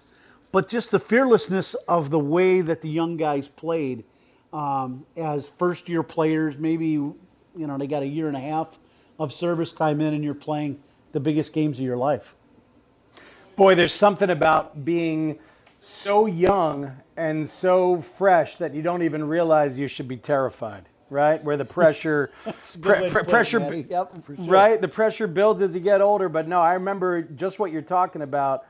But 0.52 0.70
just 0.70 0.92
the 0.92 1.00
fearlessness 1.00 1.76
of 1.88 2.10
the 2.10 2.20
way 2.20 2.62
that 2.62 2.82
the 2.82 2.90
young 2.90 3.18
guys 3.18 3.48
played 3.48 4.06
um, 4.54 5.06
as 5.16 5.48
first 5.48 5.90
year 5.90 6.04
players, 6.04 6.58
maybe 6.58 6.88
you 6.88 7.18
know 7.56 7.78
they 7.78 7.88
got 7.88 8.04
a 8.04 8.08
year 8.08 8.28
and 8.28 8.38
a 8.38 8.42
half 8.42 8.80
of 9.20 9.34
service 9.34 9.74
time 9.74 10.00
in, 10.02 10.14
and 10.14 10.24
you're 10.24 10.34
playing 10.34 10.80
the 11.12 11.20
biggest 11.20 11.54
games 11.54 11.80
of 11.80 11.86
your 11.86 11.98
life. 11.98 12.36
Boy, 13.56 13.76
there's 13.76 13.94
something 13.94 14.30
about 14.30 14.86
being 14.86 15.40
so 15.82 16.26
young 16.28 16.92
and 17.16 17.48
so 17.48 18.02
fresh 18.02 18.58
that 18.58 18.74
you 18.76 18.82
don't 18.82 19.02
even 19.02 19.28
realize 19.28 19.80
you 19.80 19.88
should 19.88 20.08
be 20.08 20.18
terrified, 20.18 20.84
right? 21.10 21.44
Where 21.44 21.58
the 21.58 21.66
pressure, 21.78 22.30
pre- 22.82 23.10
pre- 23.10 23.24
pressure, 23.24 23.60
it, 23.74 23.90
yep, 23.90 24.14
sure. 24.26 24.46
right? 24.46 24.80
The 24.80 24.88
pressure 24.88 25.28
builds 25.28 25.62
as 25.62 25.76
you 25.76 25.82
get 25.82 26.02
older. 26.02 26.30
But 26.30 26.48
no, 26.48 26.62
I 26.62 26.74
remember 26.74 27.24
just 27.24 27.58
what 27.58 27.72
you're 27.72 27.82
talking 27.82 28.22
about. 28.22 28.66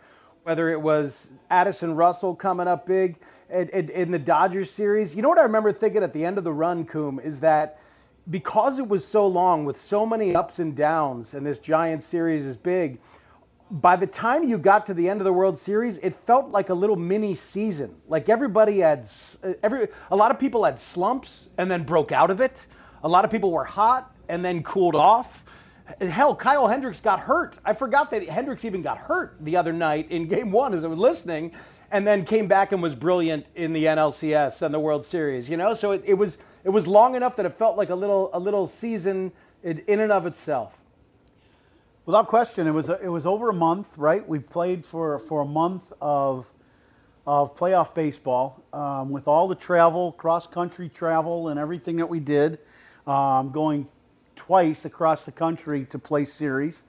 Whether 0.48 0.70
it 0.70 0.82
was 0.82 1.30
Addison 1.50 1.94
Russell 1.94 2.34
coming 2.34 2.70
up 2.70 2.88
big 2.88 3.18
in, 3.50 4.12
the 4.12 4.18
Dodgers 4.18 4.72
series, 4.72 5.14
you 5.14 5.22
know 5.22 5.28
what 5.28 5.40
I 5.40 5.44
remember 5.44 5.74
thinking 5.74 6.04
at 6.04 6.14
the 6.14 6.24
end 6.24 6.38
of 6.38 6.46
the 6.46 6.54
run, 6.54 6.86
Coom, 6.86 7.20
is 7.20 7.42
that 7.42 7.82
because 8.30 8.80
it 8.80 8.88
was 8.88 9.06
so 9.06 9.28
long 9.28 9.66
with 9.66 9.78
so 9.78 10.06
many 10.06 10.34
ups 10.34 10.60
and 10.60 10.74
downs 10.74 11.34
and 11.34 11.46
this 11.46 11.60
giant 11.60 12.02
series 12.02 12.46
is 12.46 12.56
big 12.56 12.98
by 13.70 13.98
the 13.98 14.08
time 14.08 14.46
you 14.46 14.58
got 14.58 14.86
to 14.86 14.94
the 14.94 15.10
end 15.10 15.20
of 15.20 15.26
the 15.26 15.34
world 15.34 15.58
series 15.58 15.98
it 15.98 16.16
felt 16.16 16.48
like 16.48 16.70
a 16.70 16.74
little 16.74 16.96
mini 16.96 17.36
season. 17.36 17.94
Like 18.08 18.30
everybody 18.30 18.80
had 18.80 19.06
uh, 19.44 19.52
every 19.64 19.90
a 20.12 20.16
lot 20.16 20.32
of 20.32 20.40
people 20.40 20.64
had 20.64 20.80
slumps 20.80 21.50
and 21.58 21.70
then 21.70 21.84
broke 21.84 22.14
out 22.14 22.32
of 22.32 22.40
it. 22.40 22.68
A 23.04 23.10
lot 23.10 23.26
of 23.26 23.32
people 23.32 23.52
were 23.52 23.66
hot 23.66 24.16
and 24.30 24.46
then 24.46 24.64
cooled 24.64 24.96
off 24.96 25.44
hell 26.02 26.36
kyle 26.36 26.68
hendricks 26.68 27.00
got 27.00 27.20
hurt 27.20 27.56
i 27.66 27.74
forgot 27.74 28.12
that 28.12 28.28
hendricks 28.28 28.66
even 28.66 28.82
got 28.82 28.98
hurt 28.98 29.36
the 29.42 29.56
other 29.56 29.74
night 29.74 30.10
in 30.12 30.28
game 30.28 30.52
one 30.52 30.74
as 30.74 30.84
i 30.84 30.88
was 30.88 31.00
listening 31.00 31.52
and 31.92 32.06
then 32.06 32.26
came 32.26 32.48
back 32.48 32.74
and 32.74 32.82
was 32.82 32.94
brilliant 32.94 33.46
in 33.56 33.72
the 33.74 33.86
nlcs 33.86 34.62
and 34.62 34.74
the 34.74 34.80
world 34.80 35.06
series 35.06 35.50
you 35.50 35.58
know 35.58 35.74
so 35.74 35.92
it, 35.92 36.04
it 36.06 36.14
was 36.14 36.38
it 36.64 36.70
was 36.70 36.86
long 36.86 37.16
enough 37.16 37.38
that 37.38 37.46
it 37.46 37.58
felt 37.58 37.78
like 37.78 37.90
a 37.90 37.96
little 37.96 38.30
a 38.34 38.40
little 38.40 38.68
season 38.68 39.32
in, 39.64 39.82
and 39.88 40.12
of 40.12 40.26
itself. 40.26 40.78
Without 42.06 42.28
question, 42.28 42.68
it 42.68 42.72
was 42.72 42.90
a, 42.90 43.00
it 43.02 43.10
was 43.10 43.26
over 43.26 43.50
a 43.50 43.54
month, 43.54 43.98
right? 43.98 44.28
We 44.28 44.40
played 44.40 44.86
for 44.86 45.20
for 45.20 45.42
a 45.42 45.46
month 45.46 45.92
of 46.02 46.52
of 47.26 47.56
playoff 47.58 47.94
baseball 47.94 48.64
um, 48.72 49.10
with 49.10 49.28
all 49.28 49.48
the 49.48 49.56
travel, 49.56 50.14
cross 50.14 50.48
country 50.48 50.88
travel, 50.88 51.50
and 51.50 51.60
everything 51.60 51.98
that 51.98 52.08
we 52.08 52.20
did, 52.20 52.60
um, 53.06 53.52
going 53.52 53.88
twice 54.38 54.86
across 54.86 55.26
the 55.26 55.32
country 55.32 55.86
to 55.86 56.00
play 56.00 56.24
series. 56.24 56.84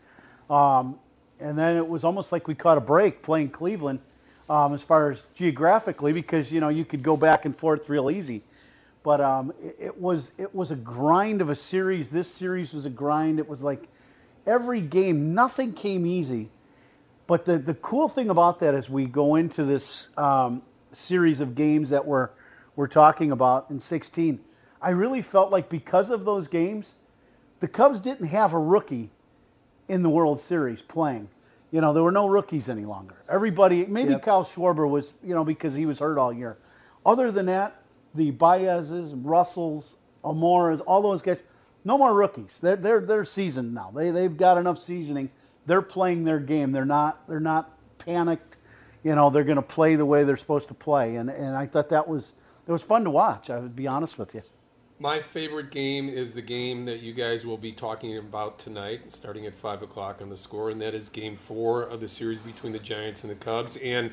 Um, 0.49 0.99
and 1.41 1.59
then 1.59 1.77
it 1.77 1.89
was 1.89 2.05
almost 2.05 2.31
like 2.31 2.47
we 2.47 2.55
caught 2.55 2.79
a 2.79 2.81
break 2.81 3.23
playing 3.23 3.51
Cleveland 3.51 4.01
um, 4.49 4.75
as 4.75 4.85
far 4.85 5.11
as 5.11 5.21
geographically 5.35 6.13
because 6.13 6.53
you 6.53 6.61
know 6.61 6.69
you 6.69 6.85
could 6.85 7.03
go 7.03 7.17
back 7.17 7.45
and 7.45 7.57
forth 7.57 7.89
real 7.89 8.11
easy. 8.11 8.43
But 9.03 9.21
um, 9.21 9.53
it, 9.61 9.77
it, 9.79 10.01
was 10.01 10.33
it 10.39 10.55
was 10.55 10.71
a 10.71 10.77
grind 10.77 11.41
of 11.41 11.51
a 11.51 11.57
series. 11.57 12.09
This 12.09 12.31
series 12.31 12.73
was 12.73 12.87
a 12.87 12.91
grind. 12.91 13.39
It 13.39 13.49
was 13.49 13.63
like 13.63 13.83
every 14.47 14.81
game, 14.81 15.35
nothing 15.35 15.73
came 15.73 16.07
easy. 16.07 16.49
But 17.27 17.45
the 17.45 17.59
the 17.59 17.75
cool 17.75 18.09
thing 18.09 18.31
about 18.31 18.61
that 18.61 18.75
is 18.75 18.89
we 18.89 19.07
go 19.07 19.37
into 19.37 19.65
this 19.65 20.09
um, 20.17 20.63
series 20.93 21.41
of 21.41 21.55
games 21.55 21.91
that 21.91 22.07
we're 22.07 22.31
we're 22.79 22.87
talking 22.87 23.33
about 23.33 23.71
in 23.71 23.81
16, 23.81 24.39
I 24.81 24.91
really 24.91 25.23
felt 25.23 25.51
like 25.51 25.69
because 25.69 26.11
of 26.11 26.25
those 26.25 26.47
games, 26.47 26.93
the 27.61 27.69
Cubs 27.69 28.01
didn't 28.01 28.27
have 28.27 28.53
a 28.53 28.59
rookie 28.59 29.11
in 29.89 30.03
the 30.03 30.11
World 30.11 30.41
Series 30.41 30.83
playing. 30.83 31.29
You 31.71 31.81
know, 31.81 31.93
there 31.93 32.03
were 32.03 32.13
no 32.13 32.29
rookies 32.29 32.69
any 32.69 32.85
longer. 32.85 33.17
Everybody, 33.29 33.85
maybe 33.87 34.13
yep. 34.13 34.23
Kyle 34.23 34.45
Schwarber 34.45 34.89
was, 34.89 35.13
you 35.23 35.35
know, 35.35 35.45
because 35.45 35.75
he 35.75 35.87
was 35.87 35.99
hurt 35.99 36.19
all 36.19 36.33
year. 36.33 36.59
Other 37.05 37.31
than 37.31 37.47
that, 37.47 37.83
the 38.15 38.31
Baez's, 38.31 39.15
Russells, 39.15 39.97
Almoras, 40.25 40.81
all 40.87 41.03
those 41.03 41.23
guys, 41.23 41.43
no 41.85 41.99
more 41.99 42.13
rookies. 42.13 42.59
They're 42.61 42.77
they're 42.77 43.01
they're 43.01 43.25
seasoned 43.25 43.75
now. 43.75 43.91
They 43.95 44.11
they've 44.11 44.37
got 44.37 44.59
enough 44.59 44.79
seasoning. 44.79 45.31
They're 45.67 45.83
playing 45.83 46.25
their 46.25 46.41
game. 46.41 46.73
They're 46.73 46.85
not 46.85 47.27
they're 47.29 47.41
not 47.41 47.71
panicked. 47.99 48.57
You 49.05 49.15
know, 49.15 49.31
they're 49.31 49.45
going 49.45 49.57
to 49.57 49.63
play 49.63 49.95
the 49.95 50.05
way 50.05 50.25
they're 50.25 50.37
supposed 50.37 50.69
to 50.69 50.75
play. 50.75 51.17
And 51.17 51.31
and 51.31 51.57
I 51.57 51.67
thought 51.67 51.91
that 51.91 52.09
was 52.09 52.35
it 52.67 52.73
was 52.73 52.83
fun 52.83 53.05
to 53.05 53.11
watch. 53.11 53.51
I 53.51 53.59
would 53.59 53.77
be 53.77 53.87
honest 53.87 54.19
with 54.19 54.35
you. 54.35 54.43
My 55.01 55.23
favorite 55.23 55.71
game 55.71 56.09
is 56.09 56.35
the 56.35 56.43
game 56.43 56.85
that 56.87 57.03
you 57.03 57.13
guys 57.13 57.47
will 57.47 57.57
be 57.57 57.71
talking 57.71 58.19
about 58.19 58.59
tonight, 58.59 59.13
starting 59.13 59.47
at 59.47 59.55
five 59.55 59.81
o'clock 59.81 60.21
on 60.21 60.29
the 60.29 60.37
score, 60.37 60.71
and 60.71 60.81
that 60.81 60.93
is 60.93 61.09
Game 61.09 61.37
Four 61.37 61.83
of 61.85 62.01
the 62.01 62.09
series 62.09 62.41
between 62.41 62.73
the 62.73 62.81
Giants 62.81 63.23
and 63.23 63.31
the 63.31 63.37
Cubs. 63.37 63.77
And 63.77 64.11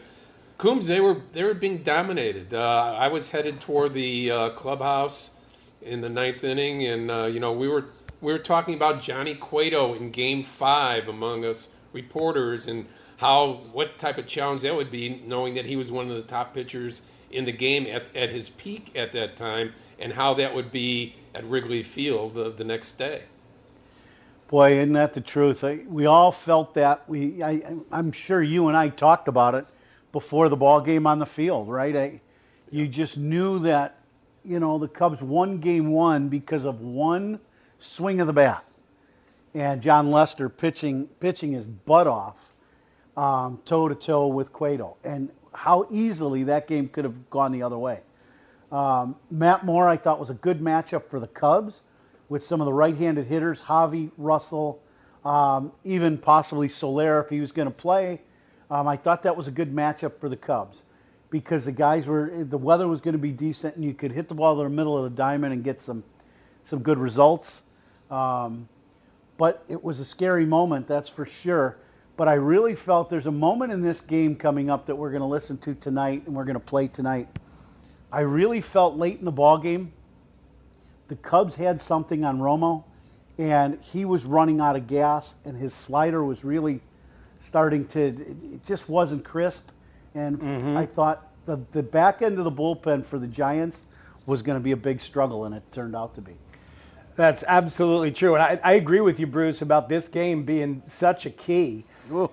Coombs, 0.60 0.86
they 0.86 1.02
were 1.02 1.24
they 1.34 1.44
were 1.44 1.56
being 1.56 1.80
dominated. 1.80 2.54
Uh, 2.54 2.96
I 3.00 3.08
was 3.08 3.32
headed 3.32 3.60
toward 3.60 3.94
the 3.94 4.30
uh, 4.30 4.50
clubhouse 4.52 5.40
in 5.82 6.02
the 6.02 6.10
ninth 6.10 6.44
inning, 6.44 6.86
and 6.86 7.10
uh, 7.10 7.26
you 7.26 7.40
know 7.40 7.52
we 7.52 7.68
were 7.68 7.86
we 8.22 8.32
were 8.32 8.38
talking 8.38 8.76
about 8.76 9.02
Johnny 9.02 9.34
Cueto 9.34 9.96
in 9.96 10.12
Game 10.12 10.44
Five 10.44 11.08
among 11.08 11.46
us 11.46 11.70
reporters, 11.94 12.68
and 12.68 12.86
how 13.18 13.54
what 13.74 13.98
type 13.98 14.20
of 14.20 14.28
challenge 14.28 14.62
that 14.62 14.76
would 14.76 14.92
be, 14.92 15.20
knowing 15.26 15.56
that 15.56 15.66
he 15.66 15.78
was 15.78 15.92
one 15.92 16.12
of 16.12 16.16
the 16.16 16.22
top 16.22 16.54
pitchers 16.54 17.02
in 17.36 17.46
the 17.46 17.52
game 17.52 17.86
at, 17.88 18.04
at 18.16 18.30
his 18.30 18.50
peak 18.50 18.92
at 18.96 19.12
that 19.12 19.36
time, 19.36 19.74
and 20.00 20.12
how 20.12 20.34
that 20.34 20.54
would 20.54 20.72
be 20.72 21.14
at 21.36 21.44
Wrigley 21.46 21.84
Field 21.84 22.34
the, 22.34 22.50
the 22.52 22.64
next 22.64 22.94
day. 22.94 23.22
Boy, 24.48 24.80
isn't 24.80 24.94
that 24.94 25.14
the 25.14 25.22
truth? 25.22 25.64
I, 25.64 25.82
we 25.88 26.06
all 26.06 26.32
felt 26.32 26.74
that. 26.76 27.08
We, 27.10 27.44
I, 27.44 27.62
I'm 27.92 28.12
sure 28.12 28.42
you 28.42 28.68
and 28.68 28.78
I 28.78 28.90
talked 28.90 29.28
about 29.28 29.56
it 29.56 29.66
before 30.12 30.50
the 30.50 30.56
ball 30.56 30.80
game 30.80 31.06
on 31.08 31.20
the 31.20 31.26
field, 31.26 31.68
right? 31.68 31.96
I, 31.96 32.22
you 32.72 32.88
just 32.88 33.18
knew 33.18 33.60
that, 33.60 34.00
you 34.44 34.60
know, 34.60 34.78
the 34.78 34.88
Cubs 34.88 35.22
won 35.22 35.60
game 35.60 35.92
one 35.92 36.30
because 36.30 36.66
of 36.66 36.82
one 36.82 37.40
swing 37.80 38.22
of 38.22 38.28
the 38.28 38.34
bat, 38.34 38.64
and 39.54 39.82
Jon 39.82 40.12
Lester 40.12 40.48
pitching 40.48 41.08
pitching 41.20 41.52
his 41.52 41.66
butt 41.66 42.08
off, 42.08 42.54
toe 43.16 43.88
to 43.90 43.96
toe 43.96 44.28
with 44.28 44.54
Cueto, 44.54 44.98
and 45.04 45.30
how 45.56 45.88
easily 45.89 46.43
that 46.43 46.68
game 46.68 46.88
could 46.89 47.06
have 47.06 47.30
gone 47.30 47.51
the 47.51 47.64
other 47.64 47.78
way. 47.78 48.01
Um, 48.72 49.16
Matt 49.32 49.66
Moore, 49.66 49.88
I 49.88 49.97
thought 49.97 50.20
was 50.20 50.30
a 50.30 50.36
good 50.36 50.60
matchup 50.60 51.10
for 51.10 51.20
the 51.20 51.28
Cubs 51.28 51.82
with 52.30 52.43
some 52.43 52.62
of 52.62 52.66
the 52.66 52.74
right-handed 52.74 53.26
hitters, 53.26 53.62
Javy, 53.62 54.12
Russell, 54.18 54.82
um, 55.24 55.72
even 55.84 56.18
possibly 56.18 56.68
Soler 56.68 57.22
if 57.22 57.30
he 57.30 57.39
was 57.39 57.51
going 57.51 57.68
to 57.68 57.74
play. 57.74 58.22
Um, 58.70 58.88
I 58.88 58.97
thought 58.97 59.24
that 59.24 59.36
was 59.36 59.47
a 59.47 59.51
good 59.51 59.74
matchup 59.74 60.20
for 60.20 60.30
the 60.30 60.38
Cubs 60.38 60.78
because 61.30 61.66
the 61.66 61.72
guys 61.72 62.08
were 62.08 62.32
the 62.32 62.58
weather 62.58 62.88
was 62.88 63.01
going 63.01 63.14
to 63.14 63.20
be 63.20 63.32
decent 63.32 63.76
and 63.76 63.84
you 63.84 63.93
could 63.93 64.12
hit 64.12 64.28
the 64.28 64.36
ball 64.36 64.60
in 64.60 64.64
the 64.64 64.76
middle 64.76 64.97
of 64.97 65.03
the 65.03 65.16
diamond 65.16 65.53
and 65.53 65.64
get 65.64 65.82
some 65.82 66.03
some 66.64 66.80
good 66.80 66.97
results. 66.97 67.62
Um, 68.10 68.68
but 69.38 69.64
it 69.68 69.84
was 69.84 69.99
a 69.99 70.06
scary 70.06 70.45
moment, 70.45 70.88
that's 70.88 71.10
for 71.10 71.26
sure. 71.26 71.78
But 72.18 72.28
I 72.30 72.34
really 72.36 72.76
felt 72.76 73.09
there's 73.09 73.28
a 73.28 73.32
moment 73.32 73.74
in 73.74 73.82
this 73.82 73.99
game 74.01 74.36
coming 74.36 74.70
up 74.70 74.86
that 74.86 74.95
we're 74.95 75.09
going 75.09 75.22
to 75.22 75.28
listen 75.28 75.57
to 75.59 75.76
tonight 75.76 76.24
and 76.26 76.36
we're 76.36 76.45
going 76.45 76.55
to 76.55 76.59
play 76.59 76.88
tonight. 76.88 77.28
I 78.11 78.22
really 78.22 78.61
felt 78.61 78.95
late 78.95 79.20
in 79.20 79.26
the 79.26 79.32
ball 79.32 79.57
game, 79.57 79.91
the 81.07 81.16
Cubs 81.18 81.55
had 81.55 81.82
something 81.82 82.24
on 82.24 82.39
Romo, 82.39 82.84
and 83.38 83.78
he 83.84 84.05
was 84.05 84.26
running 84.26 84.61
out 84.61 84.76
of 84.76 84.88
gas, 84.88 85.36
and 85.43 85.57
his 85.57 85.74
slider 85.74 86.24
was 86.24 86.45
really 86.45 86.80
starting 87.47 87.86
to. 87.88 88.07
It 88.07 88.63
just 88.63 88.88
wasn't 88.89 89.24
crisp, 89.26 89.70
and 90.13 90.39
Mm-hmm. 90.39 90.78
I 90.78 90.86
thought 90.86 91.28
the 91.45 91.59
the 91.74 91.84
back 91.84 92.22
end 92.22 92.39
of 92.39 92.45
the 92.45 92.51
bullpen 92.51 93.05
for 93.05 93.20
the 93.20 93.28
Giants 93.28 93.84
was 94.26 94.41
going 94.41 94.57
to 94.57 94.63
be 94.63 94.72
a 94.72 94.78
big 94.78 95.01
struggle, 95.01 95.45
and 95.45 95.53
it 95.53 95.63
turned 95.72 95.95
out 95.95 96.16
to 96.16 96.22
be. 96.22 96.34
That's 97.16 97.43
absolutely 97.47 98.11
true. 98.11 98.36
And 98.36 98.43
I, 98.43 98.59
I 98.63 98.74
agree 98.74 98.99
with 98.99 99.20
you, 99.20 99.28
Bruce, 99.28 99.61
about 99.61 99.88
this 99.88 100.07
game 100.07 100.43
being 100.43 100.82
such 100.88 101.26
a 101.26 101.30
key. 101.30 101.86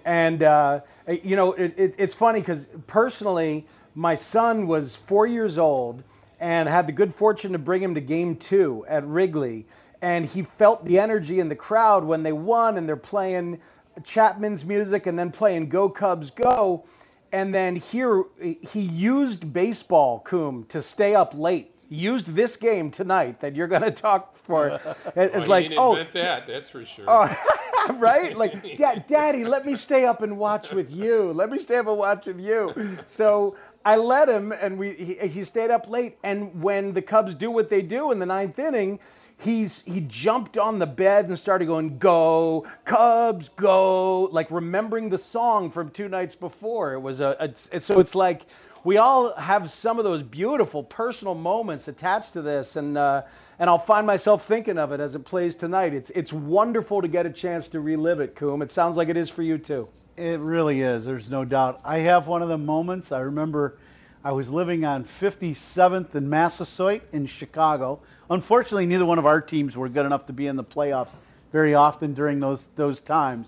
And, 0.05 0.43
uh, 0.43 0.81
you 1.09 1.37
know, 1.37 1.53
it, 1.53 1.75
it, 1.77 1.95
it's 1.99 2.15
funny 2.15 2.41
because 2.41 2.67
personally, 2.87 3.67
my 3.95 4.15
son 4.15 4.67
was 4.67 4.97
four 4.97 5.27
years 5.27 5.59
old 5.59 6.03
and 6.41 6.69
had 6.69 6.87
the 6.89 6.93
good 6.93 7.15
fortune 7.15 7.53
to 7.53 7.59
bring 7.59 7.83
him 7.83 7.95
to 7.95 8.01
game 8.01 8.37
two 8.37 8.85
at 8.89 9.07
Wrigley. 9.07 9.67
And 10.01 10.27
he 10.27 10.43
felt 10.43 10.85
the 10.85 10.99
energy 10.99 11.39
in 11.39 11.49
the 11.49 11.55
crowd 11.55 12.03
when 12.05 12.25
they 12.25 12.33
won 12.33 12.77
and 12.77 12.89
they're 12.89 12.97
playing 12.97 13.61
Chapman's 14.03 14.65
music 14.65 15.07
and 15.07 15.17
then 15.17 15.31
playing 15.31 15.69
Go 15.69 15.89
Cubs 15.89 16.31
Go. 16.31 16.85
And 17.31 17.55
then 17.55 17.77
here 17.77 18.25
he 18.41 18.81
used 18.81 19.53
baseball, 19.53 20.21
Coom, 20.21 20.65
to 20.71 20.83
stay 20.83 21.15
up 21.15 21.35
late. 21.35 21.73
He 21.89 21.97
used 21.97 22.27
this 22.27 22.57
game 22.57 22.91
tonight 22.91 23.41
that 23.41 23.55
you're 23.55 23.69
going 23.69 23.83
to 23.93 23.93
talk 23.93 24.32
for. 24.43 24.81
It's 25.17 25.47
Well, 25.47 25.47
like, 25.47 25.69
didn't 25.69 25.79
oh, 25.79 26.05
that, 26.13 26.47
that's 26.47 26.71
for 26.71 26.85
sure. 26.85 27.05
Oh, 27.09 27.95
right? 27.99 28.37
Like, 28.37 28.77
Dad, 28.77 29.07
Daddy, 29.07 29.45
let 29.45 29.67
me 29.67 29.77
stay 29.77 30.05
up 30.05 30.23
and 30.23 30.39
watch 30.39 30.73
with 30.73 30.91
you. 30.91 31.33
Let 31.33 31.51
me 31.51 31.59
stay 31.59 31.77
up 31.77 31.87
and 31.87 31.99
watch 31.99 32.27
with 32.27 32.41
you. 32.41 32.75
So 33.07 33.57
I 33.85 33.97
let 33.97 34.29
him, 34.29 34.53
and 34.53 34.79
we 34.79 34.95
he, 34.95 35.15
he 35.29 35.45
stayed 35.45 35.71
up 35.71 35.89
late. 35.89 36.19
And 36.23 36.63
when 36.63 36.93
the 36.93 37.03
Cubs 37.03 37.35
do 37.35 37.51
what 37.51 37.69
they 37.71 37.83
do 37.83 38.13
in 38.13 38.19
the 38.19 38.27
ninth 38.27 38.59
inning, 38.59 38.99
he's 39.39 39.83
he 39.83 40.01
jumped 40.03 40.57
on 40.57 40.79
the 40.79 40.87
bed 40.87 41.29
and 41.29 41.39
started 41.39 41.67
going, 41.67 41.99
"Go 41.99 42.67
Cubs, 42.85 43.49
go!" 43.51 44.23
Like 44.33 44.51
remembering 44.51 45.09
the 45.09 45.19
song 45.19 45.71
from 45.71 45.91
two 45.91 46.09
nights 46.09 46.35
before. 46.35 46.95
It 46.95 47.01
was 47.01 47.21
a, 47.21 47.37
a 47.41 47.45
it's, 47.73 47.87
so 47.87 48.01
it's 48.01 48.15
like 48.15 48.47
we 48.85 48.97
all 48.99 49.35
have 49.35 49.71
some 49.71 49.99
of 49.99 50.05
those 50.05 50.23
beautiful 50.23 50.83
personal 50.83 51.35
moments 51.35 51.89
attached 51.89 52.33
to 52.35 52.43
this, 52.43 52.77
and 52.77 52.97
uh, 52.97 53.23
and 53.63 53.71
I'll 53.71 53.79
find 53.79 54.05
myself 54.05 54.45
thinking 54.45 54.77
of 54.77 54.91
it 54.91 54.99
as 54.99 55.15
it 55.15 55.21
plays 55.21 55.55
tonight. 55.55 55.95
It's 55.95 56.11
it's 56.17 56.33
wonderful 56.33 57.01
to 57.01 57.07
get 57.07 57.27
a 57.27 57.31
chance 57.31 57.69
to 57.69 57.81
relive 57.81 58.19
it, 58.19 58.35
Coom. 58.35 58.61
It 58.61 58.73
sounds 58.73 58.97
like 58.97 59.09
it 59.09 59.17
is 59.17 59.31
for 59.31 59.45
you 59.45 59.57
too. 59.57 59.87
It 60.17 60.41
really 60.41 60.81
is. 60.81 61.05
There's 61.05 61.31
no 61.31 61.45
doubt. 61.45 61.81
I 61.85 61.99
have 61.99 62.27
one 62.27 62.43
of 62.43 62.49
the 62.49 62.59
moments. 62.59 63.13
I 63.13 63.21
remember 63.21 63.79
I 64.25 64.33
was 64.33 64.51
living 64.51 64.85
on 64.85 65.05
57th 65.05 66.17
and 66.17 66.29
Massasoit 66.29 67.03
in 67.13 67.25
Chicago. 67.25 68.01
Unfortunately, 68.31 68.85
neither 68.85 69.07
one 69.07 69.21
of 69.21 69.27
our 69.27 69.41
teams 69.41 69.77
were 69.77 69.89
good 69.89 70.07
enough 70.07 70.27
to 70.27 70.33
be 70.33 70.49
in 70.49 70.57
the 70.57 70.65
playoffs 70.65 71.15
very 71.53 71.77
often 71.77 72.15
during 72.15 72.41
those 72.41 72.69
those 72.75 73.01
times. 73.01 73.47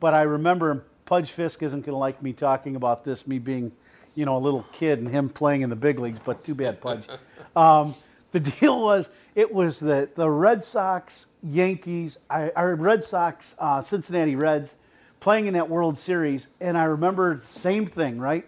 But 0.00 0.14
I 0.14 0.22
remember 0.22 0.86
Pudge 1.04 1.32
Fisk 1.32 1.62
isn't 1.62 1.80
going 1.82 1.92
to 1.92 1.98
like 1.98 2.22
me 2.22 2.32
talking 2.32 2.76
about 2.76 3.04
this, 3.04 3.26
me 3.26 3.38
being, 3.38 3.72
you 4.14 4.24
know, 4.24 4.38
a 4.38 4.42
little 4.42 4.64
kid 4.72 5.00
and 5.00 5.08
him 5.08 5.28
playing 5.28 5.60
in 5.60 5.68
the 5.68 5.76
big 5.76 5.98
leagues. 5.98 6.20
But 6.24 6.44
too 6.44 6.54
bad, 6.54 6.80
Pudge. 6.80 7.04
Um, 7.56 7.96
the 8.32 8.40
deal 8.40 8.82
was 8.82 9.08
it 9.34 9.52
was 9.52 9.78
the 9.78 10.08
the 10.14 10.28
Red 10.28 10.62
Sox, 10.62 11.26
Yankees, 11.42 12.18
I, 12.28 12.50
our 12.50 12.74
Red 12.76 13.02
Sox, 13.04 13.54
uh, 13.58 13.82
Cincinnati 13.82 14.36
Reds 14.36 14.76
playing 15.20 15.46
in 15.46 15.54
that 15.54 15.68
World 15.68 15.98
Series, 15.98 16.48
and 16.60 16.78
I 16.78 16.84
remember 16.84 17.36
the 17.36 17.46
same 17.46 17.86
thing, 17.86 18.18
right? 18.18 18.46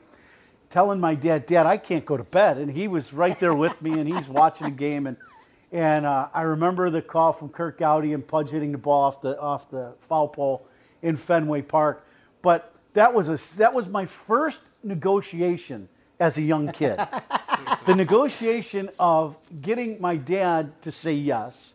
Telling 0.71 1.01
my 1.01 1.15
dad, 1.15 1.45
Dad, 1.47 1.67
I 1.67 1.77
can't 1.77 2.07
go 2.07 2.17
to 2.17 2.25
bed, 2.25 2.57
and 2.57 2.71
he 2.71 2.89
was 2.89 3.13
right 3.13 3.39
there 3.39 3.55
with 3.55 3.81
me, 3.83 3.93
and 3.93 4.09
he's 4.09 4.27
watching 4.29 4.69
the 4.69 4.73
game, 4.73 5.07
and 5.07 5.17
and 5.73 6.07
uh, 6.07 6.29
I 6.33 6.43
remember 6.43 6.91
the 6.91 7.03
call 7.03 7.33
from 7.33 7.49
Curt 7.49 7.79
Gowdy 7.79 8.13
and 8.13 8.27
Pudge 8.27 8.51
hitting 8.51 8.73
the 8.73 8.79
ball 8.79 9.05
off 9.05 9.21
the 9.21 9.39
off 9.41 9.71
the 9.71 9.95
foul 10.01 10.29
pole 10.29 10.67
in 11.03 11.17
Fenway 11.17 11.63
Park, 11.63 12.07
but 12.41 12.73
that 12.95 13.13
was 13.13 13.29
a 13.29 13.39
that 13.57 13.73
was 13.73 13.89
my 13.89 14.07
first 14.07 14.61
negotiation 14.85 15.89
as 16.23 16.39
a 16.39 16.43
young 16.43 16.71
kid. 16.71 16.99
the 17.87 17.95
negotiation 17.95 18.89
of 18.99 19.37
getting 19.61 20.01
my 20.01 20.17
dad 20.17 20.81
to 20.83 20.93
say 20.93 21.13
yes, 21.13 21.75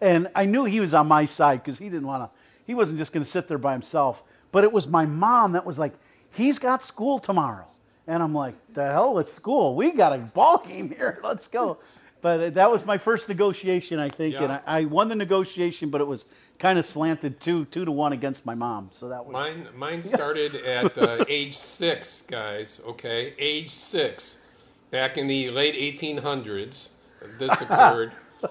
and 0.00 0.28
I 0.34 0.44
knew 0.44 0.64
he 0.64 0.80
was 0.80 0.94
on 0.94 1.08
my 1.08 1.24
side 1.24 1.64
because 1.64 1.78
he 1.78 1.86
didn't 1.86 2.06
want 2.06 2.24
to. 2.24 2.30
He 2.66 2.74
wasn't 2.74 2.98
just 2.98 3.12
going 3.12 3.24
to 3.24 3.30
sit 3.30 3.48
there 3.48 3.58
by 3.58 3.72
himself. 3.72 4.22
But 4.52 4.64
it 4.64 4.72
was 4.72 4.86
my 4.86 5.06
mom 5.06 5.52
that 5.52 5.64
was 5.64 5.78
like, 5.78 5.94
"He's 6.32 6.58
got 6.58 6.82
school 6.82 7.18
tomorrow," 7.18 7.66
and 8.06 8.22
I'm 8.22 8.34
like, 8.34 8.54
"The 8.74 8.84
hell, 8.84 9.18
it's 9.18 9.32
school. 9.32 9.74
We 9.74 9.90
got 9.92 10.12
a 10.12 10.18
ball 10.18 10.62
game 10.66 10.90
here. 10.90 11.18
Let's 11.24 11.48
go." 11.48 11.78
But 12.26 12.54
that 12.54 12.72
was 12.72 12.84
my 12.84 12.98
first 12.98 13.28
negotiation, 13.28 14.00
I 14.00 14.08
think, 14.08 14.34
and 14.40 14.50
I, 14.50 14.60
I 14.66 14.84
won 14.86 15.06
the 15.06 15.14
negotiation, 15.14 15.90
but 15.90 16.00
it 16.00 16.08
was 16.08 16.26
kind 16.58 16.76
of 16.76 16.84
slanted 16.84 17.38
two 17.38 17.66
two 17.66 17.84
to 17.84 17.92
one 17.92 18.12
against 18.12 18.44
my 18.44 18.56
mom. 18.56 18.90
So 18.94 19.08
that 19.10 19.24
was 19.24 19.32
Mine, 19.32 19.68
mine 19.76 20.02
started 20.16 20.56
at 20.56 20.98
uh, 20.98 21.24
age 21.28 21.54
six, 21.56 22.22
guys. 22.22 22.80
Okay, 22.84 23.32
age 23.38 23.70
six, 23.70 24.38
back 24.90 25.18
in 25.18 25.28
the 25.28 25.50
late 25.50 25.76
1800s. 25.76 26.88
This 27.38 27.60
occurred. 27.60 28.10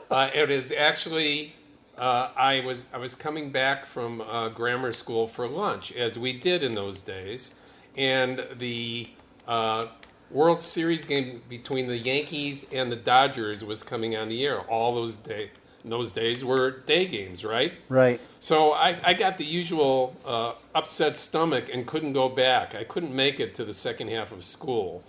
uh, 0.10 0.30
it 0.34 0.50
is 0.50 0.72
actually 0.72 1.54
uh, 1.98 2.30
I 2.34 2.62
was 2.62 2.88
I 2.94 2.98
was 2.98 3.14
coming 3.14 3.52
back 3.52 3.86
from 3.86 4.22
uh, 4.22 4.48
grammar 4.48 4.94
school 4.94 5.28
for 5.28 5.50
lunch, 5.50 5.92
as 5.92 6.18
we 6.18 6.32
did 6.32 6.64
in 6.64 6.76
those 6.76 7.02
days, 7.02 7.56
and 7.98 8.42
the 8.58 9.10
uh, 9.50 9.88
World 10.32 10.62
Series 10.62 11.06
game 11.06 11.42
between 11.50 11.88
the 11.88 11.98
Yankees 11.98 12.66
and 12.72 12.92
the 12.92 12.96
Dodgers 12.96 13.64
was 13.64 13.84
coming 13.84 14.16
on 14.16 14.30
the 14.30 14.46
air. 14.46 14.60
All 14.62 14.96
those 14.96 15.18
day 15.18 15.50
those 15.88 16.12
days 16.12 16.44
were 16.44 16.72
day 16.72 17.06
games, 17.06 17.46
right? 17.46 17.72
right. 17.90 18.20
So 18.40 18.72
I, 18.72 18.98
I 19.04 19.14
got 19.14 19.38
the 19.38 19.46
usual 19.46 20.16
uh, 20.26 20.54
upset 20.74 21.16
stomach 21.16 21.66
and 21.72 21.86
couldn't 21.86 22.14
go 22.14 22.28
back. 22.28 22.74
I 22.74 22.84
couldn't 22.86 23.16
make 23.16 23.40
it 23.40 23.54
to 23.56 23.66
the 23.66 23.74
second 23.74 24.08
half 24.08 24.32
of 24.32 24.44
school. 24.44 25.04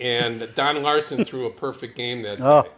And 0.00 0.48
Don 0.54 0.82
Larsen 0.82 1.26
threw 1.26 1.44
a 1.44 1.50
perfect 1.50 1.96
game 1.96 2.22
that 2.22 2.40
Oh. 2.40 2.62
day. 2.62 2.68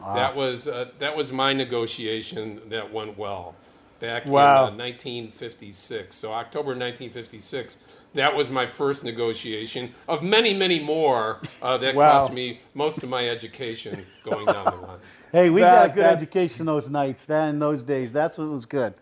Wow. 0.00 0.14
That 0.14 0.36
was 0.36 0.68
uh, 0.68 0.90
that 1.00 1.16
was 1.16 1.32
my 1.32 1.52
negotiation 1.52 2.60
that 2.68 2.92
went 2.92 3.18
well 3.18 3.54
back 4.00 4.26
Wow. 4.26 4.68
in 4.68 4.74
uh, 4.74 4.84
1956. 4.84 6.14
So 6.14 6.32
October 6.32 6.68
1956. 6.70 7.78
That 8.14 8.34
was 8.34 8.48
my 8.50 8.66
first 8.66 9.04
negotiation 9.04 9.90
of 10.08 10.22
many, 10.22 10.54
many 10.54 10.78
more 10.80 11.40
uh, 11.62 11.76
that 11.78 11.94
Wow. 11.94 12.12
cost 12.18 12.32
me 12.32 12.60
most 12.74 13.02
of 13.02 13.08
my 13.08 13.28
education 13.28 14.06
going 14.24 14.46
down 14.46 14.64
the 14.64 14.86
line. 14.86 14.98
Hey, 15.32 15.50
we 15.50 15.62
That- 15.62 15.74
got 15.74 15.84
a 15.84 15.94
good 15.94 16.04
that- 16.04 16.16
education 16.22 16.64
those 16.66 16.88
nights, 16.90 17.24
that 17.24 17.48
in 17.48 17.58
those 17.58 17.82
days. 17.82 18.12
That's 18.12 18.38
what 18.38 18.48
was 18.48 18.66
good. 18.66 18.94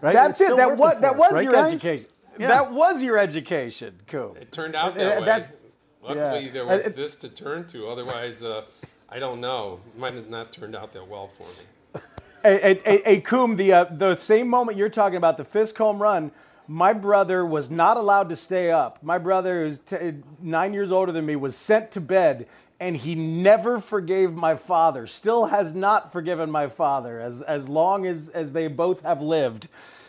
Right? 0.00 0.12
That's 0.12 0.40
it. 0.40 0.56
That 0.56 0.76
was 0.76 1.00
that 1.00 1.12
us, 1.12 1.18
was 1.18 1.32
right, 1.34 1.44
your 1.44 1.52
guys? 1.52 1.72
education. 1.72 2.06
Yeah. 2.36 2.48
That 2.48 2.72
was 2.72 3.00
your 3.02 3.16
education, 3.18 3.94
Coop. 4.08 4.38
It 4.40 4.50
turned 4.50 4.74
out 4.74 4.92
Uh, 4.92 5.04
that 5.04 5.20
way. 5.20 5.26
that- 5.26 5.54
Luckily, 6.02 6.46
yeah. 6.46 6.52
there 6.52 6.66
was 6.66 6.86
Uh, 6.86 6.90
this 6.96 7.14
to 7.16 7.28
turn 7.28 7.66
to. 7.68 7.86
Otherwise, 7.88 8.42
uh, 8.42 8.62
I 9.08 9.18
don't 9.20 9.40
know. 9.40 9.78
It 9.94 9.98
might 9.98 10.14
have 10.14 10.30
not 10.30 10.52
turned 10.52 10.74
out 10.74 10.92
that 10.94 11.06
well 11.06 11.28
for 11.36 11.44
me. 11.44 12.00
Hey, 12.42 12.80
hey, 13.04 13.20
Coom, 13.20 13.56
the 13.56 13.72
uh, 13.72 13.84
the 13.84 14.14
same 14.16 14.48
moment 14.48 14.78
you're 14.78 14.88
talking 14.88 15.16
about, 15.16 15.36
the 15.36 15.44
Fisk 15.44 15.76
home 15.76 16.00
run. 16.00 16.30
My 16.68 16.92
brother 16.92 17.44
was 17.44 17.70
not 17.70 17.96
allowed 17.96 18.28
to 18.28 18.36
stay 18.36 18.70
up. 18.70 19.02
My 19.02 19.18
brother, 19.18 19.66
who's 19.68 19.78
t- 19.80 20.14
nine 20.40 20.72
years 20.74 20.92
older 20.92 21.12
than 21.12 21.24
me, 21.26 21.34
was 21.36 21.56
sent 21.56 21.92
to 21.92 22.00
bed, 22.00 22.46
and 22.78 22.94
he 22.96 23.14
never 23.14 23.80
forgave 23.80 24.34
my 24.34 24.54
father. 24.54 25.06
Still 25.06 25.46
has 25.46 25.74
not 25.74 26.12
forgiven 26.12 26.50
my 26.50 26.68
father, 26.68 27.20
as 27.20 27.42
as 27.42 27.68
long 27.68 28.06
as 28.06 28.28
as 28.28 28.52
they 28.52 28.68
both 28.68 29.00
have 29.02 29.20
lived. 29.22 29.68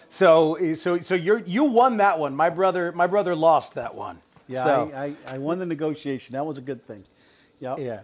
So 0.10 0.74
so 0.76 1.00
so 1.00 1.16
you 1.16 1.44
you 1.48 1.64
won 1.64 1.98
that 1.98 2.20
one. 2.20 2.36
My 2.36 2.50
brother 2.50 2.92
my 2.92 3.08
brother 3.08 3.36
lost 3.36 3.74
that 3.76 3.96
one. 3.96 4.20
Yeah, 4.48 4.64
So- 4.64 4.92
I, 4.94 5.06
I, 5.06 5.16
I 5.28 5.38
won 5.38 5.60
the 5.60 5.66
negotiation. 5.66 6.34
That 6.34 6.46
was 6.46 6.58
a 6.58 6.62
good 6.62 6.86
thing. 6.86 7.04
Yep. 7.60 7.80
Yeah. 7.80 8.02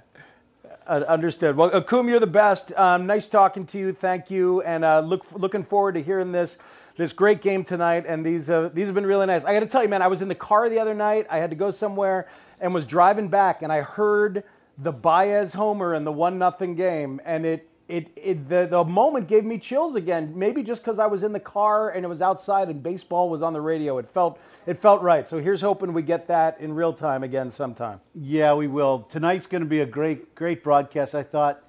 Uh, 0.87 1.03
understood. 1.07 1.57
Well, 1.57 1.71
Akum, 1.71 2.07
you're 2.07 2.19
the 2.19 2.27
best. 2.27 2.71
Um, 2.73 3.07
nice 3.07 3.27
talking 3.27 3.65
to 3.67 3.79
you. 3.79 3.91
Thank 3.91 4.29
you, 4.29 4.61
and 4.61 4.85
uh, 4.85 4.99
look 4.99 5.25
looking 5.31 5.63
forward 5.63 5.95
to 5.95 6.03
hearing 6.03 6.31
this 6.31 6.59
this 6.95 7.11
great 7.11 7.41
game 7.41 7.63
tonight. 7.63 8.05
And 8.07 8.23
these 8.23 8.51
uh, 8.51 8.69
these 8.71 8.85
have 8.85 8.93
been 8.93 9.05
really 9.05 9.25
nice. 9.25 9.43
I 9.45 9.53
got 9.53 9.61
to 9.61 9.65
tell 9.65 9.81
you, 9.81 9.89
man, 9.89 10.03
I 10.03 10.07
was 10.07 10.21
in 10.21 10.27
the 10.27 10.35
car 10.35 10.69
the 10.69 10.77
other 10.77 10.93
night. 10.93 11.25
I 11.27 11.37
had 11.37 11.49
to 11.49 11.55
go 11.55 11.71
somewhere 11.71 12.27
and 12.61 12.71
was 12.71 12.85
driving 12.85 13.29
back, 13.29 13.63
and 13.63 13.73
I 13.73 13.81
heard 13.81 14.43
the 14.77 14.91
Baez 14.91 15.53
homer 15.53 15.95
in 15.95 16.03
the 16.03 16.11
one 16.11 16.37
nothing 16.37 16.75
game, 16.75 17.19
and 17.25 17.45
it. 17.47 17.67
It, 17.87 18.07
it 18.15 18.49
the, 18.49 18.65
the 18.65 18.83
moment 18.83 19.27
gave 19.27 19.45
me 19.45 19.59
chills 19.59 19.95
again. 19.95 20.33
Maybe 20.35 20.63
just 20.63 20.83
because 20.83 20.97
I 20.97 21.05
was 21.05 21.21
in 21.21 21.31
the 21.31 21.39
car 21.39 21.91
and 21.91 22.03
it 22.03 22.07
was 22.07 22.21
outside 22.21 22.69
and 22.69 22.81
baseball 22.81 23.29
was 23.29 23.43
on 23.43 23.53
the 23.53 23.61
radio. 23.61 23.99
It 23.99 24.09
felt 24.09 24.39
it 24.65 24.79
felt 24.79 25.03
right. 25.03 25.27
So 25.27 25.39
here's 25.39 25.61
hoping 25.61 25.93
we 25.93 26.01
get 26.01 26.27
that 26.27 26.59
in 26.59 26.73
real 26.73 26.93
time 26.93 27.23
again 27.23 27.51
sometime. 27.51 28.01
Yeah, 28.15 28.55
we 28.55 28.67
will. 28.67 29.05
Tonight's 29.09 29.45
going 29.45 29.61
to 29.61 29.69
be 29.69 29.81
a 29.81 29.85
great, 29.85 30.33
great 30.33 30.63
broadcast. 30.63 31.13
I 31.13 31.21
thought 31.21 31.63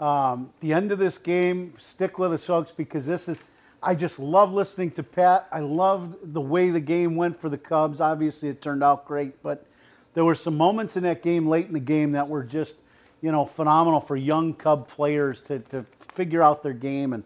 um, 0.00 0.50
the 0.60 0.72
end 0.72 0.90
of 0.90 0.98
this 0.98 1.18
game, 1.18 1.74
stick 1.78 2.18
with 2.18 2.32
us, 2.32 2.44
folks, 2.44 2.72
because 2.72 3.06
this 3.06 3.28
is. 3.28 3.38
I 3.82 3.94
just 3.94 4.18
love 4.18 4.52
listening 4.52 4.90
to 4.92 5.02
Pat. 5.02 5.48
I 5.50 5.60
loved 5.60 6.34
the 6.34 6.40
way 6.40 6.68
the 6.68 6.80
game 6.80 7.16
went 7.16 7.40
for 7.40 7.48
the 7.48 7.56
Cubs. 7.56 8.00
Obviously, 8.00 8.50
it 8.50 8.60
turned 8.60 8.84
out 8.84 9.06
great, 9.06 9.42
but 9.42 9.64
there 10.12 10.24
were 10.24 10.34
some 10.34 10.56
moments 10.56 10.96
in 10.96 11.04
that 11.04 11.22
game, 11.22 11.46
late 11.46 11.66
in 11.66 11.72
the 11.72 11.80
game, 11.80 12.12
that 12.12 12.28
were 12.28 12.42
just, 12.42 12.76
you 13.22 13.32
know, 13.32 13.44
phenomenal 13.44 14.00
for 14.00 14.16
young 14.16 14.54
Cub 14.54 14.88
players 14.88 15.40
to, 15.42 15.58
to 15.60 15.84
figure 16.14 16.42
out 16.42 16.62
their 16.62 16.72
game 16.72 17.12
and 17.12 17.24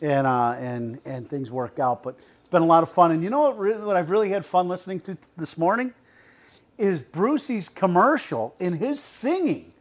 and 0.00 0.26
uh, 0.26 0.54
and 0.58 1.00
and 1.04 1.28
things 1.28 1.50
work 1.50 1.78
out. 1.78 2.02
But 2.02 2.16
it's 2.16 2.50
been 2.50 2.62
a 2.62 2.66
lot 2.66 2.82
of 2.82 2.90
fun. 2.90 3.12
And 3.12 3.22
you 3.22 3.30
know 3.30 3.42
what? 3.42 3.58
Really, 3.58 3.84
what 3.84 3.96
I've 3.96 4.10
really 4.10 4.30
had 4.30 4.44
fun 4.44 4.68
listening 4.68 5.00
to 5.00 5.16
this 5.36 5.56
morning 5.56 5.92
is 6.78 7.00
Brucey's 7.00 7.68
commercial 7.68 8.54
in 8.58 8.72
his 8.72 9.00
singing 9.00 9.72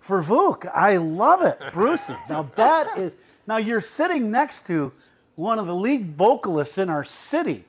for 0.00 0.22
Vuk. 0.22 0.70
I 0.72 0.96
love 0.96 1.42
it, 1.42 1.60
Brucey. 1.72 2.16
Now 2.28 2.50
that 2.56 2.98
is 2.98 3.14
now 3.46 3.56
you're 3.56 3.80
sitting 3.80 4.30
next 4.30 4.66
to 4.66 4.92
one 5.36 5.58
of 5.58 5.66
the 5.66 5.74
lead 5.74 6.16
vocalists 6.16 6.78
in 6.78 6.90
our 6.90 7.04
city, 7.04 7.64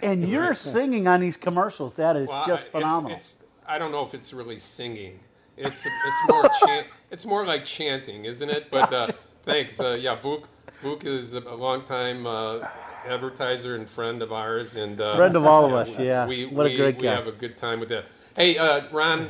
and 0.00 0.28
you're 0.28 0.54
singing 0.54 1.06
on 1.06 1.20
these 1.20 1.36
commercials. 1.36 1.94
That 1.94 2.16
is 2.16 2.28
Well, 2.28 2.46
just 2.46 2.68
phenomenal. 2.68 3.16
It's, 3.16 3.34
it's, 3.34 3.44
I 3.66 3.78
don't 3.78 3.92
know 3.92 4.04
if 4.04 4.14
it's 4.14 4.32
really 4.32 4.58
singing. 4.58 5.20
It's 5.56 5.86
it's 5.86 6.28
more 6.28 6.48
chant, 6.64 6.86
it's 7.10 7.24
more 7.26 7.46
like 7.46 7.64
chanting, 7.64 8.24
isn't 8.24 8.48
it? 8.48 8.70
But 8.70 8.92
uh, 8.92 9.08
thanks. 9.42 9.80
Uh, 9.80 9.96
yeah, 10.00 10.16
Vuk 10.16 10.44
Vuk 10.82 11.04
is 11.04 11.34
a 11.34 11.40
longtime 11.40 12.26
uh, 12.26 12.66
advertiser 13.06 13.76
and 13.76 13.88
friend 13.88 14.22
of 14.22 14.32
ours, 14.32 14.76
and 14.76 15.00
uh, 15.00 15.16
Friend 15.16 15.36
of 15.36 15.46
all 15.46 15.64
of 15.64 15.72
us, 15.72 15.96
yeah. 15.98 16.26
We 16.26 16.46
What 16.46 16.66
a 16.66 16.70
we, 16.70 16.76
great 16.76 16.96
we 16.96 17.02
guy. 17.04 17.14
have 17.14 17.26
a 17.28 17.32
good 17.32 17.56
time 17.56 17.80
with 17.80 17.88
that. 17.90 18.06
Hey, 18.36 18.58
uh, 18.58 18.82
Ron, 18.90 19.28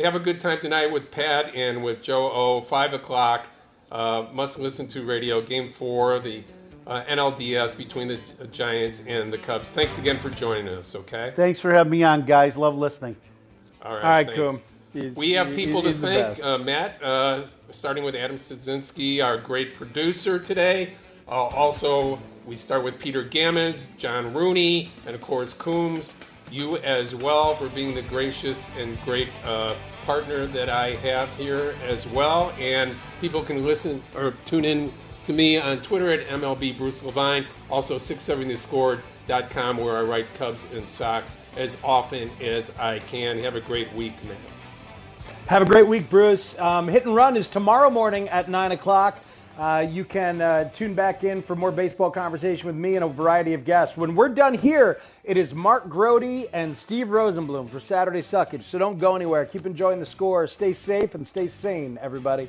have 0.00 0.14
a 0.14 0.20
good 0.20 0.40
time 0.40 0.58
tonight 0.60 0.90
with 0.90 1.10
Pat 1.10 1.54
and 1.54 1.84
with 1.84 2.02
Joe 2.02 2.30
O. 2.30 2.60
Five 2.60 2.94
o'clock. 2.94 3.46
Uh, 3.92 4.26
must 4.32 4.58
listen 4.58 4.88
to 4.88 5.04
radio. 5.04 5.40
Game 5.40 5.68
four, 5.68 6.18
the 6.18 6.42
uh, 6.86 7.02
NLDS 7.04 7.76
between 7.76 8.08
the 8.08 8.18
Giants 8.52 9.02
and 9.06 9.32
the 9.32 9.38
Cubs. 9.38 9.70
Thanks 9.70 9.98
again 9.98 10.16
for 10.16 10.30
joining 10.30 10.68
us. 10.68 10.96
Okay. 10.96 11.32
Thanks 11.36 11.60
for 11.60 11.72
having 11.72 11.90
me 11.90 12.02
on, 12.02 12.24
guys. 12.24 12.56
Love 12.56 12.76
listening. 12.76 13.16
All 13.82 13.94
right. 13.94 14.02
All 14.02 14.08
right, 14.10 14.26
thanks. 14.26 14.56
Coom. 14.56 14.75
He's- 14.96 15.14
We 15.14 15.32
have 15.32 15.48
he- 15.48 15.66
people 15.66 15.82
to 15.82 15.92
thank. 15.92 16.42
Uh, 16.42 16.56
Matt, 16.58 16.98
uh, 17.02 17.42
starting 17.70 18.02
with 18.02 18.14
Adam 18.14 18.38
Sidzinski, 18.38 19.22
our 19.22 19.36
great 19.36 19.74
producer 19.74 20.38
today. 20.38 20.90
Uh, 21.28 21.32
also, 21.32 22.18
we 22.46 22.56
start 22.56 22.82
with 22.82 22.98
Peter 22.98 23.22
Gammons, 23.22 23.88
John 23.98 24.32
Rooney, 24.32 24.90
and 25.06 25.14
of 25.14 25.20
course 25.20 25.52
Coombs. 25.52 26.14
You 26.50 26.76
as 26.78 27.14
well 27.14 27.54
for 27.56 27.68
being 27.70 27.94
the 27.94 28.02
gracious 28.02 28.70
and 28.78 28.98
great 29.04 29.28
uh, 29.44 29.74
partner 30.06 30.46
that 30.46 30.68
I 30.70 30.92
have 30.96 31.28
here 31.36 31.74
as 31.84 32.06
well. 32.06 32.52
And 32.58 32.94
people 33.20 33.42
can 33.42 33.64
listen 33.66 34.02
or 34.16 34.32
tune 34.46 34.64
in 34.64 34.92
to 35.26 35.32
me 35.32 35.58
on 35.58 35.82
Twitter 35.82 36.08
at 36.10 36.26
MLB 36.28 36.78
Bruce 36.78 37.02
Levine. 37.02 37.44
Also 37.68 37.96
670scored.com 37.96 39.76
where 39.78 39.96
I 39.98 40.02
write 40.02 40.32
Cubs 40.36 40.68
and 40.72 40.88
Sox 40.88 41.36
as 41.56 41.76
often 41.82 42.30
as 42.40 42.70
I 42.78 43.00
can. 43.00 43.38
Have 43.40 43.56
a 43.56 43.60
great 43.60 43.92
week, 43.92 44.12
man. 44.24 44.36
Have 45.46 45.62
a 45.62 45.64
great 45.64 45.86
week, 45.86 46.10
Bruce. 46.10 46.58
Um, 46.58 46.88
Hit 46.88 47.04
and 47.06 47.14
Run 47.14 47.36
is 47.36 47.46
tomorrow 47.46 47.88
morning 47.88 48.28
at 48.30 48.48
9 48.48 48.72
o'clock. 48.72 49.16
Uh, 49.56 49.86
you 49.88 50.04
can 50.04 50.42
uh, 50.42 50.68
tune 50.70 50.92
back 50.92 51.22
in 51.22 51.40
for 51.40 51.54
more 51.54 51.70
baseball 51.70 52.10
conversation 52.10 52.66
with 52.66 52.74
me 52.74 52.96
and 52.96 53.04
a 53.04 53.08
variety 53.08 53.54
of 53.54 53.64
guests. 53.64 53.96
When 53.96 54.16
we're 54.16 54.28
done 54.28 54.54
here, 54.54 55.00
it 55.22 55.36
is 55.36 55.54
Mark 55.54 55.88
Grote 55.88 56.48
and 56.52 56.76
Steve 56.76 57.06
Rosenbloom 57.06 57.70
for 57.70 57.78
Saturday 57.78 58.22
Suckage. 58.22 58.64
So 58.64 58.76
don't 58.76 58.98
go 58.98 59.14
anywhere. 59.14 59.46
Keep 59.46 59.66
enjoying 59.66 60.00
the 60.00 60.06
score. 60.06 60.48
Stay 60.48 60.72
safe 60.72 61.14
and 61.14 61.24
stay 61.24 61.46
sane, 61.46 61.96
everybody. 62.02 62.48